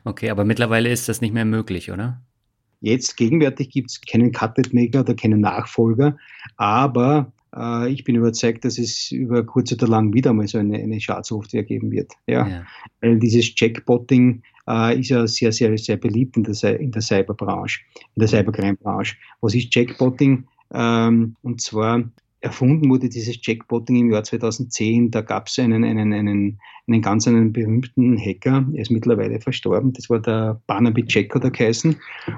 Okay, 0.04 0.30
aber 0.30 0.46
mittlerweile 0.46 0.90
ist 0.90 1.10
das 1.10 1.22
nicht 1.22 1.34
mehr 1.34 1.46
möglich, 1.46 1.92
oder? 1.92 2.22
Jetzt 2.82 3.16
gegenwärtig 3.16 3.70
gibt 3.70 3.92
es 3.92 4.02
keinen 4.02 4.32
Cutted 4.32 4.74
Maker 4.74 5.02
oder 5.02 5.16
keinen 5.16 5.40
Nachfolger, 5.40 6.18
aber 6.58 7.32
äh, 7.56 7.90
ich 7.90 8.04
bin 8.04 8.16
überzeugt, 8.16 8.66
dass 8.66 8.78
es 8.78 9.12
über 9.12 9.46
kurz 9.46 9.72
oder 9.72 9.88
lang 9.88 10.14
wieder 10.14 10.34
mal 10.34 10.48
so 10.48 10.58
eine, 10.58 10.78
eine 10.78 11.00
Schadsoftware 11.00 11.64
geben 11.64 11.92
wird. 11.92 12.12
Ja? 12.28 12.48
ja. 12.48 12.66
Weil 13.02 13.20
dieses 13.20 13.56
Checkbotting 13.56 14.42
äh, 14.68 15.00
ist 15.00 15.10
ja 15.10 15.26
sehr, 15.28 15.52
sehr, 15.52 15.78
sehr 15.78 15.98
beliebt 15.98 16.38
in 16.38 16.44
der, 16.44 16.80
in 16.80 16.92
der 16.92 17.02
Cyberbranche, 17.02 17.82
in 18.16 18.20
der 18.20 18.28
Cybercrime-Branche. 18.28 19.16
Was 19.42 19.56
ist 19.56 19.72
Checkbotting? 19.72 20.46
Ähm, 20.74 21.36
und 21.42 21.62
zwar 21.62 22.04
erfunden 22.44 22.90
wurde 22.90 23.08
dieses 23.08 23.40
Checkbotting 23.40 23.96
im 23.96 24.12
Jahr 24.12 24.24
2010. 24.24 25.12
Da 25.12 25.22
gab 25.22 25.48
es 25.48 25.58
einen, 25.60 25.86
einen, 25.86 26.12
einen, 26.12 26.60
einen 26.88 27.02
ganz 27.02 27.26
einen 27.26 27.54
berühmten 27.54 28.18
Hacker, 28.20 28.68
er 28.74 28.82
ist 28.82 28.92
mittlerweile 28.92 29.40
verstorben, 29.40 29.94
das 29.94 30.10
war 30.10 30.20
der 30.20 30.62
Barnaby 30.68 31.06
Jack 31.08 31.34
oder 31.38 31.50
geheißen. 31.50 31.96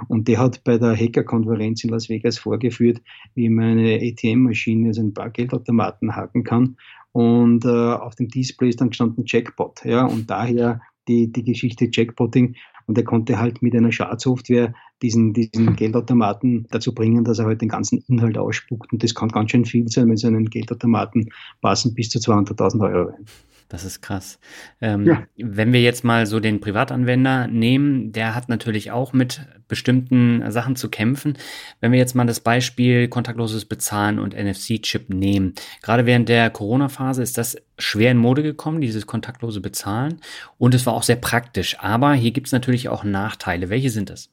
Und 0.07 0.27
der 0.27 0.37
hat 0.37 0.63
bei 0.63 0.77
der 0.77 0.95
Hackerkonferenz 0.95 1.83
in 1.83 1.89
Las 1.89 2.07
Vegas 2.07 2.37
vorgeführt, 2.37 3.01
wie 3.33 3.49
man 3.49 3.79
eine 3.79 3.99
ATM-Maschine, 3.99 4.89
also 4.89 5.01
ein 5.01 5.13
paar 5.13 5.31
Geldautomaten 5.31 6.15
hacken 6.15 6.43
kann. 6.43 6.77
Und 7.11 7.65
äh, 7.65 7.67
auf 7.67 8.13
dem 8.15 8.27
Display 8.27 8.69
ist 8.69 8.81
dann 8.81 8.89
gestanden 8.89 9.23
Jackpot. 9.25 9.83
Ja, 9.85 10.05
und 10.05 10.29
daher 10.29 10.81
die, 11.07 11.31
die 11.31 11.43
Geschichte 11.43 11.89
Jackpotting. 11.91 12.55
Und 12.87 12.97
er 12.97 13.03
konnte 13.03 13.39
halt 13.39 13.61
mit 13.61 13.75
einer 13.75 13.91
Schadsoftware 13.91 14.73
diesen, 15.01 15.33
diesen 15.33 15.75
Geldautomaten 15.75 16.67
dazu 16.69 16.93
bringen, 16.93 17.23
dass 17.23 17.39
er 17.39 17.45
halt 17.45 17.61
den 17.61 17.69
ganzen 17.69 18.03
Inhalt 18.07 18.37
ausspuckt. 18.37 18.93
Und 18.93 19.03
das 19.03 19.15
kann 19.15 19.29
ganz 19.29 19.51
schön 19.51 19.65
viel 19.65 19.87
sein, 19.87 20.09
wenn 20.09 20.17
so 20.17 20.27
einen 20.27 20.49
Geldautomaten 20.49 21.29
passen 21.61 21.93
bis 21.95 22.09
zu 22.09 22.19
200.000 22.19 22.81
Euro 22.81 23.09
rein. 23.09 23.25
Das 23.67 23.83
ist 23.83 24.01
krass. 24.01 24.39
Ähm, 24.79 25.07
ja. 25.07 25.23
Wenn 25.37 25.73
wir 25.73 25.81
jetzt 25.81 26.03
mal 26.03 26.27
so 26.27 26.39
den 26.39 26.61
Privatanwender 26.61 27.47
nehmen, 27.47 28.11
der 28.11 28.35
hat 28.35 28.47
natürlich 28.47 28.91
auch 28.91 29.11
mit 29.11 29.41
bestimmten 29.67 30.51
Sachen 30.51 30.75
zu 30.75 30.89
kämpfen. 30.89 31.37
Wenn 31.79 31.91
wir 31.91 31.97
jetzt 31.97 32.13
mal 32.13 32.27
das 32.27 32.39
Beispiel 32.39 33.07
kontaktloses 33.07 33.65
Bezahlen 33.65 34.19
und 34.19 34.35
NFC-Chip 34.35 35.09
nehmen, 35.09 35.55
gerade 35.81 36.05
während 36.05 36.29
der 36.29 36.51
Corona-Phase 36.51 37.23
ist 37.23 37.39
das 37.39 37.57
schwer 37.79 38.11
in 38.11 38.17
Mode 38.17 38.43
gekommen, 38.43 38.81
dieses 38.81 39.07
kontaktlose 39.07 39.61
Bezahlen. 39.61 40.21
Und 40.59 40.75
es 40.75 40.85
war 40.85 40.93
auch 40.93 41.03
sehr 41.03 41.15
praktisch. 41.15 41.79
Aber 41.79 42.13
hier 42.13 42.31
gibt 42.31 42.47
es 42.47 42.53
natürlich 42.53 42.89
auch 42.89 43.03
Nachteile. 43.03 43.69
Welche 43.69 43.89
sind 43.89 44.11
das? 44.11 44.29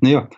Naja, 0.00 0.28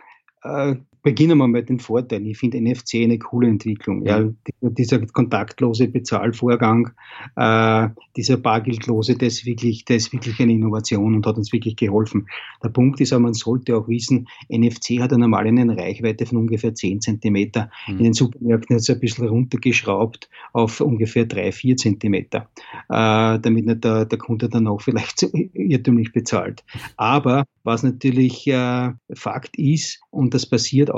äh, 0.43 0.77
beginnen 1.09 1.39
wir 1.39 1.49
mit 1.49 1.71
den 1.71 1.79
Vorteilen. 1.79 2.27
Ich 2.27 2.37
finde 2.37 2.61
NFC 2.61 2.97
eine 2.97 3.19
coole 3.19 3.49
Entwicklung. 3.49 4.05
Ja, 4.05 4.29
dieser 4.61 4.99
kontaktlose 5.07 5.89
Bezahlvorgang, 5.89 6.91
äh, 7.35 7.89
dieser 8.15 8.37
bargeldlose, 8.37 9.17
das 9.17 9.39
ist, 9.39 9.47
wirklich, 9.47 9.87
das 9.87 9.97
ist 9.97 10.13
wirklich 10.13 10.39
eine 10.39 10.53
Innovation 10.53 11.15
und 11.15 11.27
hat 11.27 11.39
uns 11.39 11.51
wirklich 11.51 11.77
geholfen. 11.77 12.27
Der 12.63 12.69
Punkt 12.69 13.01
ist 13.01 13.15
aber, 13.15 13.23
man 13.23 13.33
sollte 13.33 13.75
auch 13.75 13.89
wissen, 13.89 14.29
NFC 14.51 15.01
hat 15.01 15.13
ja 15.13 15.17
normal 15.17 15.47
eine 15.47 15.75
Reichweite 15.79 16.27
von 16.27 16.37
ungefähr 16.37 16.75
10 16.75 17.01
Zentimeter. 17.01 17.71
Mhm. 17.87 17.97
In 17.97 18.05
den 18.05 18.13
Supermärkten 18.13 18.77
hat 18.77 18.83
es 18.83 18.91
ein 18.91 19.01
bisschen 19.01 19.29
runtergeschraubt 19.29 20.29
auf 20.53 20.83
ungefähr 20.83 21.25
3, 21.25 21.53
4 21.53 21.77
Zentimeter, 21.79 22.51
äh, 22.91 23.39
damit 23.39 23.65
nicht 23.65 23.83
der, 23.83 24.05
der 24.05 24.19
Kunde 24.19 24.51
dann 24.51 24.67
auch 24.67 24.83
vielleicht 24.83 25.27
irrtümlich 25.55 26.13
bezahlt. 26.13 26.65
Aber 26.99 27.45
was 27.65 27.83
natürlich 27.83 28.47
äh, 28.47 28.91
Fakt 29.15 29.57
ist, 29.57 30.01
und 30.11 30.35
das 30.35 30.47
passiert 30.47 30.91
auch, 30.91 30.98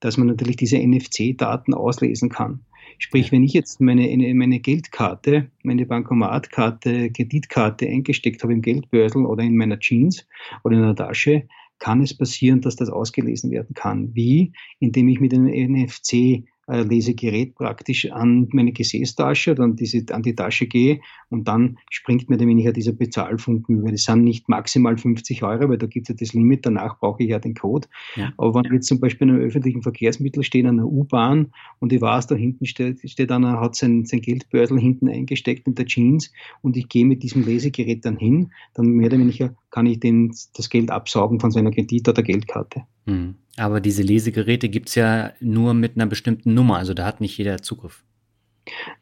dass 0.00 0.16
man 0.16 0.28
natürlich 0.28 0.56
diese 0.56 0.78
NFC-Daten 0.78 1.74
auslesen 1.74 2.28
kann. 2.28 2.60
Sprich, 2.98 3.30
wenn 3.30 3.44
ich 3.44 3.52
jetzt 3.52 3.80
meine, 3.80 4.08
meine 4.34 4.58
Geldkarte, 4.58 5.50
meine 5.62 5.86
Bankomatkarte, 5.86 7.12
Kreditkarte 7.12 7.86
eingesteckt 7.86 8.42
habe 8.42 8.52
im 8.52 8.62
Geldbörsel 8.62 9.24
oder 9.24 9.44
in 9.44 9.56
meiner 9.56 9.78
Jeans 9.78 10.26
oder 10.64 10.76
in 10.76 10.82
einer 10.82 10.96
Tasche, 10.96 11.46
kann 11.78 12.02
es 12.02 12.16
passieren, 12.16 12.60
dass 12.60 12.76
das 12.76 12.90
ausgelesen 12.90 13.52
werden 13.52 13.74
kann. 13.74 14.14
Wie? 14.14 14.52
Indem 14.80 15.08
ich 15.08 15.20
mit 15.20 15.32
einem 15.32 15.46
NFC 15.46 16.44
äh, 16.68 16.82
Lesegerät 16.82 17.54
praktisch 17.54 18.10
an 18.10 18.48
meine 18.52 18.72
Gesäßtasche 18.72 19.52
oder 19.52 19.64
an, 19.64 19.76
diese, 19.76 20.04
an 20.12 20.22
die 20.22 20.34
Tasche 20.34 20.66
gehe 20.66 21.00
und 21.30 21.48
dann 21.48 21.78
springt 21.90 22.28
mir 22.28 22.36
der 22.36 22.46
weniger 22.46 22.72
dieser 22.72 22.92
Bezahlfunken 22.92 23.78
über. 23.78 23.90
Das 23.90 24.04
sind 24.04 24.24
nicht 24.24 24.48
maximal 24.48 24.96
50 24.96 25.42
Euro, 25.42 25.68
weil 25.68 25.78
da 25.78 25.86
gibt 25.86 26.08
es 26.08 26.14
ja 26.14 26.14
das 26.18 26.34
Limit, 26.34 26.66
danach 26.66 26.98
brauche 26.98 27.22
ich 27.22 27.30
ja 27.30 27.38
den 27.38 27.54
Code. 27.54 27.88
Ja. 28.16 28.32
Aber 28.36 28.54
wenn 28.54 28.64
ich 28.66 28.72
jetzt 28.72 28.86
zum 28.86 29.00
Beispiel 29.00 29.28
in 29.28 29.34
einem 29.34 29.44
öffentlichen 29.44 29.82
Verkehrsmittel 29.82 30.42
stehe, 30.42 30.68
an 30.68 30.78
einer 30.78 30.88
U-Bahn 30.88 31.52
und 31.80 31.92
ich 31.92 32.00
weiß, 32.00 32.26
da 32.26 32.34
hinten 32.34 32.66
steht, 32.66 33.00
steht 33.08 33.32
einer, 33.32 33.60
hat 33.60 33.74
sein, 33.74 34.04
sein 34.04 34.20
Geldbörsel 34.20 34.78
hinten 34.78 35.08
eingesteckt 35.08 35.66
in 35.66 35.74
der 35.74 35.86
Jeans 35.86 36.32
und 36.62 36.76
ich 36.76 36.88
gehe 36.88 37.04
mit 37.04 37.22
diesem 37.22 37.44
Lesegerät 37.44 38.04
dann 38.04 38.16
hin, 38.16 38.52
dann 38.74 38.88
mehr 38.88 39.08
oder 39.08 39.18
weniger 39.18 39.54
kann 39.70 39.86
ich 39.86 40.00
den, 40.00 40.34
das 40.54 40.70
Geld 40.70 40.90
absaugen 40.90 41.40
von 41.40 41.50
seiner 41.50 41.70
Kredit- 41.70 42.08
oder 42.08 42.22
Geldkarte. 42.22 42.82
Hm. 43.06 43.36
Aber 43.56 43.80
diese 43.80 44.02
Lesegeräte 44.02 44.68
gibt 44.68 44.88
es 44.88 44.94
ja 44.94 45.32
nur 45.40 45.74
mit 45.74 45.96
einer 45.96 46.06
bestimmten 46.06 46.54
Nummer, 46.54 46.78
also 46.78 46.94
da 46.94 47.04
hat 47.04 47.20
nicht 47.20 47.36
jeder 47.36 47.60
Zugriff. 47.60 48.04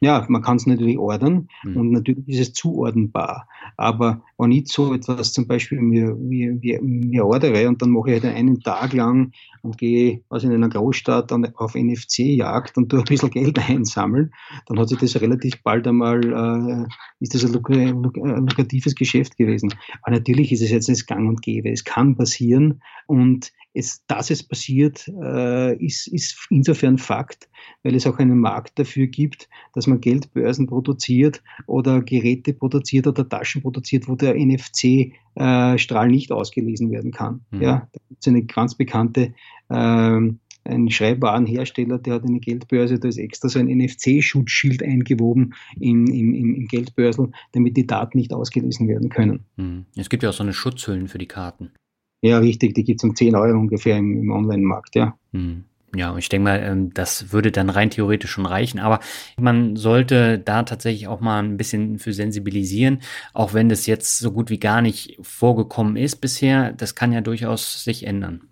Ja, 0.00 0.24
man 0.28 0.42
kann 0.42 0.56
es 0.56 0.66
natürlich 0.66 0.98
ordern 0.98 1.48
mhm. 1.64 1.76
und 1.76 1.90
natürlich 1.90 2.28
ist 2.28 2.40
es 2.40 2.52
zuordnenbar. 2.52 3.48
Aber 3.76 4.22
wenn 4.38 4.52
ich 4.52 4.68
so 4.68 4.94
etwas 4.94 5.32
zum 5.32 5.46
Beispiel 5.46 5.80
mir, 5.80 6.14
mir, 6.14 6.52
mir, 6.52 6.80
mir 6.82 7.26
ordere 7.26 7.68
und 7.68 7.82
dann 7.82 7.90
mache 7.90 8.12
ich 8.12 8.22
halt 8.22 8.34
einen 8.34 8.60
Tag 8.60 8.92
lang 8.92 9.32
und 9.62 9.78
gehe 9.78 10.22
also 10.28 10.46
in 10.48 10.54
einer 10.54 10.68
Großstadt 10.68 11.32
auf 11.56 11.74
NFC-Jagd 11.74 12.76
und 12.76 12.88
tue 12.88 13.00
ein 13.00 13.04
bisschen 13.04 13.30
Geld 13.30 13.58
einsammeln, 13.68 14.32
dann 14.66 14.78
hat 14.78 14.88
sich 14.88 14.98
das 14.98 15.20
relativ 15.20 15.62
bald 15.62 15.86
einmal, 15.86 16.22
äh, 16.22 16.86
ist 17.20 17.34
das 17.34 17.44
ein 17.44 17.52
luk 17.52 17.68
luk 17.68 18.16
lukratives 18.16 18.94
Geschäft 18.94 19.36
gewesen. 19.36 19.74
Aber 20.02 20.16
natürlich 20.16 20.52
ist 20.52 20.62
es 20.62 20.70
jetzt 20.70 20.88
nicht 20.88 21.06
gang 21.06 21.28
und 21.28 21.42
gäbe. 21.42 21.70
Es 21.70 21.84
kann 21.84 22.16
passieren 22.16 22.82
und 23.06 23.52
es, 23.76 24.04
dass 24.06 24.30
es 24.30 24.42
passiert, 24.42 25.06
äh, 25.22 25.76
ist, 25.76 26.06
ist 26.06 26.46
insofern 26.50 26.96
Fakt, 26.98 27.48
weil 27.82 27.94
es 27.94 28.06
auch 28.06 28.18
einen 28.18 28.38
Markt 28.38 28.78
dafür 28.78 29.06
gibt, 29.06 29.48
dass 29.74 29.86
man 29.86 30.00
Geldbörsen 30.00 30.66
produziert 30.66 31.42
oder 31.66 32.02
Geräte 32.02 32.52
produziert 32.52 33.06
oder 33.06 33.28
Taschen 33.28 33.62
produziert, 33.62 34.08
wo 34.08 34.14
der 34.14 34.34
NFC-Strahl 34.34 36.08
äh, 36.08 36.10
nicht 36.10 36.32
ausgelesen 36.32 36.90
werden 36.90 37.12
kann. 37.12 37.42
Mhm. 37.50 37.62
Ja, 37.62 37.88
da 37.92 38.00
gibt 38.08 38.20
es 38.20 38.28
eine 38.28 38.44
ganz 38.44 38.74
bekannte 38.74 39.34
ähm, 39.70 40.40
ein 40.66 40.90
Schreibwarenhersteller, 40.90 41.98
der 41.98 42.14
hat 42.14 42.24
eine 42.24 42.40
Geldbörse, 42.40 42.98
da 42.98 43.08
ist 43.08 43.18
extra 43.18 43.48
so 43.48 43.58
ein 43.58 43.68
NFC-Schutzschild 43.68 44.82
eingewoben 44.82 45.54
im, 45.78 46.06
im, 46.06 46.34
im 46.34 46.66
Geldbörsel, 46.66 47.30
damit 47.52 47.76
die 47.76 47.86
Daten 47.86 48.18
nicht 48.18 48.32
ausgelesen 48.32 48.88
werden 48.88 49.08
können. 49.08 49.44
Mhm. 49.56 49.86
Es 49.96 50.08
gibt 50.08 50.22
ja 50.22 50.30
auch 50.30 50.34
so 50.34 50.42
eine 50.42 50.52
Schutzhüllen 50.52 51.08
für 51.08 51.18
die 51.18 51.26
Karten. 51.26 51.70
Ja, 52.22 52.38
richtig, 52.38 52.74
die 52.74 52.84
gibt 52.84 53.00
es 53.00 53.04
um 53.04 53.14
10 53.14 53.36
Euro 53.36 53.58
ungefähr 53.58 53.96
im, 53.96 54.18
im 54.18 54.30
Online-Markt, 54.30 54.96
ja. 54.96 55.16
Mhm. 55.32 55.64
Ja, 55.94 56.16
ich 56.16 56.28
denke 56.28 56.44
mal, 56.44 56.62
ähm, 56.62 56.92
das 56.92 57.32
würde 57.32 57.52
dann 57.52 57.70
rein 57.70 57.90
theoretisch 57.90 58.30
schon 58.30 58.46
reichen. 58.46 58.78
Aber 58.80 59.00
man 59.38 59.76
sollte 59.76 60.38
da 60.38 60.62
tatsächlich 60.62 61.08
auch 61.08 61.20
mal 61.20 61.42
ein 61.42 61.56
bisschen 61.56 61.98
für 61.98 62.12
sensibilisieren, 62.12 63.00
auch 63.32 63.54
wenn 63.54 63.68
das 63.68 63.86
jetzt 63.86 64.18
so 64.18 64.32
gut 64.32 64.50
wie 64.50 64.58
gar 64.58 64.82
nicht 64.82 65.16
vorgekommen 65.22 65.96
ist 65.96 66.16
bisher. 66.16 66.72
Das 66.72 66.94
kann 66.94 67.12
ja 67.12 67.20
durchaus 67.20 67.84
sich 67.84 68.06
ändern. 68.06 68.48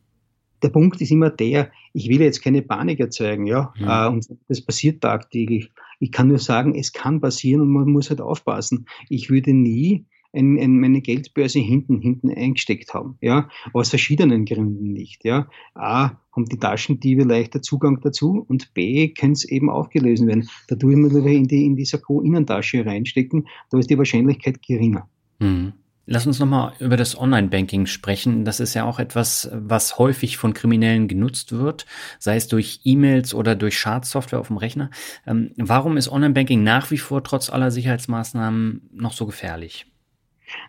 Der 0.63 0.71
Punkt 0.71 1.01
ist 1.03 1.11
immer 1.11 1.29
der, 1.29 1.71
ich 1.93 2.09
will 2.09 2.23
jetzt 2.23 2.43
keine 2.43 2.63
Panik 2.63 2.99
erzeugen, 2.99 3.47
ja, 3.47 3.75
mhm. 3.77 4.15
und 4.15 4.27
das 4.49 4.63
passiert 4.63 5.03
tagtäglich. 5.03 5.71
Ich 6.01 6.11
kann 6.11 6.29
nur 6.29 6.39
sagen, 6.39 6.75
es 6.75 6.93
kann 6.93 7.21
passieren 7.21 7.61
und 7.61 7.69
man 7.69 7.91
muss 7.91 8.09
halt 8.09 8.23
aufpassen. 8.23 8.87
Ich 9.11 9.29
würde 9.29 9.53
nie 9.53 10.07
ein, 10.35 10.59
ein, 10.59 10.81
meine 10.81 11.01
Geldbörse 11.01 11.61
hinten, 11.61 12.01
hinten 12.01 12.31
eingesteckt 12.31 12.93
haben. 12.95 13.17
Ja? 13.21 13.49
Aus 13.73 13.91
verschiedenen 13.91 14.45
Gründen 14.45 14.93
nicht. 14.93 15.25
Ja? 15.25 15.49
A, 15.75 16.13
haben 16.35 16.47
die 16.47 16.59
Taschendiebe 16.59 17.25
leichter 17.25 17.63
Zugang 17.63 18.01
dazu 18.01 18.45
und 18.49 18.75
B, 18.75 19.09
kann 19.09 19.33
es 19.33 19.45
eben 19.45 19.71
aufgelesen 19.71 20.27
werden. 20.27 20.49
Da 20.69 20.77
tue 20.77 20.93
ich 20.93 20.99
mir 20.99 21.27
in 21.27 21.49
die, 21.49 21.65
in 21.65 21.77
die 21.77 21.85
Sakko-Innentasche 21.85 22.85
reinstecken, 22.85 23.47
da 23.71 23.79
ist 23.79 23.91
die 23.91 23.99
Wahrscheinlichkeit 23.99 24.63
geringer. 24.63 25.09
Mhm. 25.39 25.73
Lass 26.07 26.27
uns 26.27 26.39
nochmal 26.39 26.75
über 26.81 26.99
das 26.99 27.19
Online-Banking 27.19 27.87
sprechen. 27.87 28.45
Das 28.45 28.61
ist 28.61 28.75
ja 28.75 28.85
auch 28.85 28.99
etwas, 28.99 29.49
was 29.53 29.97
häufig 29.97 30.37
von 30.37 30.53
Kriminellen 30.53 31.09
genutzt 31.09 31.53
wird, 31.53 31.87
sei 32.19 32.37
es 32.37 32.47
durch 32.47 32.81
E-Mails 32.85 33.33
oder 33.33 33.55
durch 33.57 33.79
Schadsoftware 33.79 34.41
auf 34.41 34.49
dem 34.49 34.59
Rechner. 34.59 34.91
Ähm, 35.27 35.53
warum 35.57 35.97
ist 35.97 36.11
Online-Banking 36.11 36.63
nach 36.63 36.91
wie 36.91 36.99
vor 36.99 37.25
trotz 37.25 37.49
aller 37.49 37.71
Sicherheitsmaßnahmen 37.71 38.91
noch 38.93 39.15
so 39.15 39.25
gefährlich? 39.25 39.87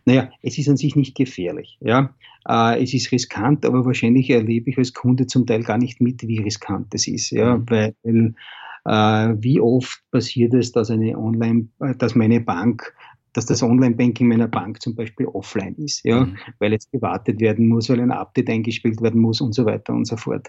Naja, 0.06 0.30
es 0.42 0.58
ist 0.58 0.70
an 0.70 0.78
sich 0.78 0.96
nicht 0.96 1.16
gefährlich. 1.16 1.78
Ja? 1.82 2.14
Äh, 2.48 2.84
es 2.84 2.94
ist 2.94 3.12
riskant, 3.12 3.66
aber 3.66 3.86
wahrscheinlich 3.86 4.30
erlebe 4.30 4.70
ich 4.70 4.78
als 4.78 4.94
Kunde 4.94 5.28
zum 5.28 5.46
Teil 5.46 5.64
gar 5.64 5.78
nicht 5.78 6.02
mit, 6.02 6.28
wie 6.28 6.40
riskant 6.40 6.94
es 6.94 7.08
ist. 7.08 7.32
Ja? 7.32 7.58
Mhm. 7.58 7.70
Weil 7.70 8.36
äh, 8.86 9.36
wie 9.42 9.60
oft 9.60 10.04
passiert 10.12 10.54
es, 10.54 10.72
dass 10.72 10.92
eine 10.92 11.18
Online, 11.18 11.68
äh, 11.80 11.96
dass 11.96 12.16
meine 12.16 12.40
Bank 12.40 12.94
dass 13.36 13.46
das 13.46 13.62
Online-Banking 13.62 14.30
meiner 14.30 14.48
Bank 14.48 14.82
zum 14.82 14.96
Beispiel 14.96 15.26
offline 15.28 15.76
ist, 15.76 16.06
ja, 16.06 16.22
mhm. 16.22 16.38
weil 16.60 16.72
jetzt 16.72 16.90
gewartet 16.94 17.42
werden 17.42 17.68
muss, 17.68 17.90
weil 17.90 18.00
ein 18.00 18.12
Update 18.12 18.50
eingespielt 18.50 19.02
werden 19.02 19.20
muss 19.20 19.42
und 19.42 19.54
so 19.54 19.66
weiter 19.66 19.94
und 19.94 20.06
so 20.06 20.16
fort. 20.16 20.48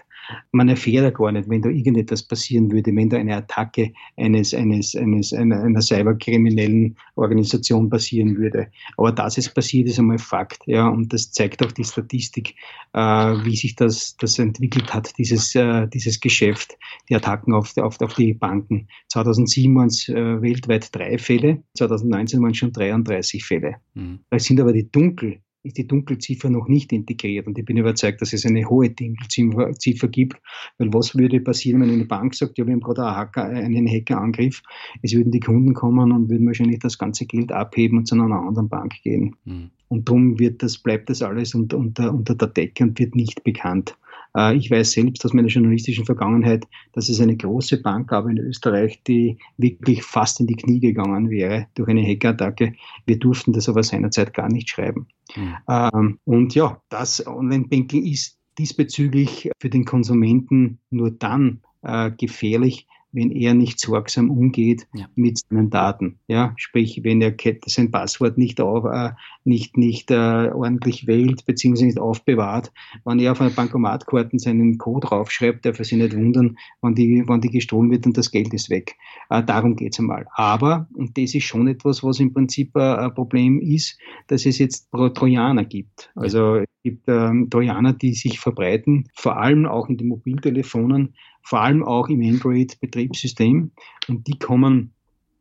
Man 0.53 0.69
erfährt 0.69 1.03
ja 1.03 1.09
gar 1.09 1.33
nicht, 1.33 1.49
wenn 1.49 1.61
da 1.61 1.69
irgendetwas 1.69 2.23
passieren 2.23 2.71
würde, 2.71 2.95
wenn 2.95 3.09
da 3.09 3.17
eine 3.17 3.35
Attacke 3.35 3.91
eines, 4.15 4.53
eines, 4.53 4.95
eines, 4.95 5.33
einer, 5.33 5.61
einer 5.61 5.81
cyberkriminellen 5.81 6.95
Organisation 7.15 7.89
passieren 7.89 8.37
würde. 8.37 8.67
Aber 8.95 9.11
dass 9.11 9.37
es 9.37 9.53
passiert, 9.53 9.89
ist 9.89 9.99
einmal 9.99 10.17
Fakt, 10.17 10.61
ja, 10.65 10.87
und 10.87 11.11
das 11.11 11.31
zeigt 11.31 11.65
auch 11.65 11.73
die 11.73 11.83
Statistik, 11.83 12.55
äh, 12.93 12.99
wie 12.99 13.55
sich 13.57 13.75
das, 13.75 14.15
das 14.17 14.39
entwickelt 14.39 14.93
hat, 14.93 15.17
dieses, 15.17 15.53
äh, 15.55 15.87
dieses 15.87 16.21
Geschäft, 16.21 16.77
die 17.09 17.15
Attacken 17.15 17.53
auf, 17.53 17.75
auf, 17.77 17.99
auf 17.99 18.13
die 18.13 18.33
Banken. 18.33 18.87
2007 19.09 19.75
waren 19.75 19.87
es 19.87 20.07
äh, 20.07 20.41
weltweit 20.41 20.95
drei 20.95 21.17
Fälle, 21.17 21.61
2019 21.75 22.41
waren 22.41 22.51
es 22.51 22.57
schon 22.57 22.76
33 22.77 23.43
Fälle. 23.43 23.75
Mhm. 23.93 24.19
Es 24.29 24.45
sind 24.45 24.59
aber 24.59 24.73
die 24.73 24.89
Dunkel, 24.89 25.39
ist 25.63 25.77
die 25.77 25.87
Dunkelziffer 25.87 26.49
noch 26.49 26.67
nicht 26.67 26.91
integriert. 26.93 27.47
Und 27.47 27.57
ich 27.57 27.65
bin 27.65 27.77
überzeugt, 27.77 28.21
dass 28.21 28.33
es 28.33 28.45
eine 28.45 28.65
hohe 28.69 28.89
Dunkelziffer 28.89 30.07
gibt. 30.07 30.41
Weil 30.77 30.93
was 30.93 31.15
würde 31.15 31.39
passieren, 31.41 31.81
wenn 31.81 31.89
eine 31.89 32.05
Bank 32.05 32.33
sagt, 32.35 32.57
ja, 32.57 32.65
wir 32.65 32.73
haben 32.73 32.81
gerade 32.81 33.05
einen, 33.05 33.17
Hacker, 33.17 33.45
einen 33.45 33.87
Hackerangriff, 33.87 34.61
es 35.01 35.13
würden 35.13 35.31
die 35.31 35.39
Kunden 35.39 35.73
kommen 35.73 36.11
und 36.11 36.29
würden 36.29 36.47
wahrscheinlich 36.47 36.79
das 36.79 36.97
ganze 36.97 37.25
Geld 37.25 37.51
abheben 37.51 37.97
und 37.97 38.07
zu 38.07 38.15
einer 38.15 38.41
anderen 38.41 38.69
Bank 38.69 38.93
gehen. 39.03 39.35
Mhm. 39.45 39.71
Und 39.89 40.09
darum 40.09 40.39
wird 40.39 40.63
das, 40.63 40.77
bleibt 40.77 41.09
das 41.09 41.21
alles 41.21 41.53
unter, 41.55 41.77
unter, 41.77 42.13
unter 42.13 42.35
der 42.35 42.49
Decke 42.49 42.83
und 42.83 42.99
wird 42.99 43.15
nicht 43.15 43.43
bekannt. 43.43 43.97
Äh, 44.37 44.55
ich 44.55 44.69
weiß 44.69 44.91
selbst 44.91 45.25
aus 45.25 45.33
meiner 45.33 45.47
journalistischen 45.47 46.05
Vergangenheit, 46.05 46.65
dass 46.93 47.09
es 47.09 47.19
eine 47.19 47.35
große 47.35 47.81
Bank 47.81 48.09
gab 48.09 48.27
in 48.27 48.37
Österreich, 48.37 49.01
die 49.03 49.37
wirklich 49.57 50.03
fast 50.03 50.39
in 50.39 50.47
die 50.47 50.55
Knie 50.55 50.79
gegangen 50.79 51.29
wäre 51.29 51.67
durch 51.75 51.89
eine 51.89 52.05
Hackerattacke. 52.05 52.73
Wir 53.05 53.19
durften 53.19 53.53
das 53.53 53.67
aber 53.67 53.83
seinerzeit 53.83 54.33
gar 54.33 54.49
nicht 54.49 54.69
schreiben. 54.69 55.07
Mhm. 55.35 56.19
Und 56.23 56.55
ja, 56.55 56.81
das 56.89 57.25
Online-Banking 57.25 58.05
ist 58.05 58.37
diesbezüglich 58.57 59.49
für 59.59 59.69
den 59.69 59.85
Konsumenten 59.85 60.79
nur 60.89 61.11
dann 61.11 61.61
äh, 61.81 62.11
gefährlich, 62.11 62.87
wenn 63.11 63.31
er 63.31 63.53
nicht 63.53 63.79
sorgsam 63.79 64.29
umgeht 64.29 64.87
ja. 64.93 65.07
mit 65.15 65.39
seinen 65.39 65.69
Daten. 65.69 66.19
Ja, 66.27 66.53
sprich, 66.57 67.01
wenn 67.03 67.21
er 67.21 67.35
sein 67.65 67.91
Passwort 67.91 68.37
nicht, 68.37 68.59
auf, 68.61 68.85
äh, 68.85 69.11
nicht, 69.43 69.77
nicht 69.77 70.11
äh, 70.11 70.51
ordentlich 70.53 71.07
wählt 71.07 71.45
bzw. 71.45 71.85
nicht 71.85 71.99
aufbewahrt, 71.99 72.71
wenn 73.05 73.19
er 73.19 73.31
auf 73.31 73.41
einer 73.41 73.49
Bankomatkarte 73.49 74.39
seinen 74.39 74.77
Code 74.77 75.07
draufschreibt, 75.07 75.65
darf 75.65 75.79
er 75.79 75.85
sich 75.85 75.97
nicht 75.97 76.15
wundern, 76.15 76.57
wenn 76.81 76.95
die, 76.95 77.23
wenn 77.27 77.41
die 77.41 77.49
gestohlen 77.49 77.91
wird 77.91 78.05
und 78.05 78.17
das 78.17 78.31
Geld 78.31 78.53
ist 78.53 78.69
weg. 78.69 78.95
Äh, 79.29 79.43
darum 79.43 79.75
geht 79.75 79.93
es 79.93 79.99
einmal. 79.99 80.27
Aber, 80.35 80.87
und 80.93 81.17
das 81.17 81.33
ist 81.33 81.45
schon 81.45 81.67
etwas, 81.67 82.03
was 82.03 82.19
im 82.19 82.33
Prinzip 82.33 82.75
äh, 82.75 82.95
ein 82.95 83.13
Problem 83.13 83.59
ist, 83.59 83.97
dass 84.27 84.45
es 84.45 84.57
jetzt 84.59 84.89
Trojaner 84.91 85.65
gibt. 85.65 86.11
Also 86.15 86.63
gibt 86.87 87.09
ähm, 87.09 87.49
Trojaner, 87.49 87.93
die 87.93 88.13
sich 88.13 88.39
verbreiten, 88.39 89.09
vor 89.13 89.37
allem 89.37 89.65
auch 89.65 89.89
in 89.89 89.97
den 89.97 90.07
Mobiltelefonen, 90.07 91.15
vor 91.41 91.61
allem 91.61 91.83
auch 91.83 92.07
im 92.07 92.21
Android-Betriebssystem. 92.21 93.71
Und 94.07 94.27
die 94.27 94.39
kommen 94.39 94.93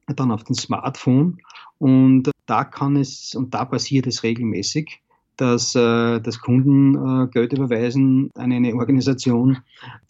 dann 0.06 0.32
auf 0.32 0.42
den 0.44 0.56
Smartphone 0.56 1.38
und 1.78 2.30
da 2.46 2.64
kann 2.64 2.96
es, 2.96 3.34
und 3.34 3.54
da 3.54 3.64
passiert 3.64 4.06
es 4.06 4.22
regelmäßig, 4.22 5.00
dass, 5.36 5.74
äh, 5.74 6.20
dass 6.20 6.40
Kunden 6.40 6.94
äh, 6.94 7.28
Geld 7.28 7.52
überweisen 7.52 8.30
an 8.34 8.52
eine 8.52 8.74
Organisation, 8.74 9.58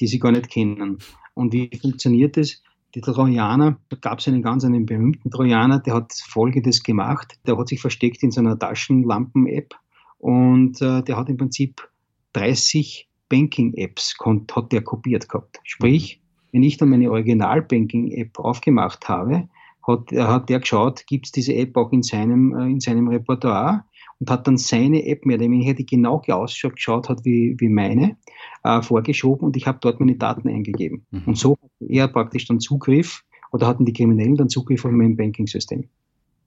die 0.00 0.06
sie 0.06 0.18
gar 0.18 0.32
nicht 0.32 0.50
kennen. 0.50 0.98
Und 1.34 1.52
wie 1.52 1.70
funktioniert 1.80 2.36
das? 2.36 2.62
Die 2.94 3.00
Trojaner, 3.02 3.78
da 3.90 3.96
gab 4.00 4.20
es 4.20 4.28
einen 4.28 4.42
ganz 4.42 4.64
einen 4.64 4.86
berühmten 4.86 5.30
Trojaner, 5.30 5.80
der 5.80 5.94
hat 5.94 6.14
Folgendes 6.14 6.82
gemacht. 6.82 7.38
Der 7.46 7.58
hat 7.58 7.68
sich 7.68 7.80
versteckt 7.80 8.22
in 8.22 8.30
so 8.30 8.40
einer 8.40 8.58
Taschenlampen-App 8.58 9.74
und 10.18 10.80
äh, 10.80 11.02
der 11.02 11.16
hat 11.16 11.28
im 11.28 11.36
Prinzip 11.36 11.88
30 12.32 13.08
Banking-Apps 13.28 14.16
hat 14.54 14.72
der 14.72 14.82
kopiert 14.82 15.28
gehabt. 15.28 15.58
Sprich, 15.64 16.20
wenn 16.52 16.62
ich 16.62 16.76
dann 16.76 16.90
meine 16.90 17.10
Original-Banking-App 17.10 18.38
aufgemacht 18.38 19.08
habe, 19.08 19.48
hat, 19.86 20.12
hat 20.12 20.48
der 20.48 20.60
geschaut, 20.60 21.06
gibt 21.06 21.26
es 21.26 21.32
diese 21.32 21.54
App 21.54 21.76
auch 21.76 21.92
in 21.92 22.02
seinem, 22.02 22.54
äh, 22.56 22.66
in 22.66 22.80
seinem 22.80 23.08
Repertoire 23.08 23.84
und 24.18 24.30
hat 24.30 24.46
dann 24.46 24.56
seine 24.56 25.06
App 25.06 25.26
mehr 25.26 25.36
oder 25.36 25.44
weniger, 25.44 25.74
die 25.74 25.86
genau 25.86 26.22
ausgeschaut 26.26 27.08
hat 27.08 27.24
wie, 27.24 27.56
wie 27.58 27.68
meine, 27.68 28.16
äh, 28.64 28.82
vorgeschoben 28.82 29.46
und 29.46 29.56
ich 29.56 29.66
habe 29.66 29.78
dort 29.80 30.00
meine 30.00 30.16
Daten 30.16 30.48
eingegeben. 30.48 31.06
Mhm. 31.10 31.22
Und 31.26 31.38
so 31.38 31.52
hat 31.52 31.70
er 31.88 32.08
praktisch 32.08 32.46
dann 32.46 32.60
Zugriff 32.60 33.24
oder 33.52 33.66
hatten 33.66 33.84
die 33.84 33.92
Kriminellen 33.92 34.36
dann 34.36 34.48
Zugriff 34.48 34.84
auf 34.84 34.90
mein 34.90 35.16
Banking-System. 35.16 35.88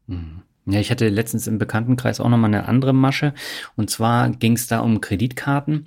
Mhm. 0.08 0.42
Ja, 0.70 0.80
ich 0.80 0.92
hatte 0.92 1.10
letztens 1.10 1.48
im 1.48 1.58
Bekanntenkreis 1.58 2.20
auch 2.20 2.30
nochmal 2.30 2.54
eine 2.54 2.68
andere 2.68 2.94
Masche. 2.94 3.34
Und 3.76 3.90
zwar 3.90 4.30
ging 4.30 4.54
es 4.54 4.68
da 4.68 4.80
um 4.80 5.02
Kreditkarten. 5.02 5.86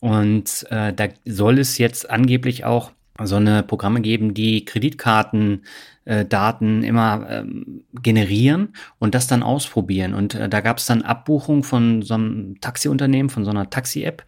Und 0.00 0.66
äh, 0.70 0.92
da 0.92 1.08
soll 1.24 1.58
es 1.58 1.78
jetzt 1.78 2.10
angeblich 2.10 2.64
auch 2.64 2.92
so 3.24 3.36
eine 3.36 3.62
Programme 3.62 4.00
geben, 4.00 4.34
die 4.34 4.64
Kreditkartendaten 4.64 6.84
äh, 6.84 6.86
immer 6.86 7.26
ähm, 7.28 7.84
generieren 8.00 8.74
und 8.98 9.14
das 9.14 9.26
dann 9.26 9.42
ausprobieren. 9.42 10.14
Und 10.14 10.34
äh, 10.34 10.48
da 10.48 10.60
gab 10.60 10.78
es 10.78 10.86
dann 10.86 11.02
Abbuchung 11.02 11.64
von 11.64 12.00
so 12.02 12.14
einem 12.14 12.60
Taxiunternehmen, 12.60 13.30
von 13.30 13.44
so 13.44 13.50
einer 13.50 13.70
Taxi-App. 13.70 14.24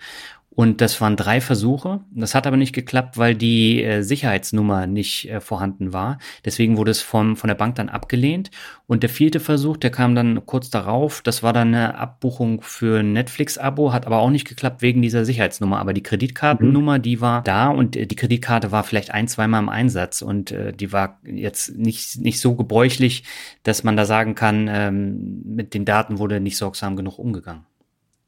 Und 0.53 0.81
das 0.81 1.01
waren 1.01 1.17
drei 1.17 1.41
Versuche. 1.41 2.01
Das 2.11 2.35
hat 2.35 2.47
aber 2.47 2.57
nicht 2.57 2.75
geklappt, 2.75 3.17
weil 3.17 3.37
die 3.37 3.85
äh, 3.85 4.03
Sicherheitsnummer 4.03 4.89
nicht 4.89 5.31
äh, 5.31 5.41
vorhanden 5.41 5.93
war. 5.93 6.19
Deswegen 6.45 6.77
wurde 6.77 6.91
es 6.91 7.01
vom, 7.01 7.37
von 7.37 7.47
der 7.47 7.55
Bank 7.55 7.77
dann 7.77 7.89
abgelehnt. 7.89 8.51
Und 8.89 9.05
der 9.05 9.11
vierte 9.11 9.39
Versuch, 9.39 9.77
der 9.77 9.91
kam 9.91 10.17
dann 10.17 10.45
kurz 10.47 10.69
darauf. 10.69 11.23
Das 11.23 11.45
war 11.45 11.53
dann 11.53 11.69
eine 11.69 11.95
Abbuchung 11.97 12.63
für 12.63 12.99
ein 12.99 13.13
Netflix-Abo, 13.13 13.93
hat 13.93 14.07
aber 14.07 14.19
auch 14.19 14.31
nicht 14.31 14.47
geklappt 14.47 14.83
wegen 14.83 15.03
dieser 15.03 15.25
Sicherheitsnummer. 15.25 15.79
Aber 15.79 15.93
die 15.93 16.03
Kreditkartennummer, 16.03 16.99
mhm. 16.99 17.03
die 17.03 17.21
war 17.21 17.43
da 17.43 17.69
und 17.69 17.95
äh, 17.95 18.07
die 18.07 18.17
Kreditkarte 18.17 18.73
war 18.73 18.83
vielleicht 18.83 19.13
ein, 19.13 19.29
zweimal 19.29 19.63
im 19.63 19.69
Einsatz. 19.69 20.21
Und 20.21 20.51
äh, 20.51 20.73
die 20.73 20.93
war 20.93 21.21
jetzt 21.25 21.79
nicht, 21.79 22.19
nicht 22.19 22.41
so 22.41 22.57
gebräuchlich, 22.57 23.23
dass 23.63 23.85
man 23.85 23.97
da 23.97 24.05
sagen 24.05 24.35
kann, 24.35 24.69
ähm, 24.69 25.43
mit 25.45 25.75
den 25.75 25.85
Daten 25.85 26.19
wurde 26.19 26.41
nicht 26.41 26.57
sorgsam 26.57 26.97
genug 26.97 27.21
umgegangen. 27.21 27.70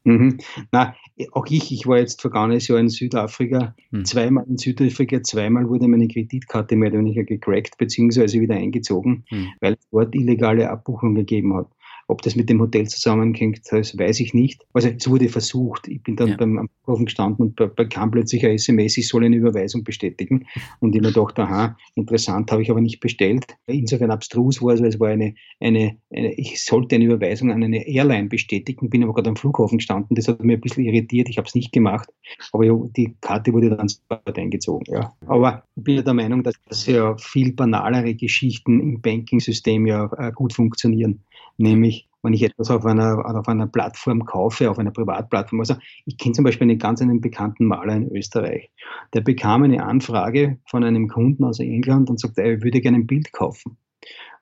Mhm. 0.03 0.37
Na, 0.71 0.95
auch 1.31 1.45
ich, 1.47 1.71
ich 1.71 1.87
war 1.87 1.97
jetzt 1.97 2.21
vergangenes 2.21 2.67
Jahr 2.67 2.79
in 2.79 2.89
Südafrika, 2.89 3.75
mhm. 3.91 4.05
zweimal 4.05 4.45
in 4.47 4.57
Südafrika, 4.57 5.23
zweimal 5.23 5.69
wurde 5.69 5.87
meine 5.87 6.07
Kreditkarte 6.07 6.75
mehr 6.75 6.89
oder 6.89 6.99
weniger 6.99 7.23
gecrackt, 7.23 7.77
beziehungsweise 7.77 8.41
wieder 8.41 8.55
eingezogen, 8.55 9.23
mhm. 9.29 9.49
weil 9.61 9.73
es 9.73 9.87
dort 9.91 10.13
illegale 10.15 10.69
Abbuchungen 10.69 11.15
gegeben 11.15 11.55
hat. 11.55 11.67
Ob 12.07 12.21
das 12.21 12.35
mit 12.35 12.49
dem 12.49 12.59
Hotel 12.59 12.87
zusammenhängt, 12.87 13.61
das 13.71 13.97
weiß 13.97 14.19
ich 14.19 14.33
nicht. 14.33 14.65
Also 14.73 14.89
es 14.89 15.09
wurde 15.09 15.29
versucht. 15.29 15.87
Ich 15.87 16.03
bin 16.03 16.15
dann 16.15 16.29
ja. 16.29 16.37
beim 16.37 16.69
Flughafen 16.83 17.05
gestanden 17.05 17.45
und 17.45 17.75
bekam 17.75 18.11
plötzlich 18.11 18.45
ein 18.45 18.55
SMS, 18.55 18.97
ich 18.97 19.07
soll 19.07 19.23
eine 19.23 19.35
Überweisung 19.35 19.83
bestätigen. 19.83 20.45
Und 20.79 20.95
ich 20.95 21.01
mir 21.01 21.11
dachte, 21.11 21.43
aha, 21.43 21.77
interessant, 21.95 22.51
habe 22.51 22.61
ich 22.61 22.69
aber 22.69 22.81
nicht 22.81 22.99
bestellt. 22.99 23.45
Insofern 23.67 24.11
abstrus 24.11 24.61
war 24.61 24.73
es, 24.73 24.81
weil 24.81 24.89
es 24.89 24.99
war 24.99 25.09
eine, 25.09 25.35
eine, 25.59 25.97
eine, 26.11 26.33
ich 26.33 26.63
sollte 26.63 26.95
eine 26.95 27.05
Überweisung 27.05 27.51
an 27.51 27.63
eine 27.63 27.87
Airline 27.87 28.27
bestätigen, 28.27 28.89
bin 28.89 29.03
aber 29.03 29.13
gerade 29.13 29.29
am 29.29 29.35
Flughafen 29.35 29.77
gestanden. 29.77 30.15
Das 30.15 30.27
hat 30.27 30.43
mich 30.43 30.57
ein 30.57 30.61
bisschen 30.61 30.83
irritiert, 30.83 31.29
ich 31.29 31.37
habe 31.37 31.47
es 31.47 31.55
nicht 31.55 31.71
gemacht. 31.71 32.09
Aber 32.51 32.65
die 32.95 33.15
Karte 33.21 33.53
wurde 33.53 33.69
dann 33.69 33.87
sofort 33.87 34.37
eingezogen. 34.37 34.85
Ja. 34.93 35.13
Aber 35.27 35.63
ich 35.75 35.83
bin 35.83 35.95
ja 35.95 36.01
der 36.01 36.13
Meinung, 36.13 36.43
dass 36.43 36.85
ja 36.85 37.15
viel 37.17 37.53
banalere 37.53 38.13
Geschichten 38.13 38.79
im 38.79 39.01
Banking-System 39.01 39.85
ja 39.87 40.09
äh, 40.17 40.31
gut 40.31 40.53
funktionieren 40.53 41.21
nämlich 41.57 42.09
wenn 42.23 42.33
ich 42.33 42.43
etwas 42.43 42.71
auf 42.71 42.85
einer, 42.85 43.23
auf 43.37 43.47
einer 43.47 43.67
Plattform 43.67 44.25
kaufe, 44.25 44.71
auf 44.71 44.79
einer 44.79 44.91
Privatplattform. 44.91 45.59
Also 45.59 45.75
ich 46.05 46.17
kenne 46.17 46.33
zum 46.33 46.45
Beispiel 46.45 46.69
einen 46.69 46.79
ganz 46.79 47.01
einen 47.01 47.21
bekannten 47.21 47.65
Maler 47.65 47.97
in 47.97 48.15
Österreich. 48.15 48.71
Der 49.13 49.21
bekam 49.21 49.63
eine 49.63 49.83
Anfrage 49.83 50.57
von 50.65 50.83
einem 50.83 51.09
Kunden 51.09 51.43
aus 51.43 51.59
England 51.59 52.09
und 52.09 52.19
sagte, 52.19 52.41
er 52.41 52.63
würde 52.63 52.81
gerne 52.81 52.99
ein 52.99 53.07
Bild 53.07 53.33
kaufen. 53.33 53.77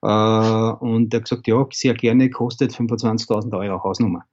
Äh, 0.01 0.07
und 0.07 1.13
der 1.13 1.19
hat 1.19 1.29
gesagt, 1.29 1.47
ja, 1.47 1.65
sehr 1.71 1.93
gerne, 1.93 2.29
kostet 2.29 2.73
25.000 2.73 3.57
Euro 3.57 3.83
Hausnummer. 3.83 4.23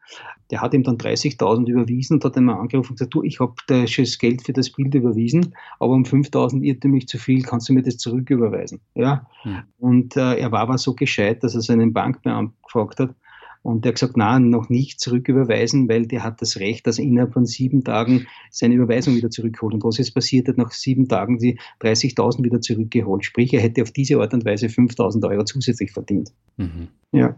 Der 0.51 0.63
hat 0.63 0.73
ihm 0.73 0.83
dann 0.83 0.97
30.000 0.97 1.69
überwiesen 1.69 2.15
und 2.15 2.25
hat 2.25 2.37
dann 2.37 2.45
mal 2.45 2.59
angerufen 2.59 2.93
und 2.93 2.99
gesagt, 2.99 3.15
du, 3.15 3.23
ich 3.23 3.39
habe 3.39 3.55
das 3.67 4.19
Geld 4.19 4.43
für 4.43 4.55
das 4.55 4.71
Bild 4.71 4.95
überwiesen, 4.95 5.55
aber 5.79 5.93
um 5.93 6.05
5.000 6.05 6.63
irrte 6.63 6.89
mich 6.89 7.07
zu 7.07 7.19
viel, 7.19 7.43
kannst 7.43 7.69
du 7.69 7.75
mir 7.75 7.83
das 7.83 7.99
zurücküberweisen? 7.99 8.81
Ja. 8.95 9.27
Mhm. 9.45 9.63
Und 9.79 10.17
äh, 10.17 10.37
er 10.39 10.51
war 10.53 10.61
aber 10.61 10.79
so 10.79 10.95
gescheit, 10.95 11.45
dass 11.45 11.55
er 11.55 11.61
seinen 11.61 11.93
Bankbeamten 11.93 12.57
gefragt 12.63 13.01
hat, 13.01 13.15
und 13.63 13.85
der 13.85 13.91
hat 13.91 13.97
gesagt, 13.97 14.17
nein, 14.17 14.51
noch 14.51 14.69
nicht 14.69 15.01
zurücküberweisen, 15.01 15.89
weil 15.89 16.07
der 16.07 16.23
hat 16.23 16.41
das 16.41 16.59
Recht, 16.59 16.87
dass 16.87 16.99
er 16.99 17.05
innerhalb 17.05 17.33
von 17.33 17.47
sieben 17.47 17.85
Tagen 17.85 18.27
seine 18.51 18.75
Überweisung 18.75 19.17
wieder 19.17 19.31
zurückholt. 19.31 19.75
Und 19.75 19.85
was 19.85 19.99
ist 19.99 20.13
passiert? 20.13 20.49
Er 20.49 20.53
hat 20.53 20.59
nach 20.59 20.71
sieben 20.71 21.09
Tagen 21.09 21.39
die 21.39 21.59
30.000 21.81 22.45
wieder 22.45 22.61
zurückgeholt. 22.61 23.25
Sprich, 23.25 23.53
er 23.53 23.61
hätte 23.61 23.83
auf 23.83 23.91
diese 23.91 24.19
Art 24.19 24.35
und 24.35 24.45
Weise 24.45 24.67
5.000 24.67 25.29
Euro 25.29 25.45
zusätzlich 25.45 25.93
verdient. 25.93 26.31
Mhm. 26.57 26.89
Ja. 27.13 27.37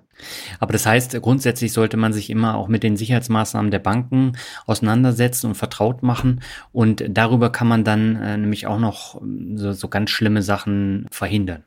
Aber 0.59 0.73
das 0.73 0.85
heißt, 0.85 1.21
grundsätzlich 1.23 1.73
sollte 1.73 1.97
man 1.97 2.13
sich 2.13 2.29
immer 2.29 2.57
auch 2.57 2.69
mit 2.69 2.83
den 2.83 2.97
Sicherheitsmaßnahmen 2.97 3.71
der 3.71 3.79
Banken 3.79 4.33
auseinandersetzen 4.67 5.49
und 5.49 5.55
vertraut 5.55 6.03
machen. 6.03 6.41
Und 6.73 7.05
darüber 7.09 7.51
kann 7.51 7.69
man 7.69 7.85
dann 7.85 8.17
äh, 8.17 8.37
nämlich 8.37 8.67
auch 8.67 8.81
noch 8.81 9.21
ähm, 9.23 9.57
so, 9.57 9.73
so 9.73 9.89
ganz 9.89 10.11
schlimme 10.11 10.43
Sachen 10.43 11.07
verhindern. 11.11 11.65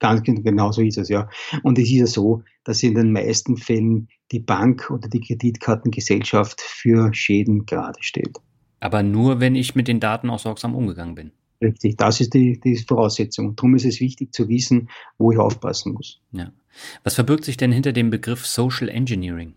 Ganz 0.00 0.22
genau 0.22 0.70
so 0.70 0.82
ist 0.82 0.98
es, 0.98 1.08
ja. 1.08 1.28
Und 1.62 1.78
es 1.78 1.84
ist 1.86 1.90
ja 1.90 2.06
so, 2.06 2.42
dass 2.64 2.82
in 2.82 2.94
den 2.94 3.12
meisten 3.12 3.56
Fällen 3.56 4.08
die 4.30 4.38
Bank 4.40 4.90
oder 4.90 5.08
die 5.08 5.20
Kreditkartengesellschaft 5.20 6.60
für 6.60 7.12
Schäden 7.12 7.66
gerade 7.66 8.00
steht. 8.02 8.36
Aber 8.80 9.02
nur, 9.02 9.40
wenn 9.40 9.56
ich 9.56 9.74
mit 9.74 9.88
den 9.88 10.00
Daten 10.00 10.30
auch 10.30 10.38
sorgsam 10.38 10.74
umgegangen 10.74 11.14
bin. 11.14 11.32
Richtig, 11.60 11.96
das 11.96 12.20
ist 12.20 12.34
die, 12.34 12.60
die 12.60 12.76
Voraussetzung. 12.76 13.56
Darum 13.56 13.74
ist 13.74 13.84
es 13.84 14.00
wichtig 14.00 14.32
zu 14.32 14.48
wissen, 14.48 14.88
wo 15.18 15.32
ich 15.32 15.38
aufpassen 15.38 15.94
muss. 15.94 16.20
Ja. 16.30 16.52
Was 17.02 17.14
verbirgt 17.14 17.44
sich 17.44 17.56
denn 17.56 17.72
hinter 17.72 17.92
dem 17.92 18.10
Begriff 18.10 18.46
Social 18.46 18.88
Engineering? 18.88 19.54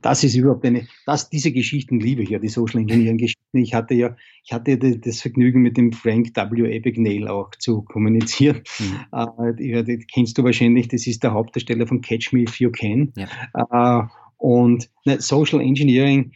Das 0.00 0.22
ist 0.22 0.36
überhaupt 0.36 0.64
eine, 0.64 0.86
das, 1.06 1.28
diese 1.28 1.50
Geschichten 1.52 2.00
liebe 2.00 2.22
ich 2.22 2.30
ja, 2.30 2.38
die 2.38 2.48
Social 2.48 2.80
Engineering 2.80 3.18
Geschichten. 3.18 3.58
Ich 3.58 3.74
hatte 3.74 3.94
ja, 3.94 4.16
ich 4.44 4.52
hatte 4.52 4.78
das 4.78 5.20
Vergnügen 5.20 5.60
mit 5.62 5.76
dem 5.76 5.92
Frank 5.92 6.34
W. 6.34 6.76
Abagnale 6.76 7.32
auch 7.32 7.50
zu 7.58 7.82
kommunizieren. 7.82 8.62
Mhm. 8.78 9.00
Äh, 9.12 9.70
ja, 9.70 9.82
das 9.82 10.06
kennst 10.12 10.38
du 10.38 10.44
wahrscheinlich, 10.44 10.88
das 10.88 11.06
ist 11.06 11.22
der 11.22 11.32
Hauptdarsteller 11.32 11.86
von 11.86 12.00
Catch 12.00 12.32
Me 12.32 12.42
If 12.42 12.60
You 12.60 12.70
Can. 12.70 13.12
Ja. 13.16 14.02
Äh, 14.02 14.06
und 14.36 14.88
ne, 15.04 15.20
Social 15.20 15.60
Engineering 15.60 16.32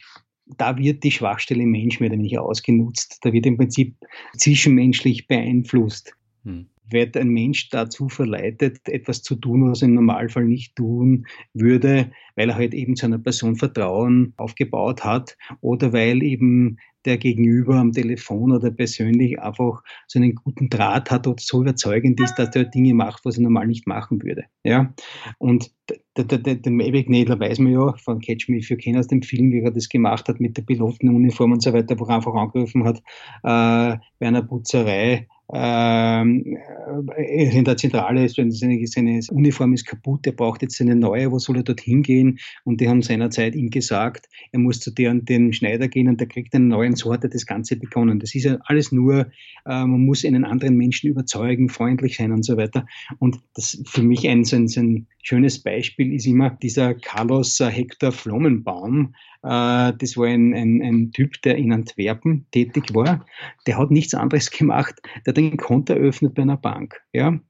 da 0.58 0.76
wird 0.76 1.02
die 1.04 1.10
Schwachstelle 1.10 1.64
Mensch 1.66 2.00
mehr 2.00 2.10
oder 2.10 2.18
weniger 2.18 2.42
ausgenutzt. 2.42 3.18
Da 3.22 3.32
wird 3.32 3.46
im 3.46 3.56
Prinzip 3.56 3.96
zwischenmenschlich 4.36 5.26
beeinflusst. 5.26 6.14
Hm. 6.44 6.66
Wird 6.88 7.16
ein 7.16 7.28
Mensch 7.28 7.70
dazu 7.70 8.08
verleitet, 8.08 8.88
etwas 8.88 9.22
zu 9.22 9.36
tun, 9.36 9.70
was 9.70 9.82
er 9.82 9.88
im 9.88 9.94
Normalfall 9.94 10.44
nicht 10.44 10.76
tun 10.76 11.26
würde, 11.54 12.10
weil 12.36 12.50
er 12.50 12.56
halt 12.56 12.74
eben 12.74 12.96
zu 12.96 13.06
einer 13.06 13.18
Person 13.18 13.56
Vertrauen 13.56 14.34
aufgebaut 14.36 15.04
hat 15.04 15.36
oder 15.60 15.92
weil 15.92 16.22
eben 16.22 16.78
der 17.04 17.18
Gegenüber 17.18 17.76
am 17.76 17.92
Telefon 17.92 18.52
oder 18.52 18.70
persönlich 18.70 19.40
einfach 19.40 19.82
so 20.06 20.18
einen 20.18 20.34
guten 20.34 20.68
Draht 20.68 21.10
hat 21.10 21.26
oder 21.26 21.40
so 21.40 21.62
überzeugend 21.62 22.20
ist, 22.20 22.36
dass 22.36 22.54
er 22.54 22.64
Dinge 22.64 22.94
macht, 22.94 23.24
was 23.24 23.36
er 23.36 23.42
normal 23.42 23.66
nicht 23.66 23.86
machen 23.86 24.22
würde. 24.22 24.44
Ja? 24.62 24.94
Und 25.38 25.72
der 26.16 26.72
Mavic 26.72 27.08
Nadler 27.08 27.40
weiß 27.40 27.58
man 27.58 27.72
ja 27.72 27.92
von 27.96 28.20
Catch 28.20 28.48
Me 28.48 28.58
If 28.58 28.70
You 28.70 28.76
Can 28.76 28.96
aus 28.96 29.08
dem 29.08 29.22
Film, 29.22 29.50
wie 29.50 29.60
er 29.60 29.70
das 29.70 29.88
gemacht 29.88 30.28
hat 30.28 30.40
mit 30.40 30.56
der 30.56 30.62
Pilotenuniform 30.62 31.52
und 31.52 31.62
so 31.62 31.72
weiter, 31.72 31.98
wo 31.98 32.04
er 32.04 32.16
einfach 32.16 32.34
angerufen 32.34 32.84
hat, 32.84 32.98
äh, 33.42 33.98
bei 34.18 34.26
einer 34.26 34.42
Putzerei, 34.42 35.26
ähm, 35.52 36.56
äh, 37.16 37.56
in 37.56 37.64
der 37.64 37.76
Zentrale 37.76 38.24
ist, 38.24 38.36
seine, 38.36 38.86
seine 38.86 39.20
Uniform 39.30 39.74
ist 39.74 39.86
kaputt, 39.86 40.26
er 40.26 40.32
braucht 40.32 40.62
jetzt 40.62 40.80
eine 40.80 40.96
neue, 40.96 41.30
wo 41.30 41.38
soll 41.38 41.58
er 41.58 41.62
dorthin 41.62 42.02
gehen? 42.02 42.38
Und 42.64 42.80
die 42.80 42.88
haben 42.88 43.02
seinerzeit 43.02 43.54
ihm 43.54 43.70
gesagt, 43.70 44.28
er 44.50 44.60
muss 44.60 44.80
zu 44.80 44.90
der 44.90 45.10
und 45.10 45.28
den 45.28 45.52
Schneider 45.52 45.88
gehen 45.88 46.08
und 46.08 46.20
der 46.20 46.28
kriegt 46.28 46.54
einen 46.54 46.68
neuen, 46.68 46.96
so 46.96 47.12
hat 47.12 47.24
er 47.24 47.30
das 47.30 47.44
Ganze 47.44 47.76
begonnen. 47.76 48.18
Das 48.18 48.34
ist 48.34 48.44
ja 48.44 48.58
alles 48.64 48.92
nur, 48.92 49.26
äh, 49.66 49.84
man 49.84 50.04
muss 50.04 50.24
einen 50.24 50.44
anderen 50.44 50.76
Menschen 50.76 51.10
überzeugen, 51.10 51.68
freundlich 51.68 52.16
sein 52.16 52.32
und 52.32 52.44
so 52.44 52.56
weiter. 52.56 52.86
Und 53.18 53.38
das 53.54 53.82
für 53.84 54.02
mich 54.02 54.26
ein, 54.28 54.44
so 54.44 54.56
ein, 54.56 54.68
so 54.68 54.80
ein 54.80 55.06
schönes 55.22 55.62
Beispiel 55.62 56.14
ist 56.14 56.26
immer 56.26 56.50
dieser 56.50 56.94
Carlos 56.94 57.60
Hector 57.60 58.10
Flommenbaum, 58.10 59.14
äh, 59.14 59.31
das 59.42 60.16
war 60.16 60.26
ein, 60.26 60.54
ein, 60.54 60.80
ein, 60.82 61.10
Typ, 61.10 61.42
der 61.42 61.56
in 61.56 61.72
Antwerpen 61.72 62.46
tätig 62.52 62.94
war. 62.94 63.26
Der 63.66 63.76
hat 63.76 63.90
nichts 63.90 64.14
anderes 64.14 64.50
gemacht. 64.50 64.94
Der 65.26 65.32
hat 65.32 65.38
ein 65.38 65.56
Konto 65.56 65.94
eröffnet 65.94 66.34
bei 66.34 66.42
einer 66.42 66.56
Bank, 66.56 67.00
ja, 67.12 67.40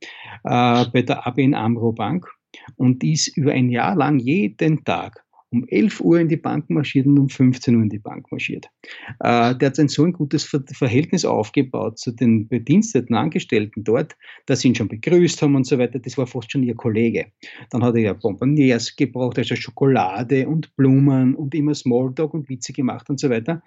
äh, 0.45 0.85
bei 0.91 1.03
der 1.03 1.27
ABN 1.27 1.55
Amro 1.55 1.93
Bank 1.93 2.27
und 2.77 3.05
ist 3.05 3.29
über 3.37 3.53
ein 3.53 3.69
Jahr 3.69 3.95
lang 3.95 4.19
jeden 4.19 4.85
Tag 4.85 5.23
um 5.53 5.67
11 5.69 6.01
Uhr 6.01 6.19
in 6.19 6.29
die 6.29 6.37
Bank 6.37 6.71
marschiert 6.71 7.07
und 7.07 7.19
um 7.19 7.29
15 7.29 7.77
Uhr 7.77 7.83
in 7.83 7.89
die 7.89 7.99
Bank 7.99 8.31
marschiert. 8.31 8.69
Äh, 9.21 9.55
der 9.55 9.69
hat 9.69 9.79
ein 9.79 9.89
so 9.89 10.05
ein 10.05 10.13
gutes 10.13 10.45
Ver 10.45 10.63
Verhältnis 10.73 11.25
aufgebaut 11.25 11.99
zu 11.99 12.13
den 12.13 12.49
bediensteten 12.49 13.15
Angestellten 13.15 13.85
dort, 13.85 14.17
dass 14.47 14.61
sie 14.61 14.69
ihn 14.69 14.75
schon 14.75 14.89
begrüßt 14.89 15.43
haben 15.43 15.57
und 15.57 15.67
so 15.67 15.79
weiter. 15.79 15.99
Das 15.99 16.17
war 16.17 16.27
fast 16.27 16.51
schon 16.51 16.63
ihr 16.63 16.75
Kollege. 16.75 17.27
Dann 17.71 17.85
hat 17.85 17.95
er 17.95 18.01
ja 18.01 18.13
Bonboniers 18.15 18.97
gebraucht, 18.97 19.39
also 19.39 19.55
Schokolade 19.55 20.49
und 20.49 20.75
Blumen 20.77 21.35
und 21.35 21.55
immer 21.55 21.75
Smalltalk 21.75 22.33
und 22.35 22.49
Witze 22.49 22.73
gemacht 22.73 23.11
und 23.11 23.21
so 23.21 23.29
weiter. 23.29 23.63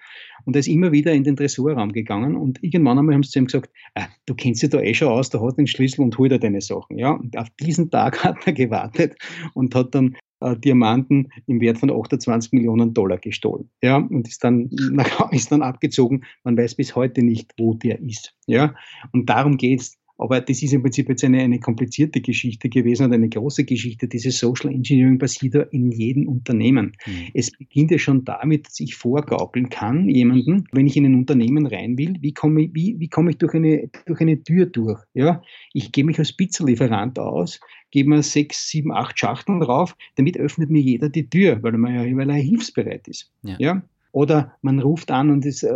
Und 0.45 0.55
er 0.55 0.61
ist 0.61 0.67
immer 0.67 0.91
wieder 0.91 1.13
in 1.13 1.23
den 1.23 1.35
Tresorraum 1.35 1.91
gegangen 1.91 2.35
und 2.35 2.63
irgendwann 2.63 2.97
einmal 2.97 3.15
haben 3.15 3.23
sie 3.23 3.31
zu 3.31 3.39
ihm 3.39 3.45
gesagt, 3.45 3.69
ah, 3.95 4.07
du 4.25 4.35
kennst 4.35 4.63
dich 4.63 4.69
da 4.69 4.79
eh 4.81 4.93
schon 4.93 5.09
aus, 5.09 5.29
da 5.29 5.39
hast 5.41 5.57
den 5.57 5.67
Schlüssel 5.67 6.01
und 6.01 6.17
hol 6.17 6.29
dir 6.29 6.39
deine 6.39 6.61
Sachen. 6.61 6.97
Ja, 6.97 7.11
und 7.11 7.37
auf 7.37 7.49
diesen 7.59 7.89
Tag 7.89 8.15
hat 8.23 8.37
er 8.45 8.53
gewartet 8.53 9.15
und 9.53 9.75
hat 9.75 9.93
dann 9.93 10.15
äh, 10.41 10.55
Diamanten 10.57 11.29
im 11.47 11.61
Wert 11.61 11.77
von 11.77 11.91
28 11.91 12.53
Millionen 12.53 12.93
Dollar 12.93 13.17
gestohlen. 13.17 13.69
Ja, 13.81 13.97
und 13.97 14.27
ist 14.27 14.43
dann, 14.43 14.69
ist 15.31 15.51
dann 15.51 15.61
abgezogen. 15.61 16.23
Man 16.43 16.57
weiß 16.57 16.75
bis 16.75 16.95
heute 16.95 17.23
nicht, 17.23 17.53
wo 17.57 17.73
der 17.73 17.99
ist. 18.01 18.35
Ja, 18.47 18.75
und 19.11 19.29
darum 19.29 19.57
geht 19.57 19.81
es 19.81 19.97
aber 20.17 20.39
das 20.41 20.61
ist 20.63 20.73
im 20.73 20.81
Prinzip 20.81 21.09
jetzt 21.09 21.23
eine, 21.23 21.41
eine 21.41 21.59
komplizierte 21.59 22.21
Geschichte 22.21 22.69
gewesen 22.69 23.05
und 23.05 23.13
eine 23.13 23.29
große 23.29 23.65
Geschichte. 23.65 24.07
Dieses 24.07 24.39
Social 24.39 24.71
Engineering 24.71 25.19
passiert 25.19 25.55
ja 25.55 25.61
in 25.63 25.91
jedem 25.91 26.27
Unternehmen. 26.27 26.93
Mhm. 27.05 27.27
Es 27.33 27.51
beginnt 27.51 27.91
ja 27.91 27.97
schon 27.97 28.23
damit, 28.23 28.67
dass 28.67 28.79
ich 28.79 28.95
vorgaukeln 28.95 29.69
kann, 29.69 30.07
jemanden, 30.09 30.67
wenn 30.71 30.87
ich 30.87 30.95
in 30.95 31.05
ein 31.05 31.15
Unternehmen 31.15 31.65
rein 31.65 31.97
will, 31.97 32.15
wie 32.21 32.33
komme 32.33 32.63
ich, 32.63 32.73
wie, 32.73 32.95
wie 32.99 33.09
komme 33.09 33.31
ich 33.31 33.37
durch, 33.37 33.53
eine, 33.53 33.89
durch 34.05 34.21
eine 34.21 34.41
Tür 34.41 34.67
durch? 34.67 35.01
Ja? 35.13 35.41
Ich 35.73 35.91
gehe 35.91 36.05
mich 36.05 36.17
als 36.17 36.33
Pizzalieferant 36.33 37.19
aus, 37.19 37.59
gebe 37.91 38.09
mir 38.09 38.23
sechs, 38.23 38.69
sieben, 38.69 38.91
acht 38.91 39.19
Schachteln 39.19 39.59
drauf, 39.59 39.95
damit 40.15 40.37
öffnet 40.37 40.69
mir 40.69 40.81
jeder 40.81 41.09
die 41.09 41.29
Tür, 41.29 41.61
weil 41.61 41.73
er, 41.73 42.17
weil 42.17 42.29
er 42.29 42.35
hilfsbereit 42.35 43.07
ist. 43.07 43.31
Ja. 43.43 43.55
ja? 43.59 43.83
Oder 44.11 44.53
man 44.61 44.79
ruft 44.79 45.11
an 45.11 45.29
und, 45.29 45.45
ist, 45.45 45.63
äh, 45.63 45.73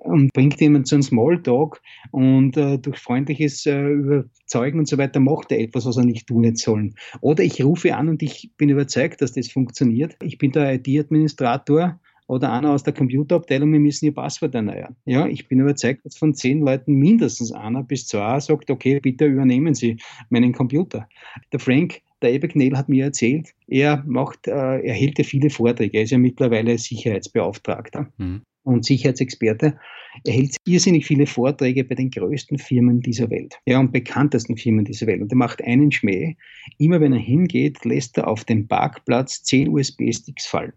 und 0.00 0.32
bringt 0.32 0.60
jemanden 0.60 0.86
zu 0.86 0.96
einem 0.96 1.02
Smalltalk 1.02 1.80
und 2.10 2.56
äh, 2.56 2.78
durch 2.78 2.98
freundliches 2.98 3.66
äh, 3.66 3.88
Überzeugen 3.88 4.78
und 4.78 4.88
so 4.88 4.98
weiter 4.98 5.20
macht 5.20 5.52
er 5.52 5.60
etwas, 5.60 5.86
was 5.86 5.96
er 5.96 6.04
nicht 6.04 6.26
tun 6.26 6.44
hätte 6.44 6.56
sollen. 6.56 6.94
Oder 7.20 7.44
ich 7.44 7.62
rufe 7.62 7.94
an 7.94 8.08
und 8.08 8.22
ich 8.22 8.50
bin 8.56 8.70
überzeugt, 8.70 9.20
dass 9.20 9.32
das 9.32 9.48
funktioniert. 9.48 10.16
Ich 10.22 10.38
bin 10.38 10.52
der 10.52 10.74
IT-Administrator 10.74 12.00
oder 12.26 12.52
einer 12.52 12.70
aus 12.70 12.84
der 12.84 12.94
Computerabteilung, 12.94 13.72
wir 13.72 13.80
müssen 13.80 14.06
ihr 14.06 14.14
Passwort 14.14 14.54
erneuern. 14.54 14.96
Ja, 15.04 15.26
ich 15.26 15.48
bin 15.48 15.60
überzeugt, 15.60 16.06
dass 16.06 16.16
von 16.16 16.32
zehn 16.32 16.60
Leuten 16.60 16.94
mindestens 16.94 17.52
einer 17.52 17.82
bis 17.82 18.06
zwei 18.06 18.38
sagt, 18.40 18.70
okay, 18.70 19.00
bitte 19.00 19.26
übernehmen 19.26 19.74
Sie 19.74 19.96
meinen 20.30 20.52
Computer. 20.52 21.08
Der 21.52 21.58
Frank 21.58 22.02
der 22.22 22.32
Ebegnell 22.32 22.76
hat 22.76 22.88
mir 22.88 23.04
erzählt, 23.04 23.54
er 23.66 24.02
macht, 24.06 24.46
äh, 24.46 24.80
er 24.80 24.94
hält 24.94 25.18
ja 25.18 25.24
viele 25.24 25.50
Vorträge. 25.50 25.98
Er 25.98 26.04
ist 26.04 26.10
ja 26.10 26.18
mittlerweile 26.18 26.76
Sicherheitsbeauftragter 26.78 28.12
mhm. 28.18 28.42
und 28.64 28.84
Sicherheitsexperte. 28.84 29.78
Er 30.24 30.32
hält 30.32 30.56
irrsinnig 30.66 31.06
viele 31.06 31.26
Vorträge 31.26 31.84
bei 31.84 31.94
den 31.94 32.10
größten 32.10 32.58
Firmen 32.58 33.00
dieser 33.00 33.30
Welt, 33.30 33.58
ja, 33.64 33.78
und 33.78 33.92
bekanntesten 33.92 34.56
Firmen 34.56 34.84
dieser 34.84 35.06
Welt. 35.06 35.22
Und 35.22 35.32
er 35.32 35.36
macht 35.36 35.62
einen 35.62 35.92
Schmäh. 35.92 36.36
Immer 36.78 37.00
wenn 37.00 37.12
er 37.12 37.20
hingeht, 37.20 37.84
lässt 37.84 38.18
er 38.18 38.28
auf 38.28 38.44
dem 38.44 38.66
Parkplatz 38.66 39.42
zehn 39.44 39.68
USB-Sticks 39.68 40.46
fallen. 40.46 40.72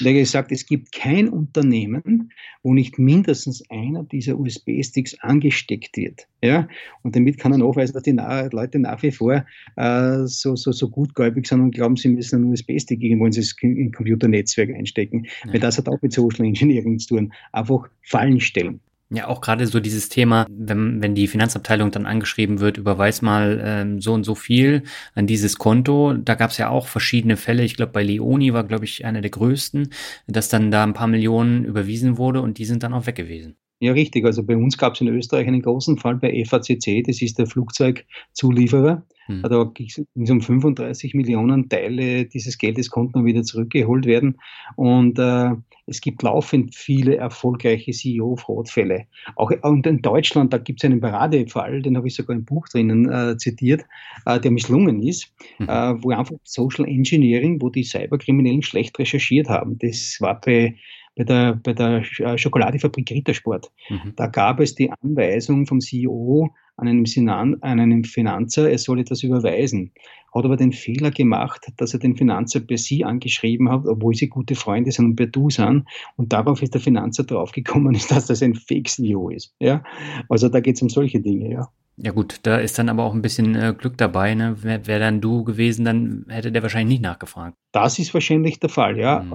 Und 0.00 0.06
hat 0.06 0.14
gesagt, 0.14 0.52
es 0.52 0.66
gibt 0.66 0.92
kein 0.92 1.28
Unternehmen, 1.28 2.32
wo 2.62 2.72
nicht 2.72 2.98
mindestens 2.98 3.62
einer 3.70 4.04
dieser 4.04 4.38
USB-Sticks 4.38 5.18
angesteckt 5.20 5.96
wird. 5.96 6.26
Ja? 6.42 6.66
Und 7.02 7.14
damit 7.14 7.38
kann 7.38 7.52
er 7.52 7.58
nachweisen, 7.58 7.92
dass 7.92 8.02
die 8.02 8.12
Leute 8.12 8.78
nach 8.78 9.02
wie 9.02 9.10
vor 9.10 9.44
äh, 9.76 10.18
so, 10.24 10.56
so, 10.56 10.72
so 10.72 10.88
gutgläubig 10.88 11.46
sind 11.46 11.60
und 11.60 11.74
glauben, 11.74 11.96
sie 11.96 12.08
müssen 12.08 12.36
einen 12.36 12.52
USB-Stick 12.52 13.02
irgendwo 13.02 13.26
ins 13.26 13.56
Computernetzwerk 13.56 14.70
einstecken. 14.70 15.26
Ja. 15.44 15.52
Weil 15.52 15.60
das 15.60 15.78
hat 15.78 15.88
auch 15.88 16.00
mit 16.00 16.12
Social 16.12 16.46
Engineering 16.46 16.98
zu 16.98 17.16
tun. 17.16 17.32
Einfach 17.52 17.88
Fallen 18.02 18.40
stellen. 18.40 18.80
Ja, 19.14 19.28
auch 19.28 19.42
gerade 19.42 19.66
so 19.66 19.78
dieses 19.78 20.08
Thema, 20.08 20.46
wenn, 20.48 21.02
wenn 21.02 21.14
die 21.14 21.28
Finanzabteilung 21.28 21.90
dann 21.90 22.06
angeschrieben 22.06 22.60
wird, 22.60 22.78
überweis 22.78 23.20
mal 23.20 23.60
ähm, 23.62 24.00
so 24.00 24.14
und 24.14 24.24
so 24.24 24.34
viel 24.34 24.84
an 25.14 25.26
dieses 25.26 25.58
Konto. 25.58 26.14
Da 26.14 26.34
gab 26.34 26.50
es 26.50 26.56
ja 26.56 26.70
auch 26.70 26.86
verschiedene 26.86 27.36
Fälle. 27.36 27.62
Ich 27.62 27.76
glaube, 27.76 27.92
bei 27.92 28.02
Leoni 28.02 28.54
war, 28.54 28.64
glaube 28.64 28.86
ich, 28.86 29.04
einer 29.04 29.20
der 29.20 29.30
größten, 29.30 29.90
dass 30.28 30.48
dann 30.48 30.70
da 30.70 30.82
ein 30.82 30.94
paar 30.94 31.08
Millionen 31.08 31.66
überwiesen 31.66 32.16
wurde 32.16 32.40
und 32.40 32.56
die 32.56 32.64
sind 32.64 32.82
dann 32.84 32.94
auch 32.94 33.06
weg 33.06 33.16
gewesen. 33.16 33.56
Ja, 33.82 33.90
richtig. 33.94 34.24
Also 34.24 34.44
bei 34.44 34.56
uns 34.56 34.78
gab 34.78 34.94
es 34.94 35.00
in 35.00 35.08
Österreich 35.08 35.48
einen 35.48 35.60
großen 35.60 35.98
Fall 35.98 36.14
bei 36.14 36.44
FACC, 36.44 37.02
das 37.04 37.20
ist 37.20 37.36
der 37.36 37.48
Flugzeugzulieferer. 37.48 39.04
Hm. 39.26 39.42
Da 39.42 39.64
ging 39.74 39.88
es 39.88 40.30
um 40.30 40.40
35 40.40 41.14
Millionen 41.14 41.68
Teile 41.68 42.26
dieses 42.26 42.58
Geldes 42.58 42.90
konnten 42.90 43.14
dann 43.14 43.24
wieder 43.24 43.42
zurückgeholt 43.42 44.06
werden. 44.06 44.38
Und 44.76 45.18
äh, 45.18 45.50
es 45.86 46.00
gibt 46.00 46.22
laufend 46.22 46.76
viele 46.76 47.16
erfolgreiche 47.16 47.90
CEO-Fraudfälle. 47.90 49.06
Auch 49.34 49.50
und 49.62 49.84
in 49.84 50.00
Deutschland, 50.00 50.52
da 50.52 50.58
gibt 50.58 50.80
es 50.80 50.88
einen 50.88 51.00
Paradefall, 51.00 51.82
den 51.82 51.96
habe 51.96 52.06
ich 52.06 52.14
sogar 52.14 52.36
im 52.36 52.44
Buch 52.44 52.68
drinnen 52.68 53.10
äh, 53.10 53.36
zitiert, 53.36 53.84
äh, 54.26 54.38
der 54.38 54.52
misslungen 54.52 55.02
ist. 55.02 55.32
Äh, 55.58 55.66
wo 55.66 56.10
einfach 56.10 56.36
Social 56.44 56.86
Engineering, 56.86 57.60
wo 57.60 57.68
die 57.68 57.82
Cyberkriminellen 57.82 58.62
schlecht 58.62 58.96
recherchiert 59.00 59.48
haben. 59.48 59.76
Das 59.80 60.18
war 60.20 60.40
bei 60.40 60.76
bei 61.16 61.24
der, 61.24 61.54
bei 61.54 61.72
der 61.72 62.02
äh, 62.18 62.38
Schokoladefabrik 62.38 63.10
Rittersport. 63.10 63.70
Mhm. 63.88 64.14
Da 64.16 64.26
gab 64.26 64.60
es 64.60 64.74
die 64.74 64.90
Anweisung 64.90 65.66
vom 65.66 65.80
CEO, 65.80 66.54
an 66.76 66.88
einem, 66.88 67.06
Sinan, 67.06 67.56
an 67.60 67.80
einem 67.80 68.04
Finanzer, 68.04 68.70
er 68.70 68.78
soll 68.78 69.00
etwas 69.00 69.22
überweisen. 69.22 69.92
Hat 70.34 70.44
aber 70.44 70.56
den 70.56 70.72
Fehler 70.72 71.10
gemacht, 71.10 71.66
dass 71.76 71.92
er 71.92 72.00
den 72.00 72.16
Finanzer 72.16 72.60
per 72.60 72.78
Sie 72.78 73.04
angeschrieben 73.04 73.70
hat, 73.70 73.86
obwohl 73.86 74.14
sie 74.14 74.28
gute 74.28 74.54
Freunde 74.54 74.90
sind 74.90 75.04
und 75.04 75.16
per 75.16 75.26
Du 75.26 75.50
sind. 75.50 75.84
Und 76.16 76.32
darauf 76.32 76.62
ist 76.62 76.72
der 76.72 76.80
Finanzer 76.80 77.24
draufgekommen, 77.24 77.92
dass 78.08 78.26
das 78.26 78.42
ein 78.42 78.54
Fake-CEO 78.54 79.28
ist. 79.28 79.54
Ja? 79.60 79.84
Also 80.28 80.48
da 80.48 80.60
geht 80.60 80.76
es 80.76 80.82
um 80.82 80.88
solche 80.88 81.20
Dinge, 81.20 81.50
ja. 81.50 81.68
Ja 81.98 82.10
gut, 82.10 82.40
da 82.44 82.56
ist 82.56 82.78
dann 82.78 82.88
aber 82.88 83.04
auch 83.04 83.12
ein 83.12 83.20
bisschen 83.20 83.54
äh, 83.54 83.74
Glück 83.76 83.98
dabei. 83.98 84.34
Ne? 84.34 84.62
Wäre 84.62 84.86
wär 84.86 84.98
dann 84.98 85.20
du 85.20 85.44
gewesen, 85.44 85.84
dann 85.84 86.24
hätte 86.28 86.50
der 86.50 86.62
wahrscheinlich 86.62 86.94
nicht 86.98 87.02
nachgefragt. 87.02 87.54
Das 87.72 87.98
ist 87.98 88.14
wahrscheinlich 88.14 88.58
der 88.60 88.70
Fall, 88.70 88.98
ja. 88.98 89.22
Mhm. 89.22 89.34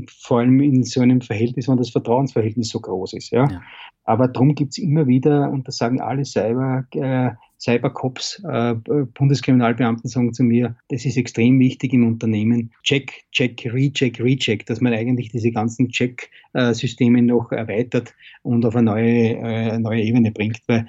Ähm, 0.00 0.06
vor 0.20 0.40
allem 0.40 0.60
in 0.60 0.82
so 0.82 1.00
einem 1.00 1.20
Verhältnis, 1.20 1.68
wenn 1.68 1.76
das 1.76 1.90
Vertrauensverhältnis 1.90 2.70
so 2.70 2.80
groß 2.80 3.12
ist, 3.12 3.30
ja. 3.30 3.48
ja. 3.48 3.62
Aber 4.02 4.28
darum 4.28 4.54
gibt 4.54 4.72
es 4.72 4.78
immer 4.78 5.06
wieder, 5.06 5.50
und 5.50 5.66
das 5.68 5.78
sagen 5.78 6.00
alle 6.00 6.24
Cyber, 6.24 6.65
äh, 6.92 7.30
Cybercops, 7.58 8.42
äh, 8.48 8.74
Bundeskriminalbeamten 8.74 10.08
sagen 10.08 10.32
zu 10.32 10.42
mir, 10.42 10.76
das 10.88 11.04
ist 11.04 11.16
extrem 11.16 11.58
wichtig 11.58 11.92
im 11.94 12.06
Unternehmen. 12.06 12.70
Check, 12.82 13.24
check, 13.32 13.66
recheck, 13.72 14.20
recheck, 14.20 14.66
dass 14.66 14.80
man 14.80 14.92
eigentlich 14.92 15.30
diese 15.30 15.50
ganzen 15.50 15.88
Check-Systeme 15.88 17.22
noch 17.22 17.52
erweitert 17.52 18.14
und 18.42 18.64
auf 18.64 18.76
eine 18.76 18.90
neue, 18.90 19.36
äh, 19.36 19.78
neue 19.78 20.02
Ebene 20.02 20.32
bringt. 20.32 20.60
Weil 20.66 20.86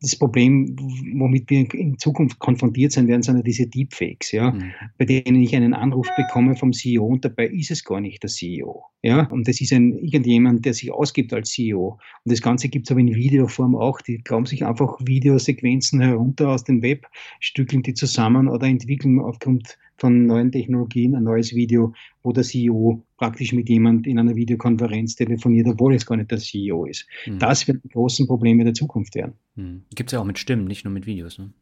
das 0.00 0.16
Problem, 0.16 0.76
womit 1.14 1.48
wir 1.50 1.72
in 1.74 1.98
Zukunft 1.98 2.38
konfrontiert 2.38 2.92
sein 2.92 3.08
werden, 3.08 3.22
sind 3.22 3.36
ja 3.36 3.42
diese 3.42 3.66
Deepfakes, 3.66 4.32
ja, 4.32 4.50
mhm. 4.50 4.72
bei 4.98 5.04
denen 5.04 5.40
ich 5.42 5.56
einen 5.56 5.74
Anruf 5.74 6.08
bekomme 6.16 6.56
vom 6.56 6.72
CEO 6.72 7.06
und 7.06 7.24
dabei 7.24 7.46
ist 7.46 7.70
es 7.70 7.84
gar 7.84 8.00
nicht 8.00 8.22
der 8.22 8.30
CEO. 8.30 8.84
Ja, 9.04 9.24
und 9.30 9.48
das 9.48 9.60
ist 9.60 9.72
ein 9.72 9.98
irgendjemand, 9.98 10.64
der 10.64 10.74
sich 10.74 10.92
ausgibt 10.92 11.32
als 11.32 11.50
CEO. 11.50 11.98
Und 12.24 12.32
das 12.32 12.40
Ganze 12.40 12.68
gibt 12.68 12.86
es 12.86 12.92
aber 12.92 13.00
in 13.00 13.12
Videoform 13.12 13.74
auch. 13.74 14.00
Die 14.00 14.18
glauben 14.18 14.46
sich 14.46 14.64
einfach 14.64 14.96
Videosequenzen 15.00 16.01
herunter 16.02 16.50
aus 16.50 16.64
dem 16.64 16.82
Web, 16.82 17.06
stückeln 17.40 17.82
die 17.82 17.94
zusammen 17.94 18.48
oder 18.48 18.66
entwickeln 18.66 19.20
aufgrund 19.20 19.78
von 19.96 20.26
neuen 20.26 20.50
Technologien 20.50 21.14
ein 21.14 21.22
neues 21.22 21.54
Video, 21.54 21.94
wo 22.22 22.32
der 22.32 22.42
CEO 22.42 23.04
praktisch 23.18 23.52
mit 23.52 23.68
jemand 23.68 24.06
in 24.06 24.18
einer 24.18 24.34
Videokonferenz 24.34 25.14
telefoniert, 25.14 25.68
obwohl 25.68 25.94
es 25.94 26.06
gar 26.06 26.16
nicht 26.16 26.30
der 26.30 26.38
CEO 26.38 26.86
ist. 26.86 27.06
Mhm. 27.26 27.38
Das 27.38 27.68
wird 27.68 27.84
die 27.84 27.88
großen 27.88 28.26
Probleme 28.26 28.64
der 28.64 28.74
Zukunft 28.74 29.14
werden. 29.14 29.34
Mhm. 29.54 29.84
Gibt 29.94 30.10
es 30.10 30.12
ja 30.12 30.20
auch 30.20 30.24
mit 30.24 30.38
Stimmen, 30.38 30.64
nicht 30.64 30.84
nur 30.84 30.92
mit 30.92 31.06
Videos. 31.06 31.38
Ne? 31.38 31.52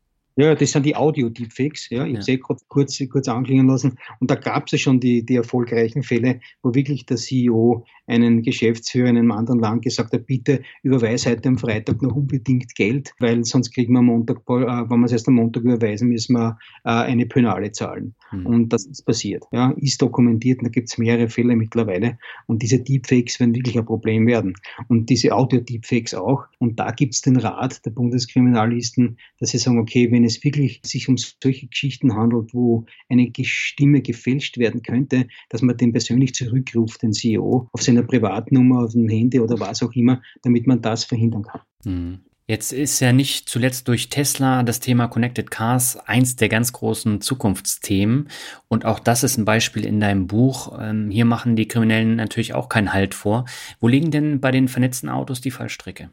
Ja, 0.40 0.54
das 0.54 0.70
sind 0.72 0.86
die 0.86 0.96
Audio-Deepfakes. 0.96 1.90
Ja, 1.90 2.06
ich 2.06 2.14
ja. 2.14 2.22
sehe 2.22 2.38
kurz, 2.38 2.66
kurz, 2.66 2.98
kurz 3.10 3.28
anklingen 3.28 3.68
lassen. 3.68 3.98
Und 4.20 4.30
da 4.30 4.36
gab 4.36 4.66
es 4.66 4.72
ja 4.72 4.78
schon 4.78 4.98
die, 4.98 5.22
die 5.22 5.36
erfolgreichen 5.36 6.02
Fälle, 6.02 6.40
wo 6.62 6.74
wirklich 6.74 7.04
der 7.04 7.18
CEO 7.18 7.84
einen 8.06 8.42
Geschäftsführer 8.42 9.08
in 9.08 9.18
einem 9.18 9.32
anderen 9.32 9.60
Land 9.60 9.82
gesagt 9.82 10.14
hat, 10.14 10.26
bitte 10.26 10.62
überweise 10.82 11.30
heute 11.30 11.48
am 11.48 11.58
Freitag 11.58 12.00
noch 12.00 12.16
unbedingt 12.16 12.74
Geld, 12.74 13.12
weil 13.20 13.44
sonst 13.44 13.72
kriegen 13.72 13.92
wir 13.92 13.98
am 13.98 14.06
Montag, 14.06 14.38
äh, 14.48 14.90
wenn 14.90 15.00
wir 15.00 15.04
es 15.04 15.12
erst 15.12 15.28
am 15.28 15.34
Montag 15.34 15.62
überweisen, 15.62 16.08
müssen 16.08 16.34
wir 16.34 16.58
äh, 16.84 16.90
eine 16.90 17.26
Penale 17.26 17.70
zahlen. 17.72 18.14
Mhm. 18.32 18.46
Und 18.46 18.72
das 18.72 18.86
ist 18.86 19.04
passiert. 19.04 19.44
Ja, 19.52 19.72
ist 19.76 20.00
dokumentiert 20.00 20.60
und 20.60 20.64
da 20.64 20.70
gibt 20.70 20.88
es 20.88 20.98
mehrere 20.98 21.28
Fälle 21.28 21.54
mittlerweile. 21.54 22.18
Und 22.46 22.62
diese 22.62 22.80
Deepfakes 22.80 23.38
werden 23.40 23.54
wirklich 23.54 23.78
ein 23.78 23.84
Problem 23.84 24.26
werden. 24.26 24.54
Und 24.88 25.10
diese 25.10 25.32
Audio-Deepfakes 25.32 26.14
auch. 26.14 26.46
Und 26.58 26.80
da 26.80 26.92
gibt 26.92 27.14
es 27.14 27.20
den 27.20 27.36
Rat 27.36 27.84
der 27.84 27.90
Bundeskriminalisten, 27.90 29.18
dass 29.38 29.50
sie 29.50 29.58
sagen, 29.58 29.78
okay, 29.78 30.10
wenn 30.10 30.24
es 30.24 30.29
es 30.30 30.44
wirklich 30.44 30.80
sich 30.84 31.08
um 31.08 31.16
solche 31.16 31.66
Geschichten 31.66 32.14
handelt, 32.14 32.54
wo 32.54 32.86
eine 33.08 33.30
Stimme 33.42 34.00
gefälscht 34.02 34.58
werden 34.58 34.82
könnte, 34.82 35.26
dass 35.48 35.62
man 35.62 35.76
den 35.76 35.92
persönlich 35.92 36.34
zurückruft, 36.34 37.02
den 37.02 37.12
CEO, 37.12 37.68
auf 37.72 37.82
seiner 37.82 38.02
Privatnummer, 38.02 38.84
auf 38.84 38.92
dem 38.92 39.08
Handy 39.08 39.40
oder 39.40 39.58
was 39.60 39.82
auch 39.82 39.92
immer, 39.92 40.22
damit 40.42 40.66
man 40.66 40.80
das 40.80 41.04
verhindern 41.04 41.42
kann. 41.42 41.60
Mhm. 41.84 42.20
Jetzt 42.50 42.72
ist 42.72 42.98
ja 42.98 43.12
nicht 43.12 43.48
zuletzt 43.48 43.86
durch 43.86 44.08
Tesla 44.08 44.64
das 44.64 44.80
Thema 44.80 45.06
Connected 45.06 45.52
Cars 45.52 45.96
eins 45.96 46.34
der 46.34 46.48
ganz 46.48 46.72
großen 46.72 47.20
Zukunftsthemen. 47.20 48.28
Und 48.66 48.84
auch 48.84 48.98
das 48.98 49.22
ist 49.22 49.36
ein 49.36 49.44
Beispiel 49.44 49.84
in 49.84 50.00
deinem 50.00 50.26
Buch. 50.26 50.76
Ähm, 50.80 51.12
hier 51.12 51.26
machen 51.26 51.54
die 51.54 51.68
Kriminellen 51.68 52.16
natürlich 52.16 52.52
auch 52.52 52.68
keinen 52.68 52.92
Halt 52.92 53.14
vor. 53.14 53.44
Wo 53.78 53.86
liegen 53.86 54.10
denn 54.10 54.40
bei 54.40 54.50
den 54.50 54.66
vernetzten 54.66 55.08
Autos 55.08 55.40
die 55.40 55.52
Fallstricke? 55.52 56.10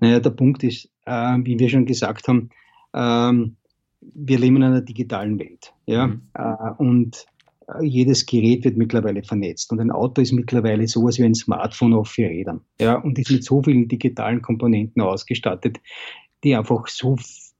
Naja, 0.00 0.20
der 0.20 0.30
Punkt 0.30 0.64
ist, 0.64 0.88
äh, 1.04 1.36
wie 1.42 1.58
wir 1.58 1.68
schon 1.68 1.84
gesagt 1.84 2.28
haben, 2.28 2.48
ähm, 2.94 3.56
wir 4.00 4.38
leben 4.38 4.56
in 4.56 4.62
einer 4.64 4.80
digitalen 4.80 5.38
Welt. 5.38 5.72
Ja? 5.86 6.08
Mhm. 6.08 6.22
Äh, 6.34 6.72
und 6.78 7.26
äh, 7.68 7.84
jedes 7.84 8.26
Gerät 8.26 8.64
wird 8.64 8.76
mittlerweile 8.76 9.22
vernetzt 9.22 9.72
und 9.72 9.80
ein 9.80 9.90
Auto 9.90 10.20
ist 10.20 10.32
mittlerweile 10.32 10.86
sowas 10.86 11.18
wie 11.18 11.24
ein 11.24 11.34
Smartphone 11.34 11.94
auf 11.94 12.08
vier 12.08 12.28
Rädern. 12.28 12.60
Ja? 12.80 12.96
Und 12.96 13.18
ist 13.18 13.30
mit 13.30 13.44
so 13.44 13.62
vielen 13.62 13.88
digitalen 13.88 14.42
Komponenten 14.42 15.02
ausgestattet, 15.02 15.80
die 16.42 16.54
einfach 16.54 16.86
so, 16.88 17.16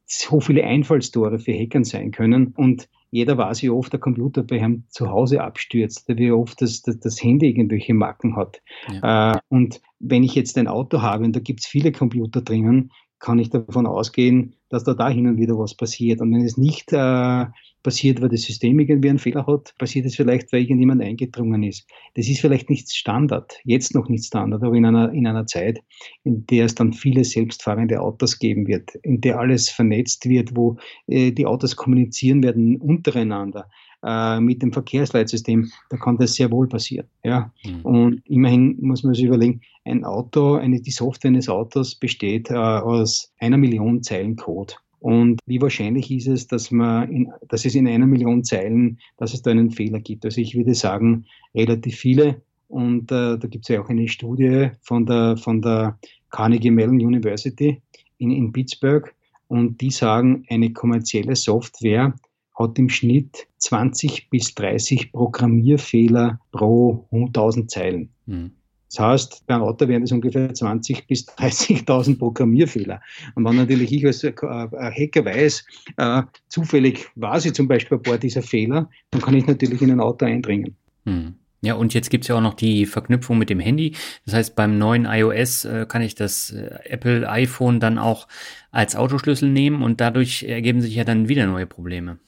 so 0.06 0.40
viele 0.40 0.64
Einfallstore 0.64 1.38
für 1.38 1.52
Hackern 1.52 1.84
sein 1.84 2.10
können. 2.10 2.48
Und 2.56 2.88
jeder 3.10 3.38
weiß, 3.38 3.62
wie 3.62 3.70
oft 3.70 3.92
der 3.92 4.00
Computer 4.00 4.42
bei 4.42 4.56
ihm 4.56 4.84
zu 4.88 5.08
Hause 5.08 5.40
abstürzt, 5.40 6.08
wie 6.08 6.32
oft 6.32 6.60
das, 6.60 6.82
das, 6.82 6.98
das 6.98 7.22
Handy 7.22 7.48
irgendwelche 7.48 7.94
Macken 7.94 8.36
hat. 8.36 8.60
Ja. 8.90 9.34
Äh, 9.34 9.38
und 9.48 9.80
wenn 10.00 10.24
ich 10.24 10.34
jetzt 10.34 10.58
ein 10.58 10.66
Auto 10.66 11.00
habe 11.00 11.24
und 11.24 11.34
da 11.34 11.40
gibt 11.40 11.60
es 11.60 11.66
viele 11.66 11.92
Computer 11.92 12.42
drinnen, 12.42 12.90
kann 13.24 13.38
ich 13.38 13.48
davon 13.48 13.86
ausgehen, 13.86 14.54
dass 14.68 14.84
da, 14.84 14.92
da 14.92 15.08
hin 15.08 15.26
und 15.26 15.38
wieder 15.38 15.58
was 15.58 15.74
passiert. 15.74 16.20
Und 16.20 16.30
wenn 16.34 16.44
es 16.44 16.58
nicht 16.58 16.92
äh, 16.92 17.46
passiert, 17.82 18.20
weil 18.20 18.28
das 18.28 18.42
System 18.42 18.78
irgendwie 18.78 19.08
einen 19.08 19.18
Fehler 19.18 19.46
hat, 19.46 19.74
passiert 19.78 20.04
es 20.04 20.14
vielleicht, 20.14 20.52
weil 20.52 20.60
irgendjemand 20.60 21.00
eingedrungen 21.00 21.62
ist. 21.62 21.88
Das 22.16 22.28
ist 22.28 22.40
vielleicht 22.40 22.68
nicht 22.68 22.92
Standard, 22.92 23.58
jetzt 23.64 23.94
noch 23.94 24.10
nicht 24.10 24.26
Standard, 24.26 24.62
aber 24.62 24.74
in 24.74 24.84
einer, 24.84 25.10
in 25.12 25.26
einer 25.26 25.46
Zeit, 25.46 25.80
in 26.22 26.44
der 26.46 26.66
es 26.66 26.74
dann 26.74 26.92
viele 26.92 27.24
selbstfahrende 27.24 28.02
Autos 28.02 28.38
geben 28.38 28.66
wird, 28.66 28.94
in 28.96 29.22
der 29.22 29.38
alles 29.38 29.70
vernetzt 29.70 30.28
wird, 30.28 30.54
wo 30.54 30.76
äh, 31.06 31.32
die 31.32 31.46
Autos 31.46 31.76
kommunizieren 31.76 32.42
werden 32.42 32.76
untereinander 32.76 33.70
äh, 34.04 34.40
mit 34.40 34.62
dem 34.62 34.72
Verkehrsleitsystem, 34.72 35.70
da 35.90 35.96
kann 35.96 36.18
das 36.18 36.34
sehr 36.34 36.50
wohl 36.50 36.68
passieren. 36.68 37.06
Ja? 37.24 37.52
Mhm. 37.64 37.80
Und 37.82 38.22
immerhin 38.26 38.76
muss 38.80 39.02
man 39.02 39.14
sich 39.14 39.24
überlegen, 39.24 39.60
ein 39.84 40.04
Auto, 40.04 40.54
eine, 40.54 40.80
die 40.80 40.90
Software 40.90 41.30
eines 41.30 41.48
Autos 41.48 41.94
besteht 41.94 42.50
äh, 42.50 42.54
aus 42.54 43.32
einer 43.38 43.56
Million 43.56 44.02
Zeilen 44.02 44.36
Code. 44.36 44.74
Und 45.00 45.40
wie 45.44 45.60
wahrscheinlich 45.60 46.10
ist 46.10 46.28
es, 46.28 46.46
dass 46.46 46.70
man 46.70 47.10
in, 47.10 47.32
dass 47.48 47.66
es 47.66 47.74
in 47.74 47.86
einer 47.86 48.06
Million 48.06 48.42
Zeilen, 48.42 48.98
dass 49.18 49.34
es 49.34 49.42
da 49.42 49.50
einen 49.50 49.70
Fehler 49.70 50.00
gibt? 50.00 50.24
Also 50.24 50.40
ich 50.40 50.54
würde 50.56 50.74
sagen, 50.74 51.26
relativ 51.54 51.96
viele. 51.96 52.40
Und 52.68 53.12
äh, 53.12 53.38
da 53.38 53.48
gibt 53.48 53.66
es 53.66 53.68
ja 53.68 53.82
auch 53.82 53.90
eine 53.90 54.08
Studie 54.08 54.70
von 54.80 55.04
der, 55.04 55.36
von 55.36 55.60
der 55.60 55.98
Carnegie 56.30 56.70
Mellon 56.70 56.96
University 56.96 57.82
in, 58.16 58.30
in 58.30 58.50
Pittsburgh. 58.52 59.14
Und 59.48 59.80
die 59.82 59.90
sagen, 59.90 60.46
eine 60.48 60.72
kommerzielle 60.72 61.36
Software 61.36 62.14
hat 62.54 62.78
im 62.78 62.88
Schnitt 62.88 63.46
20 63.58 64.30
bis 64.30 64.54
30 64.54 65.12
Programmierfehler 65.12 66.40
pro 66.52 67.06
100.000 67.10 67.68
Zeilen. 67.68 68.10
Mhm. 68.26 68.52
Das 68.94 69.00
heißt, 69.00 69.46
bei 69.48 69.54
einem 69.54 69.64
Auto 69.64 69.88
wären 69.88 70.02
das 70.02 70.12
ungefähr 70.12 70.52
20.000 70.52 71.06
bis 71.08 71.26
30.000 71.26 72.16
Programmierfehler. 72.16 73.00
Und 73.34 73.44
wenn 73.44 73.56
natürlich 73.56 73.92
ich 73.92 74.06
als 74.06 74.22
äh, 74.22 74.32
Hacker 74.32 75.24
weiß, 75.24 75.66
äh, 75.96 76.22
zufällig 76.48 77.08
weiß 77.16 77.46
ich 77.46 77.54
zum 77.54 77.66
Beispiel 77.66 77.98
ein 77.98 78.02
paar 78.02 78.18
dieser 78.18 78.42
Fehler, 78.42 78.88
dann 79.10 79.20
kann 79.20 79.34
ich 79.34 79.46
natürlich 79.46 79.82
in 79.82 79.90
ein 79.90 80.00
Auto 80.00 80.26
eindringen. 80.26 80.76
Hm. 81.06 81.34
Ja, 81.60 81.74
und 81.74 81.94
jetzt 81.94 82.10
gibt 82.10 82.24
es 82.24 82.28
ja 82.28 82.36
auch 82.36 82.42
noch 82.42 82.54
die 82.54 82.84
Verknüpfung 82.84 83.38
mit 83.38 83.48
dem 83.48 83.58
Handy. 83.58 83.96
Das 84.26 84.34
heißt, 84.34 84.54
beim 84.54 84.78
neuen 84.78 85.06
iOS 85.06 85.64
äh, 85.64 85.86
kann 85.88 86.02
ich 86.02 86.14
das 86.14 86.50
äh, 86.50 86.78
Apple 86.84 87.28
iPhone 87.28 87.80
dann 87.80 87.98
auch 87.98 88.28
als 88.70 88.94
Autoschlüssel 88.94 89.48
nehmen 89.48 89.82
und 89.82 90.00
dadurch 90.00 90.42
ergeben 90.44 90.82
sich 90.82 90.94
ja 90.94 91.04
dann 91.04 91.28
wieder 91.28 91.46
neue 91.46 91.66
Probleme. 91.66 92.18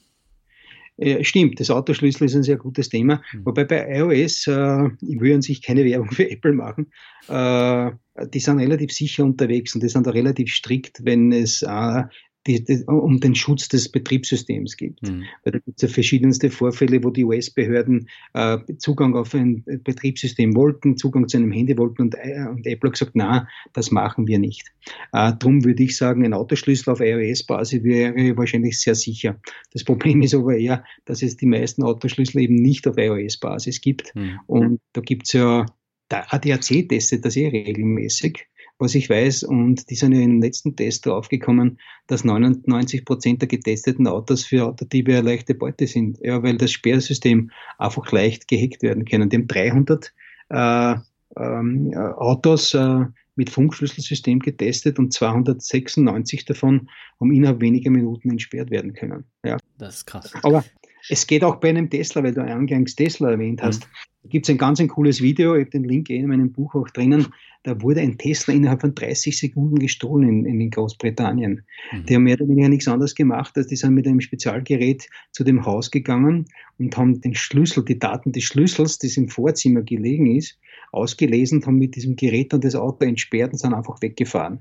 Äh, 0.97 1.23
stimmt, 1.23 1.59
das 1.59 1.69
Autoschlüssel 1.69 2.25
ist 2.25 2.35
ein 2.35 2.43
sehr 2.43 2.57
gutes 2.57 2.89
Thema. 2.89 3.21
Mhm. 3.31 3.45
Wobei 3.45 3.65
bei 3.65 3.87
iOS, 3.97 4.47
äh, 4.47 4.85
ich 5.01 5.19
will 5.19 5.35
an 5.35 5.41
sich 5.41 5.61
keine 5.61 5.85
Werbung 5.85 6.11
für 6.11 6.29
Apple 6.29 6.53
machen, 6.53 6.91
äh, 7.27 7.91
die 8.33 8.39
sind 8.39 8.59
relativ 8.59 8.91
sicher 8.91 9.23
unterwegs 9.23 9.75
und 9.75 9.83
die 9.83 9.89
sind 9.89 10.07
da 10.07 10.11
relativ 10.11 10.51
strikt, 10.51 11.05
wenn 11.05 11.31
es 11.31 11.61
äh, 11.61 12.03
die, 12.47 12.63
die, 12.63 12.83
um 12.85 13.19
den 13.19 13.35
Schutz 13.35 13.67
des 13.67 13.89
Betriebssystems 13.89 14.77
gibt. 14.77 15.03
Mhm. 15.03 15.23
Weil 15.43 15.53
da 15.53 15.59
gibt 15.59 15.77
es 15.77 15.81
ja 15.81 15.87
verschiedenste 15.87 16.49
Vorfälle, 16.49 17.03
wo 17.03 17.09
die 17.09 17.25
US-Behörden 17.25 18.09
äh, 18.33 18.57
Zugang 18.77 19.15
auf 19.15 19.33
ein 19.33 19.63
Betriebssystem 19.83 20.55
wollten, 20.55 20.97
Zugang 20.97 21.27
zu 21.27 21.37
einem 21.37 21.51
Handy 21.51 21.77
wollten 21.77 22.03
und, 22.03 22.15
äh, 22.15 22.45
und 22.49 22.65
Apple 22.65 22.89
hat 22.89 22.93
gesagt, 22.93 23.11
na, 23.15 23.47
das 23.73 23.91
machen 23.91 24.27
wir 24.27 24.39
nicht. 24.39 24.71
Äh, 25.13 25.33
Darum 25.37 25.63
würde 25.65 25.83
ich 25.83 25.97
sagen, 25.97 26.25
ein 26.25 26.33
Autoschlüssel 26.33 26.91
auf 26.91 27.01
iOS-Basis 27.01 27.83
wäre 27.83 28.37
wahrscheinlich 28.37 28.79
sehr 28.79 28.95
sicher. 28.95 29.39
Das 29.71 29.83
Problem 29.83 30.21
ist 30.23 30.33
aber 30.33 30.55
eher, 30.55 30.83
dass 31.05 31.21
es 31.21 31.37
die 31.37 31.45
meisten 31.45 31.83
Autoschlüssel 31.83 32.41
eben 32.41 32.55
nicht 32.55 32.87
auf 32.87 32.97
iOS-Basis 32.97 33.81
gibt. 33.81 34.15
Mhm. 34.15 34.39
Und 34.47 34.79
da 34.93 35.01
gibt 35.01 35.27
es 35.27 35.33
ja 35.33 35.65
der 36.09 36.33
ADAC 36.33 36.87
testet 36.87 37.25
das 37.25 37.35
eh 37.35 37.47
regelmäßig 37.47 38.47
was 38.79 38.95
ich 38.95 39.09
weiß. 39.09 39.43
Und 39.43 39.89
die 39.89 39.95
sind 39.95 40.13
ja 40.13 40.21
im 40.21 40.41
letzten 40.41 40.75
Test 40.75 41.05
draufgekommen, 41.05 41.79
dass 42.07 42.23
99 42.23 43.05
Prozent 43.05 43.41
der 43.41 43.47
getesteten 43.47 44.07
Autos 44.07 44.45
für 44.45 44.65
Autodiebe 44.65 45.13
eine 45.17 45.29
leichte 45.29 45.55
Beute 45.55 45.87
sind. 45.87 46.19
Ja, 46.21 46.41
weil 46.43 46.57
das 46.57 46.71
Sperrsystem 46.71 47.51
einfach 47.77 48.11
leicht 48.11 48.47
gehackt 48.47 48.83
werden 48.83 49.05
können. 49.05 49.29
Die 49.29 49.37
haben 49.37 49.47
300 49.47 50.13
äh, 50.49 50.95
ähm, 51.37 51.93
Autos 51.95 52.73
äh, 52.73 53.05
mit 53.35 53.49
Funkschlüsselsystem 53.49 54.39
getestet 54.39 54.97
und 54.99 55.13
296 55.13 56.45
davon 56.45 56.89
haben 57.19 57.31
innerhalb 57.31 57.61
weniger 57.61 57.91
Minuten 57.91 58.31
entsperrt 58.31 58.71
werden 58.71 58.93
können. 58.93 59.25
Ja. 59.45 59.57
Das 59.77 59.97
ist 59.97 60.05
krass. 60.07 60.33
Aber 60.41 60.63
es 61.09 61.27
geht 61.27 61.43
auch 61.43 61.57
bei 61.57 61.69
einem 61.69 61.89
Tesla, 61.89 62.23
weil 62.23 62.33
du 62.33 62.43
eingangs 62.43 62.95
Tesla 62.95 63.31
erwähnt 63.31 63.61
hast. 63.61 63.85
Mhm. 63.85 63.91
Da 64.23 64.29
gibt 64.29 64.45
es 64.45 64.49
ein 64.49 64.57
ganz 64.57 64.79
ein 64.79 64.87
cooles 64.87 65.21
Video, 65.21 65.55
ich 65.55 65.61
habe 65.61 65.71
den 65.71 65.83
Link 65.83 66.09
eh 66.09 66.17
in 66.17 66.27
meinem 66.27 66.51
Buch 66.51 66.75
auch 66.75 66.89
drinnen. 66.89 67.27
Da 67.63 67.81
wurde 67.81 68.01
ein 68.01 68.17
Tesla 68.17 68.53
innerhalb 68.53 68.81
von 68.81 68.95
30 68.95 69.37
Sekunden 69.37 69.79
gestohlen 69.79 70.45
in, 70.45 70.61
in 70.61 70.69
Großbritannien. 70.69 71.63
Mhm. 71.91 72.05
Die 72.05 72.15
haben 72.15 72.23
mehr 72.23 72.35
oder 72.35 72.47
weniger 72.47 72.69
nichts 72.69 72.87
anderes 72.87 73.15
gemacht, 73.15 73.57
als 73.57 73.67
die 73.67 73.75
sind 73.75 73.93
mit 73.93 74.07
einem 74.07 74.21
Spezialgerät 74.21 75.07
zu 75.31 75.43
dem 75.43 75.65
Haus 75.65 75.91
gegangen 75.91 76.45
und 76.77 76.95
haben 76.97 77.21
den 77.21 77.35
Schlüssel, 77.35 77.83
die 77.83 77.99
Daten 77.99 78.31
des 78.31 78.43
Schlüssels, 78.43 78.99
das 78.99 79.17
im 79.17 79.29
Vorzimmer 79.29 79.81
gelegen 79.81 80.35
ist, 80.35 80.59
ausgelesen, 80.91 81.65
haben 81.65 81.77
mit 81.77 81.95
diesem 81.95 82.15
Gerät 82.15 82.53
dann 82.53 82.61
das 82.61 82.75
Auto 82.75 83.05
entsperrt 83.05 83.51
und 83.51 83.59
sind 83.59 83.73
einfach 83.73 84.01
weggefahren 84.01 84.59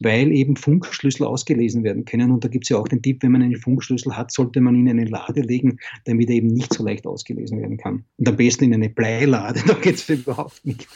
weil 0.00 0.32
eben 0.32 0.56
Funkschlüssel 0.56 1.26
ausgelesen 1.26 1.82
werden 1.84 2.04
können. 2.04 2.30
Und 2.30 2.44
da 2.44 2.48
gibt 2.48 2.64
es 2.64 2.68
ja 2.68 2.76
auch 2.76 2.88
den 2.88 3.02
Tipp, 3.02 3.22
wenn 3.22 3.32
man 3.32 3.42
einen 3.42 3.56
Funkschlüssel 3.56 4.16
hat, 4.16 4.30
sollte 4.30 4.60
man 4.60 4.74
ihn 4.74 4.86
in 4.86 5.00
eine 5.00 5.08
Lade 5.08 5.40
legen, 5.40 5.78
damit 6.04 6.28
er 6.28 6.36
eben 6.36 6.48
nicht 6.48 6.72
so 6.72 6.84
leicht 6.84 7.06
ausgelesen 7.06 7.60
werden 7.60 7.78
kann. 7.78 8.04
Und 8.18 8.28
am 8.28 8.36
besten 8.36 8.64
in 8.64 8.74
eine 8.74 8.90
Bleilade, 8.90 9.62
da 9.66 9.74
geht 9.74 9.96
es 9.96 10.08
überhaupt 10.08 10.64
nicht. 10.64 10.86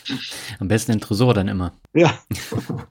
Am 0.59 0.69
besten 0.69 0.93
in 0.93 1.01
Tresor 1.01 1.35
dann 1.35 1.49
immer. 1.49 1.73
Ja. 1.95 2.19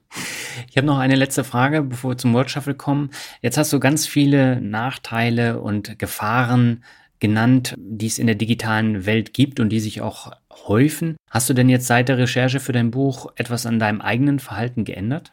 Ich 0.68 0.76
habe 0.76 0.86
noch 0.86 0.98
eine 0.98 1.14
letzte 1.14 1.42
Frage, 1.42 1.82
bevor 1.82 2.10
wir 2.10 2.18
zum 2.18 2.34
Word 2.34 2.50
Shuffle 2.50 2.74
kommen. 2.74 3.10
Jetzt 3.40 3.56
hast 3.56 3.72
du 3.72 3.80
ganz 3.80 4.06
viele 4.06 4.60
Nachteile 4.60 5.60
und 5.60 5.98
Gefahren 5.98 6.84
genannt, 7.20 7.74
die 7.78 8.06
es 8.06 8.18
in 8.18 8.26
der 8.26 8.36
digitalen 8.36 9.06
Welt 9.06 9.32
gibt 9.34 9.60
und 9.60 9.68
die 9.70 9.80
sich 9.80 10.00
auch 10.00 10.32
häufen. 10.66 11.16
Hast 11.28 11.48
du 11.48 11.54
denn 11.54 11.68
jetzt 11.68 11.86
seit 11.86 12.08
der 12.08 12.18
Recherche 12.18 12.60
für 12.60 12.72
dein 12.72 12.90
Buch 12.90 13.32
etwas 13.36 13.66
an 13.66 13.78
deinem 13.78 14.00
eigenen 14.00 14.38
Verhalten 14.38 14.84
geändert? 14.84 15.32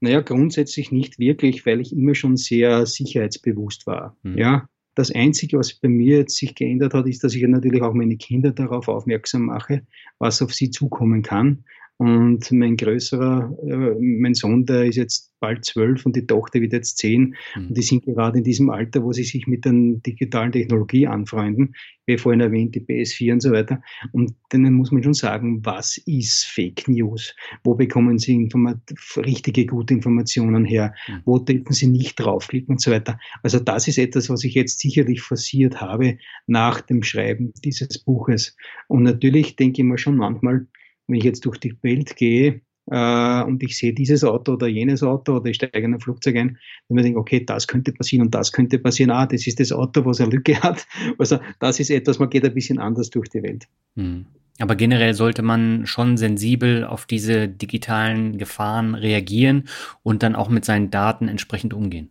Naja, 0.00 0.20
grundsätzlich 0.20 0.92
nicht 0.92 1.18
wirklich, 1.18 1.66
weil 1.66 1.80
ich 1.80 1.92
immer 1.92 2.14
schon 2.14 2.36
sehr 2.36 2.86
sicherheitsbewusst 2.86 3.86
war. 3.86 4.16
Mhm. 4.22 4.38
Ja, 4.38 4.68
das 4.94 5.14
Einzige, 5.14 5.58
was 5.58 5.74
bei 5.74 5.88
mir 5.88 6.18
jetzt 6.18 6.36
sich 6.36 6.54
geändert 6.54 6.94
hat, 6.94 7.06
ist, 7.06 7.22
dass 7.22 7.34
ich 7.34 7.42
natürlich 7.42 7.82
auch 7.82 7.94
meine 7.94 8.16
Kinder 8.16 8.50
darauf 8.52 8.88
aufmerksam 8.88 9.46
mache, 9.46 9.86
was 10.18 10.42
auf 10.42 10.52
sie 10.52 10.70
zukommen 10.70 11.22
kann. 11.22 11.64
Und 12.00 12.50
mein 12.50 12.78
größerer, 12.78 13.54
äh, 13.62 13.94
mein 14.00 14.32
Sohn, 14.32 14.64
der 14.64 14.86
ist 14.86 14.96
jetzt 14.96 15.34
bald 15.38 15.66
zwölf 15.66 16.06
und 16.06 16.16
die 16.16 16.26
Tochter 16.26 16.58
wird 16.62 16.72
jetzt 16.72 16.96
zehn. 16.96 17.34
Mhm. 17.54 17.66
Und 17.66 17.76
die 17.76 17.82
sind 17.82 18.06
gerade 18.06 18.38
in 18.38 18.44
diesem 18.44 18.70
Alter, 18.70 19.04
wo 19.04 19.12
sie 19.12 19.24
sich 19.24 19.46
mit 19.46 19.66
der 19.66 19.74
digitalen 19.74 20.50
Technologie 20.50 21.06
anfreunden. 21.06 21.74
Wie 22.06 22.16
vorhin 22.16 22.40
erwähnt, 22.40 22.74
die 22.74 22.80
PS4 22.80 23.34
und 23.34 23.42
so 23.42 23.52
weiter. 23.52 23.82
Und 24.12 24.32
denen 24.50 24.72
muss 24.72 24.90
man 24.92 25.02
schon 25.02 25.12
sagen, 25.12 25.60
was 25.62 25.98
ist 26.06 26.46
Fake 26.46 26.88
News? 26.88 27.36
Wo 27.64 27.74
bekommen 27.74 28.16
sie 28.16 28.32
Informat 28.32 28.80
richtige, 29.18 29.66
gute 29.66 29.92
Informationen 29.92 30.64
her? 30.64 30.94
Mhm. 31.06 31.20
Wo 31.26 31.38
dürfen 31.38 31.74
sie 31.74 31.88
nicht 31.88 32.18
draufklicken 32.18 32.76
und 32.76 32.80
so 32.80 32.92
weiter? 32.92 33.18
Also 33.42 33.60
das 33.60 33.88
ist 33.88 33.98
etwas, 33.98 34.30
was 34.30 34.42
ich 34.42 34.54
jetzt 34.54 34.78
sicherlich 34.78 35.20
forciert 35.20 35.82
habe 35.82 36.16
nach 36.46 36.80
dem 36.80 37.02
Schreiben 37.02 37.52
dieses 37.62 37.98
Buches. 37.98 38.56
Und 38.88 39.02
natürlich 39.02 39.56
denke 39.56 39.82
ich 39.82 39.86
mir 39.86 39.98
schon 39.98 40.16
manchmal, 40.16 40.66
wenn 41.10 41.18
ich 41.18 41.24
jetzt 41.24 41.44
durch 41.44 41.58
die 41.58 41.76
Welt 41.82 42.16
gehe 42.16 42.60
äh, 42.90 43.42
und 43.42 43.62
ich 43.62 43.76
sehe 43.76 43.92
dieses 43.92 44.24
Auto 44.24 44.52
oder 44.52 44.68
jenes 44.68 45.02
Auto 45.02 45.36
oder 45.36 45.50
ich 45.50 45.56
steige 45.56 45.80
in 45.80 45.94
ein 45.94 46.00
Flugzeug 46.00 46.36
ein, 46.36 46.58
dann 46.88 46.96
denke 46.98 47.10
ich, 47.10 47.16
okay, 47.16 47.44
das 47.44 47.66
könnte 47.66 47.92
passieren 47.92 48.26
und 48.26 48.34
das 48.34 48.52
könnte 48.52 48.78
passieren. 48.78 49.10
Ah, 49.10 49.26
das 49.26 49.46
ist 49.46 49.60
das 49.60 49.72
Auto, 49.72 50.04
was 50.04 50.20
eine 50.20 50.30
Lücke 50.30 50.60
hat. 50.62 50.86
Also 51.18 51.38
das 51.58 51.80
ist 51.80 51.90
etwas, 51.90 52.18
man 52.18 52.30
geht 52.30 52.44
ein 52.44 52.54
bisschen 52.54 52.78
anders 52.78 53.10
durch 53.10 53.28
die 53.28 53.42
Welt. 53.42 53.66
Hm. 53.96 54.26
Aber 54.58 54.76
generell 54.76 55.14
sollte 55.14 55.42
man 55.42 55.86
schon 55.86 56.16
sensibel 56.16 56.84
auf 56.84 57.06
diese 57.06 57.48
digitalen 57.48 58.38
Gefahren 58.38 58.94
reagieren 58.94 59.68
und 60.02 60.22
dann 60.22 60.36
auch 60.36 60.48
mit 60.48 60.64
seinen 60.64 60.90
Daten 60.90 61.28
entsprechend 61.28 61.72
umgehen. 61.72 62.10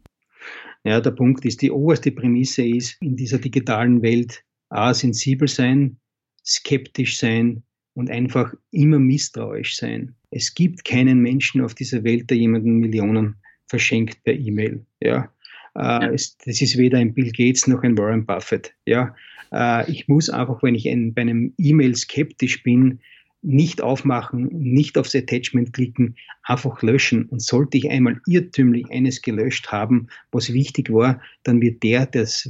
Ja, 0.84 1.00
der 1.00 1.12
Punkt 1.12 1.46
ist, 1.46 1.62
die 1.62 1.72
oberste 1.72 2.12
Prämisse 2.12 2.64
ist, 2.64 2.98
in 3.02 3.16
dieser 3.16 3.38
digitalen 3.38 4.02
Welt 4.02 4.44
A, 4.70 4.94
sensibel 4.94 5.48
sein, 5.48 5.98
skeptisch 6.46 7.20
sein, 7.20 7.64
und 8.00 8.10
einfach 8.10 8.54
immer 8.72 8.98
misstrauisch 8.98 9.76
sein. 9.76 10.16
Es 10.32 10.56
gibt 10.56 10.86
keinen 10.86 11.20
Menschen 11.20 11.60
auf 11.60 11.76
dieser 11.76 12.02
Welt, 12.06 12.30
der 12.30 12.38
jemanden 12.38 12.78
Millionen 12.78 13.36
verschenkt 13.68 14.24
per 14.24 14.34
E-Mail. 14.34 14.86
Ja. 15.02 15.30
Äh, 15.76 16.14
es, 16.14 16.38
das 16.38 16.62
ist 16.62 16.78
weder 16.78 16.98
ein 16.98 17.14
Bill 17.14 17.30
Gates 17.34 17.68
noch 17.68 17.84
ein 17.84 17.98
Warren 17.98 18.26
Buffett. 18.26 18.74
Ja. 18.86 19.14
Äh, 19.52 19.92
ich 19.92 20.08
muss 20.08 20.30
einfach, 20.30 20.64
wenn 20.64 20.76
ich 20.76 20.88
ein, 20.88 21.14
bei 21.14 21.24
einem 21.24 21.54
E-Mail 21.58 21.94
skeptisch 21.94 22.64
bin, 22.64 23.02
nicht 23.42 23.82
aufmachen, 23.82 24.48
nicht 24.48 24.98
aufs 24.98 25.14
Attachment 25.14 25.74
klicken, 25.74 26.16
einfach 26.44 26.82
löschen. 26.82 27.26
Und 27.26 27.42
sollte 27.42 27.78
ich 27.78 27.90
einmal 27.90 28.22
irrtümlich 28.28 28.90
eines 28.92 29.22
gelöscht 29.22 29.74
haben, 29.74 30.08
was 30.32 30.54
wichtig 30.54 30.90
war, 30.90 31.22
dann 31.44 31.62
wird 31.62 31.84
der, 31.84 32.06
der 32.06 32.22
es 32.22 32.50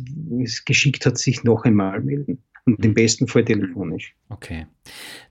geschickt 0.65 1.07
hat, 1.07 1.17
sich 1.17 1.43
noch 1.43 1.63
einmal 1.63 2.01
melden 2.01 2.43
und 2.65 2.85
im 2.85 2.93
besten 2.93 3.27
Fall 3.27 3.45
telefonisch. 3.45 4.15
Okay. 4.29 4.65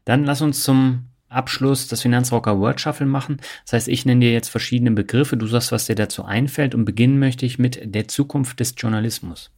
Dann 0.09 0.25
lass 0.25 0.41
uns 0.41 0.63
zum 0.63 1.05
Abschluss 1.29 1.87
das 1.87 2.01
Finanzrocker 2.01 2.59
Word 2.59 2.81
Shuffle 2.81 3.05
machen. 3.05 3.43
Das 3.65 3.75
heißt, 3.75 3.89
ich 3.89 4.07
nenne 4.07 4.23
dir 4.25 4.33
jetzt 4.33 4.49
verschiedene 4.49 4.91
Begriffe, 4.91 5.37
du 5.37 5.47
sagst, 5.47 5.71
was 5.71 5.85
dir 5.85 5.97
dazu 5.97 6.25
einfällt 6.25 6.75
und 6.75 6.87
beginnen 6.87 7.19
möchte 7.19 7.45
ich 7.45 7.59
mit 7.59 7.79
der 7.85 8.09
Zukunft 8.09 8.59
des 8.59 8.75
Journalismus. 8.79 9.51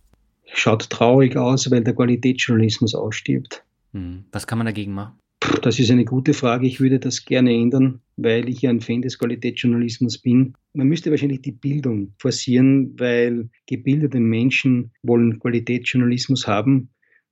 Schaut 0.53 0.91
traurig 0.91 1.37
aus, 1.37 1.71
weil 1.71 1.85
der 1.85 1.95
Qualitätsjournalismus 1.95 2.97
ausstirbt. 2.97 3.63
Hm. 3.93 4.25
Was 4.33 4.49
kann 4.49 4.59
man 4.59 4.65
dagegen 4.65 4.93
machen? 4.93 5.21
Das 5.63 5.79
ist 5.79 5.89
eine 5.93 6.05
gute 6.05 6.35
Frage. 6.35 6.67
Ich 6.67 6.81
würde 6.81 6.99
das 6.99 7.25
gerne 7.25 7.55
ändern, 7.55 8.01
weil 8.17 8.49
ich 8.49 8.63
ja 8.63 8.71
ein 8.71 8.81
Fan 8.81 9.03
des 9.03 9.21
Qualitätsjournalismus 9.21 10.19
bin. 10.19 10.55
Man 10.73 10.89
müsste 10.89 11.13
wahrscheinlich 11.13 11.43
die 11.43 11.53
Bildung 11.53 12.13
forcieren, 12.19 12.99
weil 12.99 13.51
gebildete 13.69 14.19
Menschen 14.19 14.91
wollen 15.05 15.39
Qualitätsjournalismus 15.39 16.49
haben 16.49 16.91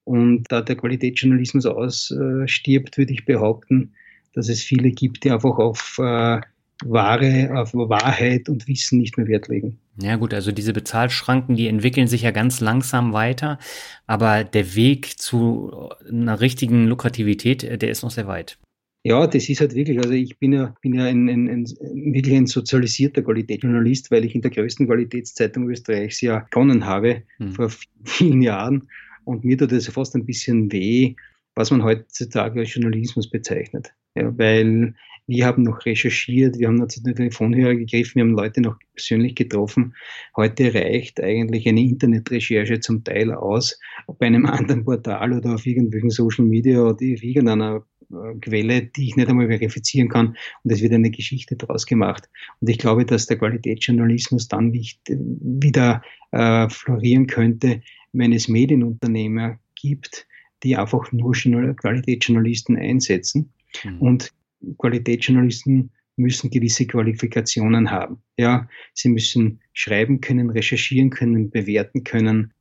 und 0.09 0.45
da 0.49 0.63
der 0.63 0.77
Qualitätsjournalismus 0.77 1.67
ausstirbt, 1.67 2.97
würde 2.97 3.13
ich 3.13 3.27
behaupten, 3.27 3.93
dass 4.33 4.49
es 4.49 4.63
viele 4.63 4.91
gibt, 4.91 5.25
die 5.25 5.31
einfach 5.31 5.59
auf 5.59 5.99
äh, 5.99 6.41
Ware, 6.85 7.51
auf 7.57 7.75
Wahrheit 7.75 8.49
und 8.49 8.67
Wissen 8.69 8.99
nicht 9.01 9.19
mehr 9.19 9.27
Wert 9.27 9.49
legen. 9.49 9.79
Ja 10.01 10.17
gut, 10.17 10.33
also 10.33 10.51
diese 10.51 10.73
Bezahlschranken, 10.73 11.57
die 11.57 11.67
entwickeln 11.67 12.07
sich 12.07 12.23
ja 12.23 12.31
ganz 12.31 12.61
langsam 12.61 13.13
weiter, 13.13 13.59
aber 14.07 14.45
der 14.45 14.75
Weg 14.77 15.19
zu 15.19 15.91
einer 16.09 16.41
richtigen 16.41 16.87
Lukrativität, 16.87 17.65
äh, 17.65 17.77
der 17.77 17.91
ist 17.91 18.03
noch 18.03 18.11
sehr 18.11 18.27
weit. 18.27 18.59
Ja, 19.05 19.27
das 19.27 19.49
ist 19.49 19.61
halt 19.61 19.75
wirklich, 19.75 19.99
also 19.99 20.11
ich 20.13 20.39
bin 20.39 20.53
ja, 20.53 20.75
bin 20.81 20.95
ja 20.95 21.05
ein, 21.05 21.29
ein, 21.29 21.49
ein, 21.49 21.65
wirklich 22.13 22.35
ein 22.35 22.47
sozialisierter 22.47 23.23
Qualitätsjournalist, 23.23 24.11
weil 24.11 24.25
ich 24.25 24.35
in 24.35 24.43
der 24.43 24.51
größten 24.51 24.87
Qualitätszeitung 24.87 25.69
Österreichs 25.69 26.21
ja 26.21 26.41
begonnen 26.41 26.87
habe, 26.87 27.23
hm. 27.37 27.53
vor 27.53 27.71
vielen 28.05 28.43
Jahren. 28.43 28.89
Und 29.29 29.45
mir 29.45 29.59
tut 29.59 29.73
es 29.73 29.87
fast 29.89 30.17
ein 30.17 30.25
bisschen 30.25 30.73
weh, 30.73 31.15
was 31.55 31.71
man 31.71 31.85
heutzutage 31.85 32.61
als 32.61 32.73
Journalismus 32.73 33.29
bezeichnet. 33.29 33.93
Ja, 34.15 34.33
weil 34.39 34.95
wir 35.27 35.45
haben 35.45 35.65
noch 35.65 35.85
recherchiert, 35.85 36.59
wir 36.59 36.69
haben 36.69 36.77
noch 36.77 36.89
zu 36.89 37.03
den 37.03 37.15
Telefonhörer 37.15 37.75
gegriffen, 37.75 38.15
wir 38.15 38.23
haben 38.23 38.33
Leute 38.33 38.63
noch 38.63 38.79
persönlich 38.95 39.35
getroffen. 39.35 39.95
Heute 40.35 40.73
reicht 40.73 41.21
eigentlich 41.23 41.69
eine 41.69 41.83
Internetrecherche 41.83 42.81
zum 42.81 43.05
Teil 43.05 43.31
aus, 43.35 43.79
bei 44.19 44.27
einem 44.27 44.47
anderen 44.47 44.87
Portal 44.87 45.35
oder 45.35 45.57
auf 45.57 45.67
irgendwelchen 45.67 46.09
Social 46.09 46.47
Media 46.47 46.81
oder 46.81 46.95
auf 46.95 47.23
irgendeiner 47.23 47.85
äh, 48.11 48.39
Quelle, 48.41 48.87
die 48.87 49.09
ich 49.09 49.17
nicht 49.17 49.29
einmal 49.29 49.49
verifizieren 49.49 50.09
kann 50.09 50.29
und 50.65 50.73
es 50.73 50.81
wird 50.81 50.95
eine 50.95 51.11
Geschichte 51.11 51.55
daraus 51.55 51.85
gemacht. 51.85 52.31
Und 52.61 52.71
ich 52.71 52.79
glaube, 52.79 53.05
dass 53.05 53.27
der 53.27 53.37
Qualitätsjournalismus 53.37 54.49
dann 54.49 54.73
wieder 54.73 56.01
äh, 56.33 56.67
florieren 56.71 57.27
könnte, 57.27 57.83
wenn 58.13 58.33
es 58.33 58.49
Medienunternehmer 58.49 59.59
gibt, 59.75 60.27
die 60.63 60.77
einfach 60.77 61.13
nur 61.13 61.35
Qualitätsjournalisten 61.75 62.77
einsetzen. 62.77 63.53
Mhm. 63.85 64.01
Und 64.01 64.33
Qualitätsjournalisten 64.79 65.91
müssen 66.19 66.51
gewisse 66.51 66.87
Qualifikationen 66.87 67.91
haben. 67.91 68.19
Ja, 68.37 68.69
sie 68.95 69.09
müssen 69.09 69.61
schreiben 69.73 70.21
können, 70.21 70.51
recherchieren 70.51 71.11
können, 71.11 71.51
bewerten 71.51 72.05
können. 72.05 72.53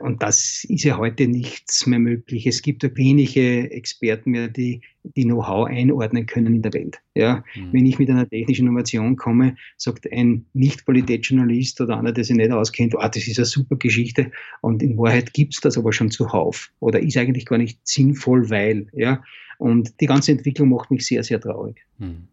Und 0.00 0.22
das 0.22 0.64
ist 0.68 0.84
ja 0.84 0.98
heute 0.98 1.28
nichts 1.28 1.86
mehr 1.86 1.98
möglich. 1.98 2.46
Es 2.46 2.62
gibt 2.62 2.82
ja 2.82 2.90
wenige 2.94 3.70
Experten 3.70 4.32
mehr, 4.32 4.48
die 4.48 4.80
die 5.16 5.24
Know-how 5.24 5.66
einordnen 5.68 6.26
können 6.26 6.54
in 6.56 6.62
der 6.62 6.72
Welt. 6.72 6.98
Ja, 7.14 7.44
mhm. 7.54 7.72
wenn 7.72 7.86
ich 7.86 7.98
mit 7.98 8.10
einer 8.10 8.28
technischen 8.28 8.66
Innovation 8.66 9.16
komme, 9.16 9.56
sagt 9.76 10.10
ein 10.12 10.46
Nicht-Qualitätsjournalist 10.52 11.80
oder 11.80 11.98
einer, 11.98 12.12
der 12.12 12.24
sich 12.24 12.36
nicht 12.36 12.50
auskennt, 12.50 12.94
oh, 12.94 13.00
das 13.00 13.26
ist 13.26 13.38
eine 13.38 13.46
super 13.46 13.76
Geschichte. 13.76 14.30
Und 14.60 14.82
in 14.82 14.98
Wahrheit 14.98 15.32
gibt 15.32 15.54
es 15.54 15.60
das 15.60 15.78
aber 15.78 15.92
schon 15.92 16.10
zuhauf. 16.10 16.70
Oder 16.80 17.00
ist 17.00 17.16
eigentlich 17.16 17.46
gar 17.46 17.58
nicht 17.58 17.80
sinnvoll, 17.84 18.50
weil, 18.50 18.86
ja. 18.92 19.22
Und 19.58 20.00
die 20.00 20.06
ganze 20.06 20.32
Entwicklung 20.32 20.68
macht 20.68 20.90
mich 20.90 21.06
sehr, 21.06 21.22
sehr 21.24 21.40
traurig. 21.40 21.84
Mhm. 21.98 22.28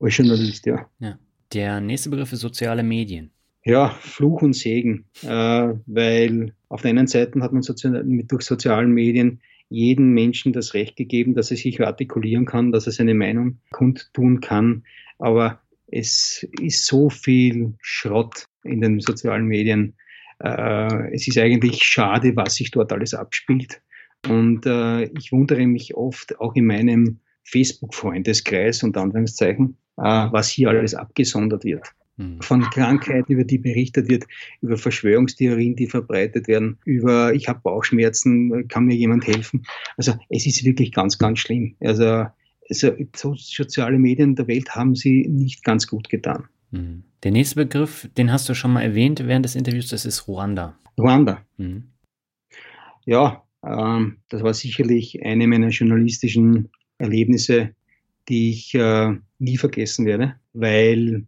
Als 0.00 0.16
Journalist, 0.16 0.66
ja. 0.66 0.88
ja. 0.98 1.18
Der 1.52 1.80
nächste 1.80 2.10
Begriff 2.10 2.32
ist 2.32 2.40
soziale 2.40 2.82
Medien. 2.82 3.30
Ja, 3.64 3.90
Fluch 4.00 4.42
und 4.42 4.52
Segen, 4.52 5.06
äh, 5.22 5.74
weil 5.86 6.54
Auf 6.68 6.82
der 6.82 6.90
einen 6.90 7.06
Seite 7.06 7.40
hat 7.40 7.52
man 7.52 7.62
durch 7.62 8.42
sozialen 8.42 8.92
Medien 8.92 9.40
jedem 9.68 10.12
Menschen 10.12 10.52
das 10.52 10.74
Recht 10.74 10.96
gegeben, 10.96 11.34
dass 11.34 11.50
er 11.50 11.56
sich 11.56 11.80
artikulieren 11.80 12.44
kann, 12.44 12.72
dass 12.72 12.86
er 12.86 12.92
seine 12.92 13.14
Meinung 13.14 13.58
kundtun 13.72 14.40
kann. 14.40 14.84
Aber 15.18 15.60
es 15.88 16.46
ist 16.60 16.86
so 16.86 17.10
viel 17.10 17.74
Schrott 17.80 18.46
in 18.64 18.80
den 18.80 19.00
sozialen 19.00 19.46
Medien. 19.46 19.94
Äh, 20.40 21.14
es 21.14 21.26
ist 21.26 21.38
eigentlich 21.38 21.82
schade, 21.82 22.34
was 22.36 22.56
sich 22.56 22.70
dort 22.70 22.92
alles 22.92 23.14
abspielt. 23.14 23.80
Und 24.28 24.66
äh, 24.66 25.04
ich 25.04 25.32
wundere 25.32 25.66
mich 25.66 25.94
oft 25.94 26.38
auch 26.40 26.54
in 26.54 26.66
meinem 26.66 27.20
Facebook-Freundeskreis 27.44 28.82
und 28.82 28.96
Anführungszeichen, 28.96 29.76
was 29.96 30.48
hier 30.48 30.68
alles 30.68 30.94
abgesondert 30.94 31.64
wird. 31.64 31.86
Hm. 32.18 32.40
Von 32.40 32.62
Krankheiten, 32.62 33.32
über 33.32 33.44
die 33.44 33.58
berichtet 33.58 34.08
wird, 34.08 34.24
über 34.62 34.76
Verschwörungstheorien, 34.76 35.76
die 35.76 35.86
verbreitet 35.86 36.48
werden, 36.48 36.78
über 36.84 37.34
ich 37.34 37.48
habe 37.48 37.60
Bauchschmerzen, 37.60 38.68
kann 38.68 38.86
mir 38.86 38.96
jemand 38.96 39.26
helfen. 39.26 39.66
Also 39.96 40.14
es 40.30 40.46
ist 40.46 40.64
wirklich 40.64 40.92
ganz, 40.92 41.18
ganz 41.18 41.40
schlimm. 41.40 41.76
Also, 41.80 42.26
also 42.68 43.34
soziale 43.36 43.98
Medien 43.98 44.34
der 44.34 44.48
Welt 44.48 44.70
haben 44.74 44.94
sie 44.94 45.26
nicht 45.28 45.62
ganz 45.62 45.86
gut 45.86 46.08
getan. 46.08 46.44
Hm. 46.72 47.04
Der 47.22 47.32
nächste 47.32 47.56
Begriff, 47.56 48.08
den 48.16 48.32
hast 48.32 48.48
du 48.48 48.54
schon 48.54 48.72
mal 48.72 48.82
erwähnt 48.82 49.22
während 49.26 49.44
des 49.44 49.54
Interviews, 49.54 49.88
das 49.88 50.04
ist 50.04 50.26
Ruanda. 50.28 50.78
Ruanda. 50.98 51.42
Mhm. 51.56 51.90
Ja, 53.04 53.44
ähm, 53.64 54.18
das 54.28 54.42
war 54.42 54.54
sicherlich 54.54 55.22
eine 55.24 55.46
meiner 55.46 55.68
journalistischen 55.68 56.70
Erlebnisse, 56.98 57.74
die 58.28 58.50
ich 58.50 58.74
äh, 58.74 59.14
nie 59.38 59.56
vergessen 59.56 60.06
werde, 60.06 60.36
weil 60.52 61.26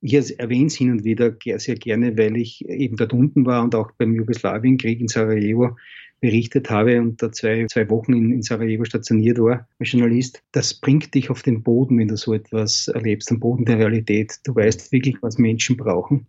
ich 0.00 0.38
erwähne 0.38 0.66
es 0.66 0.76
hin 0.76 0.92
und 0.92 1.04
wieder 1.04 1.34
sehr 1.56 1.74
gerne, 1.74 2.16
weil 2.16 2.36
ich 2.36 2.68
eben 2.68 2.96
dort 2.96 3.12
unten 3.12 3.46
war 3.46 3.64
und 3.64 3.74
auch 3.74 3.90
beim 3.92 4.14
Jugoslawienkrieg 4.14 5.00
in 5.00 5.08
Sarajevo 5.08 5.76
berichtet 6.20 6.70
habe 6.70 7.00
und 7.00 7.22
da 7.22 7.30
zwei, 7.30 7.66
zwei 7.66 7.88
Wochen 7.90 8.12
in, 8.12 8.32
in 8.32 8.42
Sarajevo 8.42 8.84
stationiert 8.84 9.38
war 9.38 9.68
als 9.78 9.92
Journalist. 9.92 10.42
Das 10.52 10.74
bringt 10.74 11.14
dich 11.14 11.30
auf 11.30 11.42
den 11.42 11.62
Boden, 11.62 11.98
wenn 11.98 12.08
du 12.08 12.16
so 12.16 12.34
etwas 12.34 12.88
erlebst, 12.88 13.30
am 13.30 13.40
Boden 13.40 13.64
der 13.64 13.78
Realität. 13.78 14.38
Du 14.44 14.54
weißt 14.54 14.92
wirklich, 14.92 15.16
was 15.20 15.38
Menschen 15.38 15.76
brauchen. 15.76 16.26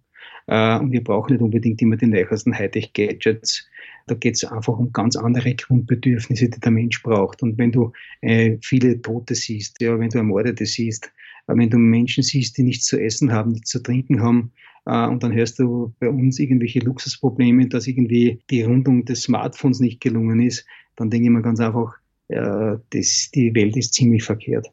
Äh, 0.47 0.79
und 0.79 0.91
wir 0.91 1.03
brauchen 1.03 1.33
nicht 1.33 1.41
unbedingt 1.41 1.81
immer 1.81 1.97
die 1.97 2.07
neuesten 2.07 2.53
Hightech-Gadgets. 2.53 3.67
Da 4.07 4.15
geht 4.15 4.35
es 4.35 4.43
einfach 4.43 4.77
um 4.77 4.91
ganz 4.91 5.15
andere 5.15 5.53
Grundbedürfnisse, 5.53 6.49
die 6.49 6.59
der 6.59 6.71
Mensch 6.71 7.03
braucht. 7.03 7.43
Und 7.43 7.57
wenn 7.57 7.71
du 7.71 7.91
äh, 8.21 8.57
viele 8.61 9.01
Tote 9.01 9.35
siehst, 9.35 9.81
ja, 9.81 9.99
wenn 9.99 10.09
du 10.09 10.17
Ermordete 10.17 10.65
siehst, 10.65 11.11
äh, 11.47 11.55
wenn 11.55 11.69
du 11.69 11.77
Menschen 11.77 12.23
siehst, 12.23 12.57
die 12.57 12.63
nichts 12.63 12.85
zu 12.85 12.99
essen 12.99 13.31
haben, 13.31 13.51
nichts 13.51 13.69
zu 13.69 13.83
trinken 13.83 14.21
haben, 14.21 14.51
äh, 14.85 15.07
und 15.07 15.21
dann 15.21 15.33
hörst 15.33 15.59
du 15.59 15.93
bei 15.99 16.09
uns 16.09 16.39
irgendwelche 16.39 16.79
Luxusprobleme, 16.79 17.67
dass 17.67 17.87
irgendwie 17.87 18.39
die 18.49 18.63
Rundung 18.63 19.05
des 19.05 19.23
Smartphones 19.23 19.79
nicht 19.79 19.99
gelungen 19.99 20.41
ist, 20.41 20.65
dann 20.95 21.09
denke 21.09 21.25
ich 21.25 21.31
mir 21.31 21.41
ganz 21.41 21.59
einfach, 21.59 21.93
äh, 22.29 22.77
das, 22.89 23.29
die 23.35 23.53
Welt 23.53 23.75
ist 23.75 23.93
ziemlich 23.93 24.23
verkehrt. 24.23 24.67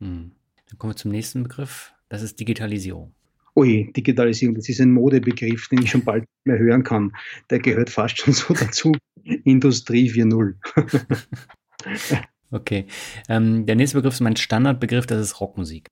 Hm. 0.00 0.32
Dann 0.68 0.78
kommen 0.78 0.92
wir 0.92 0.96
zum 0.96 1.10
nächsten 1.10 1.42
Begriff, 1.42 1.92
das 2.08 2.22
ist 2.22 2.40
Digitalisierung. 2.40 3.12
Ui, 3.58 3.92
Digitalisierung, 3.92 4.54
das 4.54 4.68
ist 4.68 4.80
ein 4.80 4.92
Modebegriff, 4.92 5.66
den 5.66 5.82
ich 5.82 5.90
schon 5.90 6.04
bald 6.04 6.20
nicht 6.20 6.46
mehr 6.46 6.60
hören 6.60 6.84
kann. 6.84 7.10
Der 7.50 7.58
gehört 7.58 7.90
fast 7.90 8.18
schon 8.18 8.32
so 8.32 8.54
dazu. 8.54 8.92
Industrie 9.42 10.08
4.0. 10.08 10.54
okay. 12.52 12.86
Ähm, 13.28 13.66
der 13.66 13.74
nächste 13.74 13.98
Begriff 13.98 14.14
ist 14.14 14.20
mein 14.20 14.36
Standardbegriff, 14.36 15.06
das 15.06 15.20
ist 15.20 15.40
Rockmusik. 15.40 15.88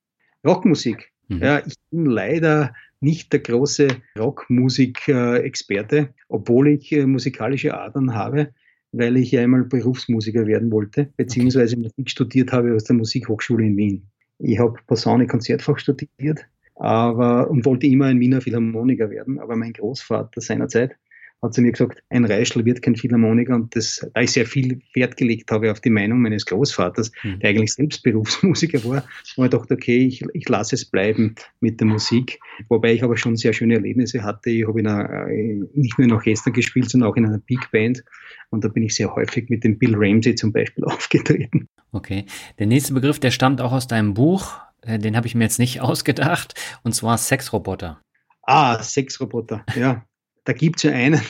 Rockmusik. 0.47 1.11
Mhm. 1.27 1.43
Ja, 1.43 1.59
ich 1.67 1.75
bin 1.91 2.07
leider 2.07 2.73
nicht 3.01 3.33
der 3.33 3.41
große 3.41 3.89
Rockmusik-Experte, 4.17 6.15
obwohl 6.29 6.69
ich 6.69 6.93
äh, 6.93 7.05
musikalische 7.05 7.77
Adern 7.77 8.15
habe, 8.15 8.55
weil 8.93 9.17
ich 9.17 9.33
ja 9.33 9.43
einmal 9.43 9.65
Berufsmusiker 9.65 10.47
werden 10.47 10.71
wollte, 10.71 11.13
beziehungsweise. 11.17 11.77
Musik 11.77 12.11
studiert 12.11 12.53
habe 12.53 12.77
aus 12.77 12.85
der 12.85 12.95
Musikhochschule 12.95 13.67
in 13.67 13.77
Wien. 13.77 14.09
Ich 14.39 14.61
habe 14.61 14.79
Posaune-Konzertfach 14.87 15.81
studiert 15.81 16.47
aber, 16.77 17.51
und 17.51 17.65
wollte 17.65 17.87
immer 17.87 18.07
ein 18.07 18.21
Wiener 18.21 18.41
Philharmoniker 18.41 19.11
werden. 19.11 19.39
Aber 19.39 19.57
mein 19.57 19.73
Großvater 19.73 20.41
seinerzeit 20.41 20.97
hat 21.43 21.55
zu 21.55 21.61
mir 21.61 21.73
gesagt, 21.73 22.03
ein 22.09 22.25
Reischl 22.25 22.65
wird 22.65 22.83
kein 22.83 22.97
Philharmoniker. 22.97 23.55
Und 23.55 23.77
das, 23.77 24.07
da 24.15 24.21
ich 24.21 24.33
sehr 24.33 24.47
viel 24.47 24.81
Wert 24.95 25.17
gelegt 25.17 25.51
habe 25.51 25.71
auf 25.71 25.81
die 25.81 25.91
Meinung 25.91 26.21
meines 26.21 26.47
Großvaters, 26.47 27.13
mhm. 27.23 27.41
der 27.41 27.51
eigentlich 27.51 27.75
selbst 27.75 28.03
Berufsmusiker 28.03 28.83
war, 28.85 28.97
habe 28.97 29.07
ich 29.07 29.37
gedacht, 29.37 29.71
okay, 29.71 30.07
ich, 30.07 30.25
ich 30.33 30.49
lasse 30.49 30.75
es 30.75 30.85
bleiben 30.85 31.35
mit 31.61 31.81
der 31.81 31.87
Musik. 31.87 32.41
Wobei 32.69 32.95
ich 32.95 33.03
aber 33.03 33.17
schon 33.17 33.37
sehr 33.37 33.53
schöne 33.53 33.75
Erlebnisse 33.75 34.23
hatte. 34.23 34.51
Ich 34.51 34.67
habe 34.67 34.81
in 34.81 34.87
einer, 34.87 35.29
äh, 35.29 35.63
nicht 35.75 35.99
nur 35.99 36.07
in 36.07 36.13
Orchester 36.13 36.51
gespielt, 36.51 36.91
sondern 36.91 37.11
auch 37.11 37.17
in 37.17 37.27
einer 37.27 37.39
Big 37.39 37.71
Band. 37.71 38.03
Und 38.51 38.65
da 38.65 38.69
bin 38.69 38.83
ich 38.83 38.95
sehr 38.95 39.15
häufig 39.15 39.51
mit 39.51 39.65
dem 39.65 39.79
Bill 39.79 39.95
Ramsey 39.95 40.35
zum 40.35 40.53
Beispiel 40.53 40.85
aufgetreten. 40.87 41.69
Okay. 41.93 42.25
Der 42.59 42.67
nächste 42.67 42.95
Begriff, 42.95 43.21
der 43.21 43.31
stammt 43.31 43.61
auch 43.61 43.73
aus 43.73 43.87
deinem 43.87 44.15
Buch. 44.15 44.59
Äh, 44.87 44.99
den 44.99 45.17
habe 45.17 45.27
ich 45.27 45.35
mir 45.35 45.45
jetzt 45.45 45.59
nicht 45.59 45.81
ausgedacht, 45.81 46.55
und 46.83 46.95
zwar 46.95 47.19
Sexroboter. 47.19 48.01
Ah, 48.43 48.83
Sexroboter, 48.83 49.65
ja. 49.75 50.05
Da 50.45 50.53
gibt 50.53 50.77
es 50.77 50.85
ja 50.85 50.93
einen, 50.93 51.21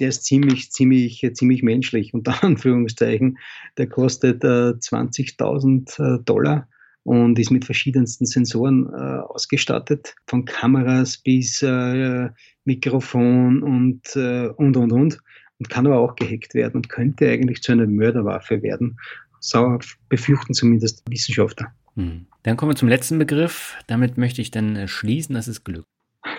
der 0.00 0.08
ist 0.08 0.24
ziemlich, 0.24 0.72
ziemlich, 0.72 1.24
ziemlich 1.34 1.62
menschlich, 1.62 2.12
unter 2.12 2.34
Anführungszeichen. 2.42 3.38
Der 3.78 3.88
kostet 3.88 4.42
äh, 4.42 4.72
20.000 4.72 6.18
äh, 6.18 6.24
Dollar 6.24 6.68
und 7.04 7.38
ist 7.38 7.52
mit 7.52 7.64
verschiedensten 7.64 8.26
Sensoren 8.26 8.88
äh, 8.92 9.20
ausgestattet, 9.20 10.16
von 10.26 10.44
Kameras 10.44 11.18
bis 11.18 11.62
äh, 11.62 12.30
Mikrofon 12.64 13.62
und, 13.62 14.16
äh, 14.16 14.48
und, 14.48 14.76
und, 14.76 14.90
und. 14.90 15.20
Und 15.60 15.70
kann 15.70 15.86
aber 15.86 15.98
auch 16.00 16.16
gehackt 16.16 16.54
werden 16.54 16.78
und 16.78 16.88
könnte 16.88 17.30
eigentlich 17.30 17.62
zu 17.62 17.70
einer 17.70 17.86
Mörderwaffe 17.86 18.60
werden. 18.62 18.98
So 19.38 19.78
befürchten 20.08 20.52
zumindest 20.52 21.04
Wissenschaftler. 21.08 21.72
Hm. 21.96 22.26
Dann 22.42 22.56
kommen 22.56 22.72
wir 22.72 22.76
zum 22.76 22.88
letzten 22.88 23.18
Begriff. 23.18 23.76
Damit 23.86 24.18
möchte 24.18 24.42
ich 24.42 24.50
dann 24.50 24.76
äh, 24.76 24.88
schließen. 24.88 25.34
Das 25.34 25.48
ist 25.48 25.64
Glück. 25.64 25.86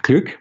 Glück. 0.04 0.38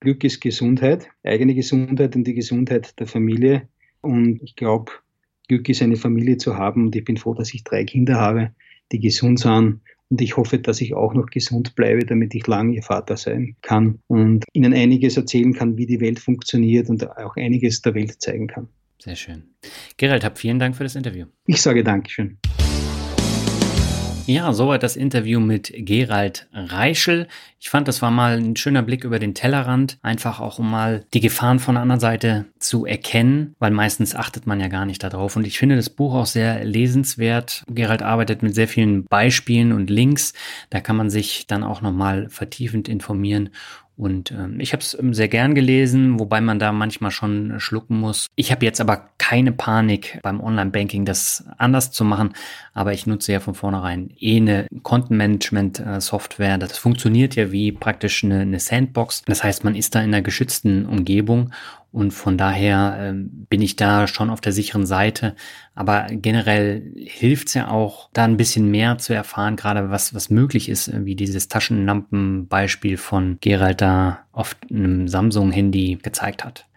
Glück 0.00 0.22
ist 0.22 0.40
Gesundheit, 0.40 1.08
eigene 1.24 1.54
Gesundheit 1.54 2.14
und 2.14 2.24
die 2.24 2.34
Gesundheit 2.34 2.98
der 3.00 3.08
Familie. 3.08 3.68
Und 4.00 4.40
ich 4.42 4.54
glaube, 4.54 4.92
Glück 5.48 5.68
ist 5.68 5.82
eine 5.82 5.96
Familie 5.96 6.36
zu 6.36 6.56
haben. 6.56 6.86
Und 6.86 6.96
ich 6.96 7.04
bin 7.04 7.16
froh, 7.16 7.34
dass 7.34 7.52
ich 7.52 7.64
drei 7.64 7.84
Kinder 7.84 8.14
habe, 8.16 8.52
die 8.92 9.00
gesund 9.00 9.40
sind. 9.40 9.80
Und 10.10 10.20
ich 10.20 10.36
hoffe, 10.36 10.58
dass 10.58 10.80
ich 10.80 10.94
auch 10.94 11.14
noch 11.14 11.26
gesund 11.26 11.74
bleibe, 11.74 12.06
damit 12.06 12.34
ich 12.34 12.46
lange 12.46 12.76
ihr 12.76 12.82
Vater 12.82 13.16
sein 13.16 13.56
kann 13.60 13.98
und 14.06 14.44
ihnen 14.52 14.72
einiges 14.72 15.16
erzählen 15.16 15.52
kann, 15.52 15.76
wie 15.76 15.86
die 15.86 16.00
Welt 16.00 16.18
funktioniert 16.18 16.88
und 16.88 17.10
auch 17.18 17.36
einiges 17.36 17.82
der 17.82 17.94
Welt 17.94 18.22
zeigen 18.22 18.46
kann. 18.46 18.68
Sehr 19.00 19.16
schön. 19.16 19.42
Gerald, 19.96 20.24
hab 20.24 20.38
vielen 20.38 20.58
Dank 20.58 20.76
für 20.76 20.84
das 20.84 20.96
Interview. 20.96 21.26
Ich 21.46 21.60
sage 21.60 21.84
Dankeschön. 21.84 22.38
Ja, 24.28 24.52
soweit 24.52 24.82
das 24.82 24.94
Interview 24.94 25.40
mit 25.40 25.72
Gerald 25.74 26.48
Reischel. 26.52 27.28
Ich 27.58 27.70
fand, 27.70 27.88
das 27.88 28.02
war 28.02 28.10
mal 28.10 28.36
ein 28.36 28.56
schöner 28.56 28.82
Blick 28.82 29.04
über 29.04 29.18
den 29.18 29.32
Tellerrand, 29.32 29.98
einfach 30.02 30.38
auch 30.38 30.58
um 30.58 30.70
mal 30.70 31.06
die 31.14 31.20
Gefahren 31.20 31.58
von 31.58 31.76
der 31.76 31.82
anderen 31.82 32.00
Seite 32.00 32.44
zu 32.58 32.84
erkennen, 32.84 33.54
weil 33.58 33.70
meistens 33.70 34.14
achtet 34.14 34.46
man 34.46 34.60
ja 34.60 34.68
gar 34.68 34.84
nicht 34.84 35.02
darauf. 35.02 35.36
Und 35.36 35.46
ich 35.46 35.58
finde 35.58 35.76
das 35.76 35.88
Buch 35.88 36.14
auch 36.14 36.26
sehr 36.26 36.62
lesenswert. 36.62 37.64
Gerald 37.68 38.02
arbeitet 38.02 38.42
mit 38.42 38.54
sehr 38.54 38.68
vielen 38.68 39.04
Beispielen 39.04 39.72
und 39.72 39.88
Links. 39.88 40.34
Da 40.68 40.82
kann 40.82 40.96
man 40.96 41.08
sich 41.08 41.46
dann 41.46 41.64
auch 41.64 41.80
nochmal 41.80 42.28
vertiefend 42.28 42.86
informieren 42.86 43.48
und 43.98 44.30
ähm, 44.30 44.60
ich 44.60 44.72
habe 44.72 44.80
es 44.80 44.96
ähm, 44.98 45.12
sehr 45.12 45.26
gern 45.26 45.56
gelesen, 45.56 46.20
wobei 46.20 46.40
man 46.40 46.60
da 46.60 46.70
manchmal 46.70 47.10
schon 47.10 47.58
schlucken 47.58 47.98
muss. 47.98 48.28
Ich 48.36 48.52
habe 48.52 48.64
jetzt 48.64 48.80
aber 48.80 49.08
keine 49.18 49.50
Panik 49.50 50.20
beim 50.22 50.40
Online-Banking, 50.40 51.04
das 51.04 51.44
anders 51.58 51.90
zu 51.90 52.04
machen. 52.04 52.32
Aber 52.74 52.92
ich 52.92 53.08
nutze 53.08 53.32
ja 53.32 53.40
von 53.40 53.54
vornherein 53.54 54.10
eh 54.20 54.36
eine 54.36 54.68
Content-Management-Software. 54.84 56.58
Das 56.58 56.78
funktioniert 56.78 57.34
ja 57.34 57.50
wie 57.50 57.72
praktisch 57.72 58.22
eine, 58.22 58.42
eine 58.42 58.60
Sandbox. 58.60 59.22
Das 59.26 59.42
heißt, 59.42 59.64
man 59.64 59.74
ist 59.74 59.96
da 59.96 60.00
in 60.00 60.14
einer 60.14 60.22
geschützten 60.22 60.86
Umgebung 60.86 61.50
und 61.98 62.12
von 62.12 62.38
daher 62.38 63.10
äh, 63.10 63.12
bin 63.50 63.60
ich 63.60 63.74
da 63.74 64.06
schon 64.06 64.30
auf 64.30 64.40
der 64.40 64.52
sicheren 64.52 64.86
Seite. 64.86 65.34
Aber 65.74 66.06
generell 66.12 66.92
hilft 66.94 67.48
es 67.48 67.54
ja 67.54 67.68
auch, 67.72 68.08
da 68.12 68.22
ein 68.22 68.36
bisschen 68.36 68.70
mehr 68.70 68.98
zu 68.98 69.14
erfahren, 69.14 69.56
gerade 69.56 69.90
was, 69.90 70.14
was 70.14 70.30
möglich 70.30 70.68
ist, 70.68 70.92
wie 71.04 71.16
dieses 71.16 71.48
Taschenlampenbeispiel 71.48 72.98
von 72.98 73.38
Gerald 73.40 73.80
da 73.80 74.20
auf 74.30 74.54
einem 74.70 75.08
Samsung-Handy 75.08 75.98
gezeigt 76.00 76.44
hat. 76.44 76.67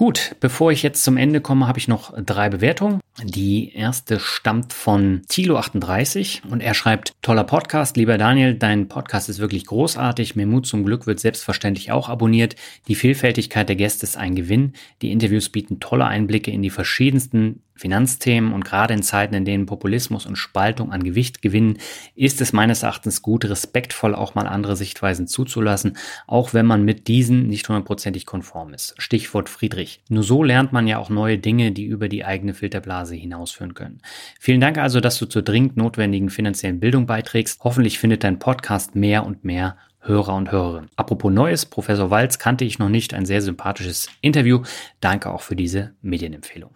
Gut, 0.00 0.34
bevor 0.40 0.72
ich 0.72 0.82
jetzt 0.82 1.04
zum 1.04 1.18
Ende 1.18 1.42
komme, 1.42 1.68
habe 1.68 1.78
ich 1.78 1.86
noch 1.86 2.14
drei 2.24 2.48
Bewertungen. 2.48 3.00
Die 3.22 3.70
erste 3.74 4.18
stammt 4.18 4.72
von 4.72 5.20
Tilo38 5.28 6.46
und 6.48 6.62
er 6.62 6.72
schreibt, 6.72 7.12
toller 7.20 7.44
Podcast, 7.44 7.98
lieber 7.98 8.16
Daniel, 8.16 8.54
dein 8.54 8.88
Podcast 8.88 9.28
ist 9.28 9.40
wirklich 9.40 9.66
großartig. 9.66 10.36
Mehr 10.36 10.46
Mut 10.46 10.66
zum 10.66 10.86
Glück 10.86 11.06
wird 11.06 11.20
selbstverständlich 11.20 11.92
auch 11.92 12.08
abonniert. 12.08 12.56
Die 12.88 12.94
Vielfältigkeit 12.94 13.68
der 13.68 13.76
Gäste 13.76 14.06
ist 14.06 14.16
ein 14.16 14.36
Gewinn. 14.36 14.72
Die 15.02 15.12
Interviews 15.12 15.50
bieten 15.50 15.80
tolle 15.80 16.06
Einblicke 16.06 16.50
in 16.50 16.62
die 16.62 16.70
verschiedensten 16.70 17.60
Finanzthemen 17.80 18.52
und 18.52 18.62
gerade 18.62 18.92
in 18.92 19.02
Zeiten, 19.02 19.34
in 19.34 19.46
denen 19.46 19.64
Populismus 19.64 20.26
und 20.26 20.36
Spaltung 20.36 20.92
an 20.92 21.02
Gewicht 21.02 21.40
gewinnen, 21.40 21.78
ist 22.14 22.42
es 22.42 22.52
meines 22.52 22.82
Erachtens 22.82 23.22
gut, 23.22 23.46
respektvoll 23.46 24.14
auch 24.14 24.34
mal 24.34 24.46
andere 24.46 24.76
Sichtweisen 24.76 25.26
zuzulassen, 25.26 25.96
auch 26.26 26.52
wenn 26.52 26.66
man 26.66 26.84
mit 26.84 27.08
diesen 27.08 27.48
nicht 27.48 27.66
hundertprozentig 27.66 28.26
konform 28.26 28.74
ist. 28.74 28.94
Stichwort 28.98 29.48
Friedrich. 29.48 30.02
Nur 30.10 30.22
so 30.22 30.42
lernt 30.42 30.72
man 30.72 30.86
ja 30.86 30.98
auch 30.98 31.08
neue 31.08 31.38
Dinge, 31.38 31.72
die 31.72 31.86
über 31.86 32.10
die 32.10 32.22
eigene 32.22 32.52
Filterblase 32.52 33.14
hinausführen 33.14 33.72
können. 33.72 34.02
Vielen 34.38 34.60
Dank 34.60 34.76
also, 34.76 35.00
dass 35.00 35.18
du 35.18 35.24
zur 35.24 35.40
dringend 35.40 35.78
notwendigen 35.78 36.28
finanziellen 36.28 36.80
Bildung 36.80 37.06
beiträgst. 37.06 37.60
Hoffentlich 37.64 37.98
findet 37.98 38.24
dein 38.24 38.38
Podcast 38.38 38.94
mehr 38.94 39.24
und 39.24 39.42
mehr 39.42 39.78
Hörer 40.00 40.34
und 40.34 40.50
Hörerinnen. 40.50 40.90
Apropos 40.96 41.32
Neues, 41.32 41.66
Professor 41.66 42.10
Walz 42.10 42.38
kannte 42.38 42.64
ich 42.64 42.78
noch 42.78 42.88
nicht, 42.88 43.14
ein 43.14 43.26
sehr 43.26 43.42
sympathisches 43.42 44.08
Interview. 44.20 44.62
Danke 45.00 45.30
auch 45.30 45.42
für 45.42 45.56
diese 45.56 45.92
Medienempfehlung. 46.02 46.70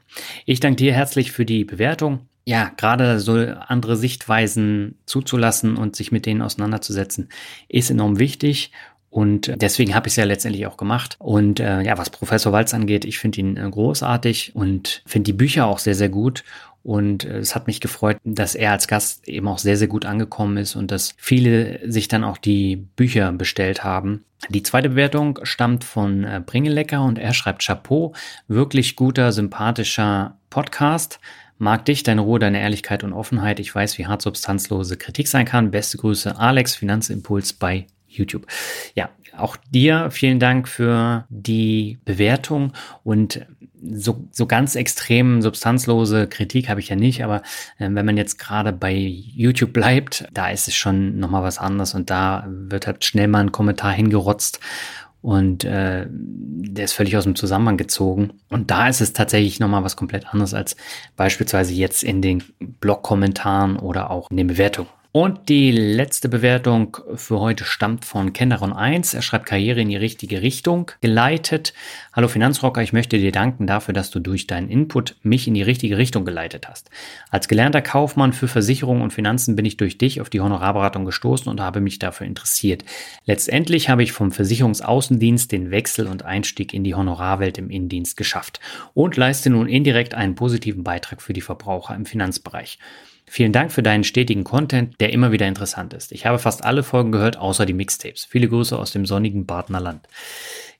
Ich 0.44 0.60
danke 0.60 0.76
dir 0.76 0.92
herzlich 0.92 1.32
für 1.32 1.44
die 1.44 1.64
Bewertung. 1.64 2.28
Ja, 2.46 2.70
gerade 2.76 3.20
so 3.20 3.32
andere 3.32 3.96
Sichtweisen 3.96 4.98
zuzulassen 5.06 5.76
und 5.76 5.96
sich 5.96 6.12
mit 6.12 6.26
denen 6.26 6.42
auseinanderzusetzen, 6.42 7.30
ist 7.68 7.90
enorm 7.90 8.18
wichtig. 8.18 8.70
Und 9.08 9.62
deswegen 9.62 9.94
habe 9.94 10.08
ich 10.08 10.14
es 10.14 10.16
ja 10.16 10.24
letztendlich 10.24 10.66
auch 10.66 10.76
gemacht. 10.76 11.16
Und 11.20 11.60
äh, 11.60 11.82
ja, 11.82 11.96
was 11.96 12.10
Professor 12.10 12.52
Walz 12.52 12.74
angeht, 12.74 13.04
ich 13.04 13.18
finde 13.18 13.40
ihn 13.40 13.56
äh, 13.56 13.70
großartig 13.70 14.56
und 14.56 15.02
finde 15.06 15.26
die 15.26 15.32
Bücher 15.32 15.66
auch 15.66 15.78
sehr, 15.78 15.94
sehr 15.94 16.08
gut. 16.08 16.42
Und 16.85 17.24
äh, 17.24 17.39
es 17.39 17.55
hat 17.55 17.66
mich 17.66 17.80
gefreut, 17.80 18.18
dass 18.24 18.55
er 18.55 18.70
als 18.70 18.87
Gast 18.87 19.26
eben 19.26 19.49
auch 19.49 19.59
sehr, 19.59 19.76
sehr 19.76 19.89
gut 19.89 20.05
angekommen 20.05 20.59
ist 20.59 20.76
und 20.76 20.91
dass 20.91 21.14
viele 21.16 21.80
sich 21.91 22.07
dann 22.09 22.22
auch 22.22 22.39
die 22.39 22.76
Bücher 22.76 23.32
bestellt 23.32 23.82
haben. 23.82 24.24
Die 24.51 24.62
zweite 24.62 24.91
Bewertung 24.91 25.41
stammt 25.43 25.82
von 25.82 26.24
äh, 26.24 26.43
Bringelecker 26.45 27.03
und 27.03 27.18
er 27.18 27.32
schreibt 27.32 27.64
Chapeau, 27.64 28.12
wirklich 28.47 28.95
guter, 28.95 29.32
sympathischer 29.32 30.37
Podcast. 30.51 31.18
Mag 31.57 31.87
dich, 31.87 32.03
deine 32.03 32.20
Ruhe, 32.20 32.39
deine 32.39 32.61
Ehrlichkeit 32.61 33.03
und 33.03 33.14
Offenheit. 33.14 33.61
Ich 33.61 33.74
weiß, 33.74 33.97
wie 33.97 34.07
hart 34.07 34.20
substanzlose 34.20 34.99
Kritik 34.99 35.28
sein 35.28 35.47
kann. 35.47 35.70
Beste 35.70 35.97
Grüße, 35.97 36.39
Alex, 36.39 36.76
Finanzimpuls 36.76 37.55
bei 37.55 37.87
YouTube. 38.07 38.47
Ja, 38.95 39.09
auch 39.37 39.57
dir 39.57 40.11
vielen 40.11 40.39
Dank 40.39 40.68
für 40.68 41.24
die 41.28 41.99
Bewertung 42.05 42.72
und 43.03 43.47
so, 43.93 44.28
so 44.30 44.47
ganz 44.47 44.74
extrem 44.74 45.43
substanzlose 45.43 46.26
Kritik 46.26 46.68
habe 46.68 46.80
ich 46.80 46.89
ja 46.89 46.97
nicht, 46.97 47.24
aber 47.24 47.43
äh, 47.78 47.89
wenn 47.91 48.07
man 48.07 48.16
jetzt 48.16 48.39
gerade 48.39 48.72
bei 48.72 48.95
YouTube 48.95 49.72
bleibt, 49.72 50.26
da 50.32 50.51
ist 50.51 50.68
es 50.68 50.74
schon 50.74 51.18
nochmal 51.18 51.43
was 51.43 51.59
anderes 51.59 51.95
und 51.95 52.11
da 52.11 52.47
wird 52.49 52.87
halt 52.87 53.05
schnell 53.05 53.28
mal 53.28 53.41
ein 53.41 53.53
Kommentar 53.53 53.93
hingerotzt 53.93 54.61
und 55.24 55.64
äh, 55.64 56.07
der 56.11 56.85
ist 56.85 56.93
völlig 56.93 57.16
aus 57.16 57.24
dem 57.24 57.35
Zusammenhang 57.35 57.78
gezogen. 57.78 58.35
Und 58.51 58.70
da 58.70 58.89
ist 58.89 59.01
es 59.01 59.14
tatsächlich 59.14 59.59
nochmal 59.59 59.82
was 59.82 59.97
komplett 59.97 60.26
anderes 60.26 60.53
als 60.53 60.76
beispielsweise 61.16 61.72
jetzt 61.72 62.05
in 62.05 62.20
den 62.20 62.45
Blog-Kommentaren 62.59 63.78
oder 63.78 64.11
auch 64.11 64.30
in 64.30 64.37
den 64.37 64.49
Bewertungen. 64.49 64.91
Und 65.16 65.48
die 65.48 65.70
letzte 65.70 66.28
Bewertung 66.28 66.96
für 67.14 67.38
heute 67.38 67.62
stammt 67.62 68.04
von 68.04 68.32
Kenderon 68.32 68.72
1. 68.72 69.14
Er 69.14 69.22
schreibt 69.22 69.46
Karriere 69.46 69.80
in 69.80 69.88
die 69.88 69.96
richtige 69.96 70.42
Richtung 70.42 70.90
geleitet. 71.00 71.72
Hallo 72.12 72.26
Finanzrocker, 72.26 72.82
ich 72.82 72.92
möchte 72.92 73.18
dir 73.18 73.30
danken 73.30 73.68
dafür, 73.68 73.94
dass 73.94 74.10
du 74.10 74.18
durch 74.18 74.48
deinen 74.48 74.68
Input 74.68 75.14
mich 75.22 75.46
in 75.46 75.54
die 75.54 75.62
richtige 75.62 75.98
Richtung 75.98 76.24
geleitet 76.24 76.66
hast. 76.68 76.90
Als 77.30 77.46
gelernter 77.46 77.80
Kaufmann 77.80 78.32
für 78.32 78.48
Versicherungen 78.48 79.04
und 79.04 79.12
Finanzen 79.12 79.54
bin 79.54 79.64
ich 79.64 79.76
durch 79.76 79.98
dich 79.98 80.20
auf 80.20 80.30
die 80.30 80.40
Honorarberatung 80.40 81.04
gestoßen 81.04 81.48
und 81.48 81.60
habe 81.60 81.80
mich 81.80 82.00
dafür 82.00 82.26
interessiert. 82.26 82.84
Letztendlich 83.24 83.88
habe 83.88 84.02
ich 84.02 84.10
vom 84.10 84.32
Versicherungsaußendienst 84.32 85.52
den 85.52 85.70
Wechsel 85.70 86.08
und 86.08 86.24
Einstieg 86.24 86.74
in 86.74 86.82
die 86.82 86.96
Honorarwelt 86.96 87.56
im 87.56 87.70
Innendienst 87.70 88.16
geschafft 88.16 88.58
und 88.94 89.16
leiste 89.16 89.48
nun 89.48 89.68
indirekt 89.68 90.12
einen 90.12 90.34
positiven 90.34 90.82
Beitrag 90.82 91.22
für 91.22 91.34
die 91.34 91.40
Verbraucher 91.40 91.94
im 91.94 92.04
Finanzbereich. 92.04 92.80
Vielen 93.26 93.52
Dank 93.52 93.72
für 93.72 93.82
deinen 93.82 94.04
stetigen 94.04 94.44
Content, 94.44 95.00
der 95.00 95.12
immer 95.12 95.32
wieder 95.32 95.48
interessant 95.48 95.94
ist. 95.94 96.12
Ich 96.12 96.26
habe 96.26 96.38
fast 96.38 96.64
alle 96.64 96.82
Folgen 96.82 97.10
gehört, 97.10 97.36
außer 97.36 97.66
die 97.66 97.72
Mixtapes. 97.72 98.26
Viele 98.26 98.48
Grüße 98.48 98.78
aus 98.78 98.92
dem 98.92 99.06
sonnigen 99.06 99.46
Badner 99.46 99.80
Land. 99.80 100.06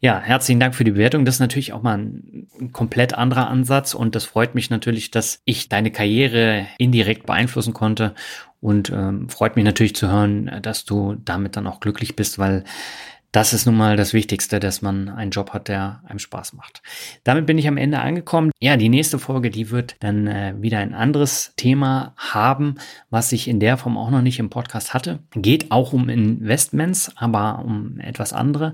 Ja, 0.01 0.21
herzlichen 0.21 0.61
Dank 0.61 0.75
für 0.75 0.85
die 0.85 0.91
Bewertung. 0.91 1.25
Das 1.25 1.37
ist 1.37 1.41
natürlich 1.41 1.73
auch 1.73 1.83
mal 1.83 1.97
ein, 1.97 2.47
ein 2.61 2.73
komplett 2.73 3.15
anderer 3.15 3.49
Ansatz 3.49 3.95
und 3.95 4.15
das 4.15 4.25
freut 4.25 4.55
mich 4.55 4.69
natürlich, 4.69 5.11
dass 5.11 5.41
ich 5.47 5.71
deine 5.71 5.91
Karriere 5.91 6.67
indirekt 6.77 7.25
beeinflussen 7.25 7.73
konnte 7.73 8.15
und 8.61 8.91
ähm, 8.91 9.29
freut 9.29 9.57
mich 9.57 9.65
natürlich 9.65 9.95
zu 9.95 10.11
hören, 10.11 10.51
dass 10.63 10.85
du 10.85 11.17
damit 11.25 11.57
dann 11.57 11.67
auch 11.67 11.81
glücklich 11.81 12.17
bist, 12.17 12.39
weil 12.39 12.65
das 13.35 13.53
ist 13.53 13.67
nun 13.67 13.77
mal 13.77 13.97
das 13.97 14.13
Wichtigste, 14.13 14.61
dass 14.61 14.81
man 14.81 15.09
einen 15.09 15.33
Job 15.33 15.51
hat, 15.51 15.67
der 15.67 16.01
einem 16.07 16.21
Spaß 16.21 16.53
macht. 16.53 16.83
Damit 17.25 17.47
bin 17.47 17.59
ich 17.59 17.67
am 17.67 17.77
Ende 17.77 17.99
angekommen. 17.99 18.53
Ja, 18.61 18.77
die 18.77 18.89
nächste 18.89 19.19
Folge, 19.19 19.51
die 19.51 19.71
wird 19.71 19.97
dann 19.99 20.29
äh, 20.29 20.55
wieder 20.61 20.79
ein 20.79 20.95
anderes 20.95 21.53
Thema 21.57 22.15
haben, 22.17 22.77
was 23.11 23.33
ich 23.33 23.49
in 23.49 23.59
der 23.59 23.77
Form 23.77 23.99
auch 23.99 24.11
noch 24.11 24.23
nicht 24.23 24.39
im 24.39 24.51
Podcast 24.51 24.95
hatte. 24.95 25.19
Geht 25.33 25.73
auch 25.73 25.93
um 25.93 26.09
Investments, 26.09 27.11
aber 27.17 27.65
um 27.65 27.99
etwas 27.99 28.33
andere. 28.33 28.73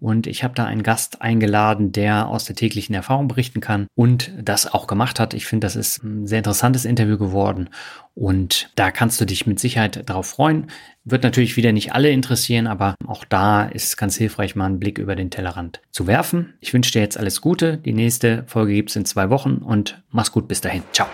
Und 0.00 0.26
ich 0.26 0.44
habe 0.44 0.54
da 0.54 0.64
einen 0.64 0.82
Gast 0.82 1.22
eingeladen, 1.22 1.92
der 1.92 2.28
aus 2.28 2.44
der 2.44 2.56
täglichen 2.56 2.94
Erfahrung 2.94 3.28
berichten 3.28 3.60
kann 3.60 3.86
und 3.94 4.32
das 4.40 4.72
auch 4.72 4.86
gemacht 4.86 5.18
hat. 5.20 5.34
Ich 5.34 5.46
finde, 5.46 5.66
das 5.66 5.76
ist 5.76 6.02
ein 6.02 6.26
sehr 6.26 6.38
interessantes 6.38 6.84
Interview 6.84 7.18
geworden. 7.18 7.70
Und 8.14 8.70
da 8.74 8.90
kannst 8.90 9.20
du 9.20 9.24
dich 9.24 9.46
mit 9.46 9.60
Sicherheit 9.60 10.08
darauf 10.08 10.26
freuen. 10.26 10.70
Wird 11.04 11.22
natürlich 11.22 11.56
wieder 11.56 11.72
nicht 11.72 11.92
alle 11.92 12.10
interessieren, 12.10 12.66
aber 12.66 12.94
auch 13.06 13.24
da 13.24 13.64
ist 13.64 13.84
es 13.84 13.96
ganz 13.96 14.16
hilfreich, 14.16 14.56
mal 14.56 14.66
einen 14.66 14.80
Blick 14.80 14.98
über 14.98 15.16
den 15.16 15.30
Tellerrand 15.30 15.80
zu 15.90 16.06
werfen. 16.06 16.54
Ich 16.60 16.74
wünsche 16.74 16.92
dir 16.92 17.00
jetzt 17.00 17.18
alles 17.18 17.40
Gute. 17.40 17.76
Die 17.78 17.92
nächste 17.92 18.44
Folge 18.46 18.74
gibt 18.74 18.90
es 18.90 18.96
in 18.96 19.04
zwei 19.04 19.30
Wochen 19.30 19.58
und 19.58 20.02
mach's 20.10 20.32
gut 20.32 20.48
bis 20.48 20.60
dahin. 20.60 20.82
Ciao. 20.92 21.08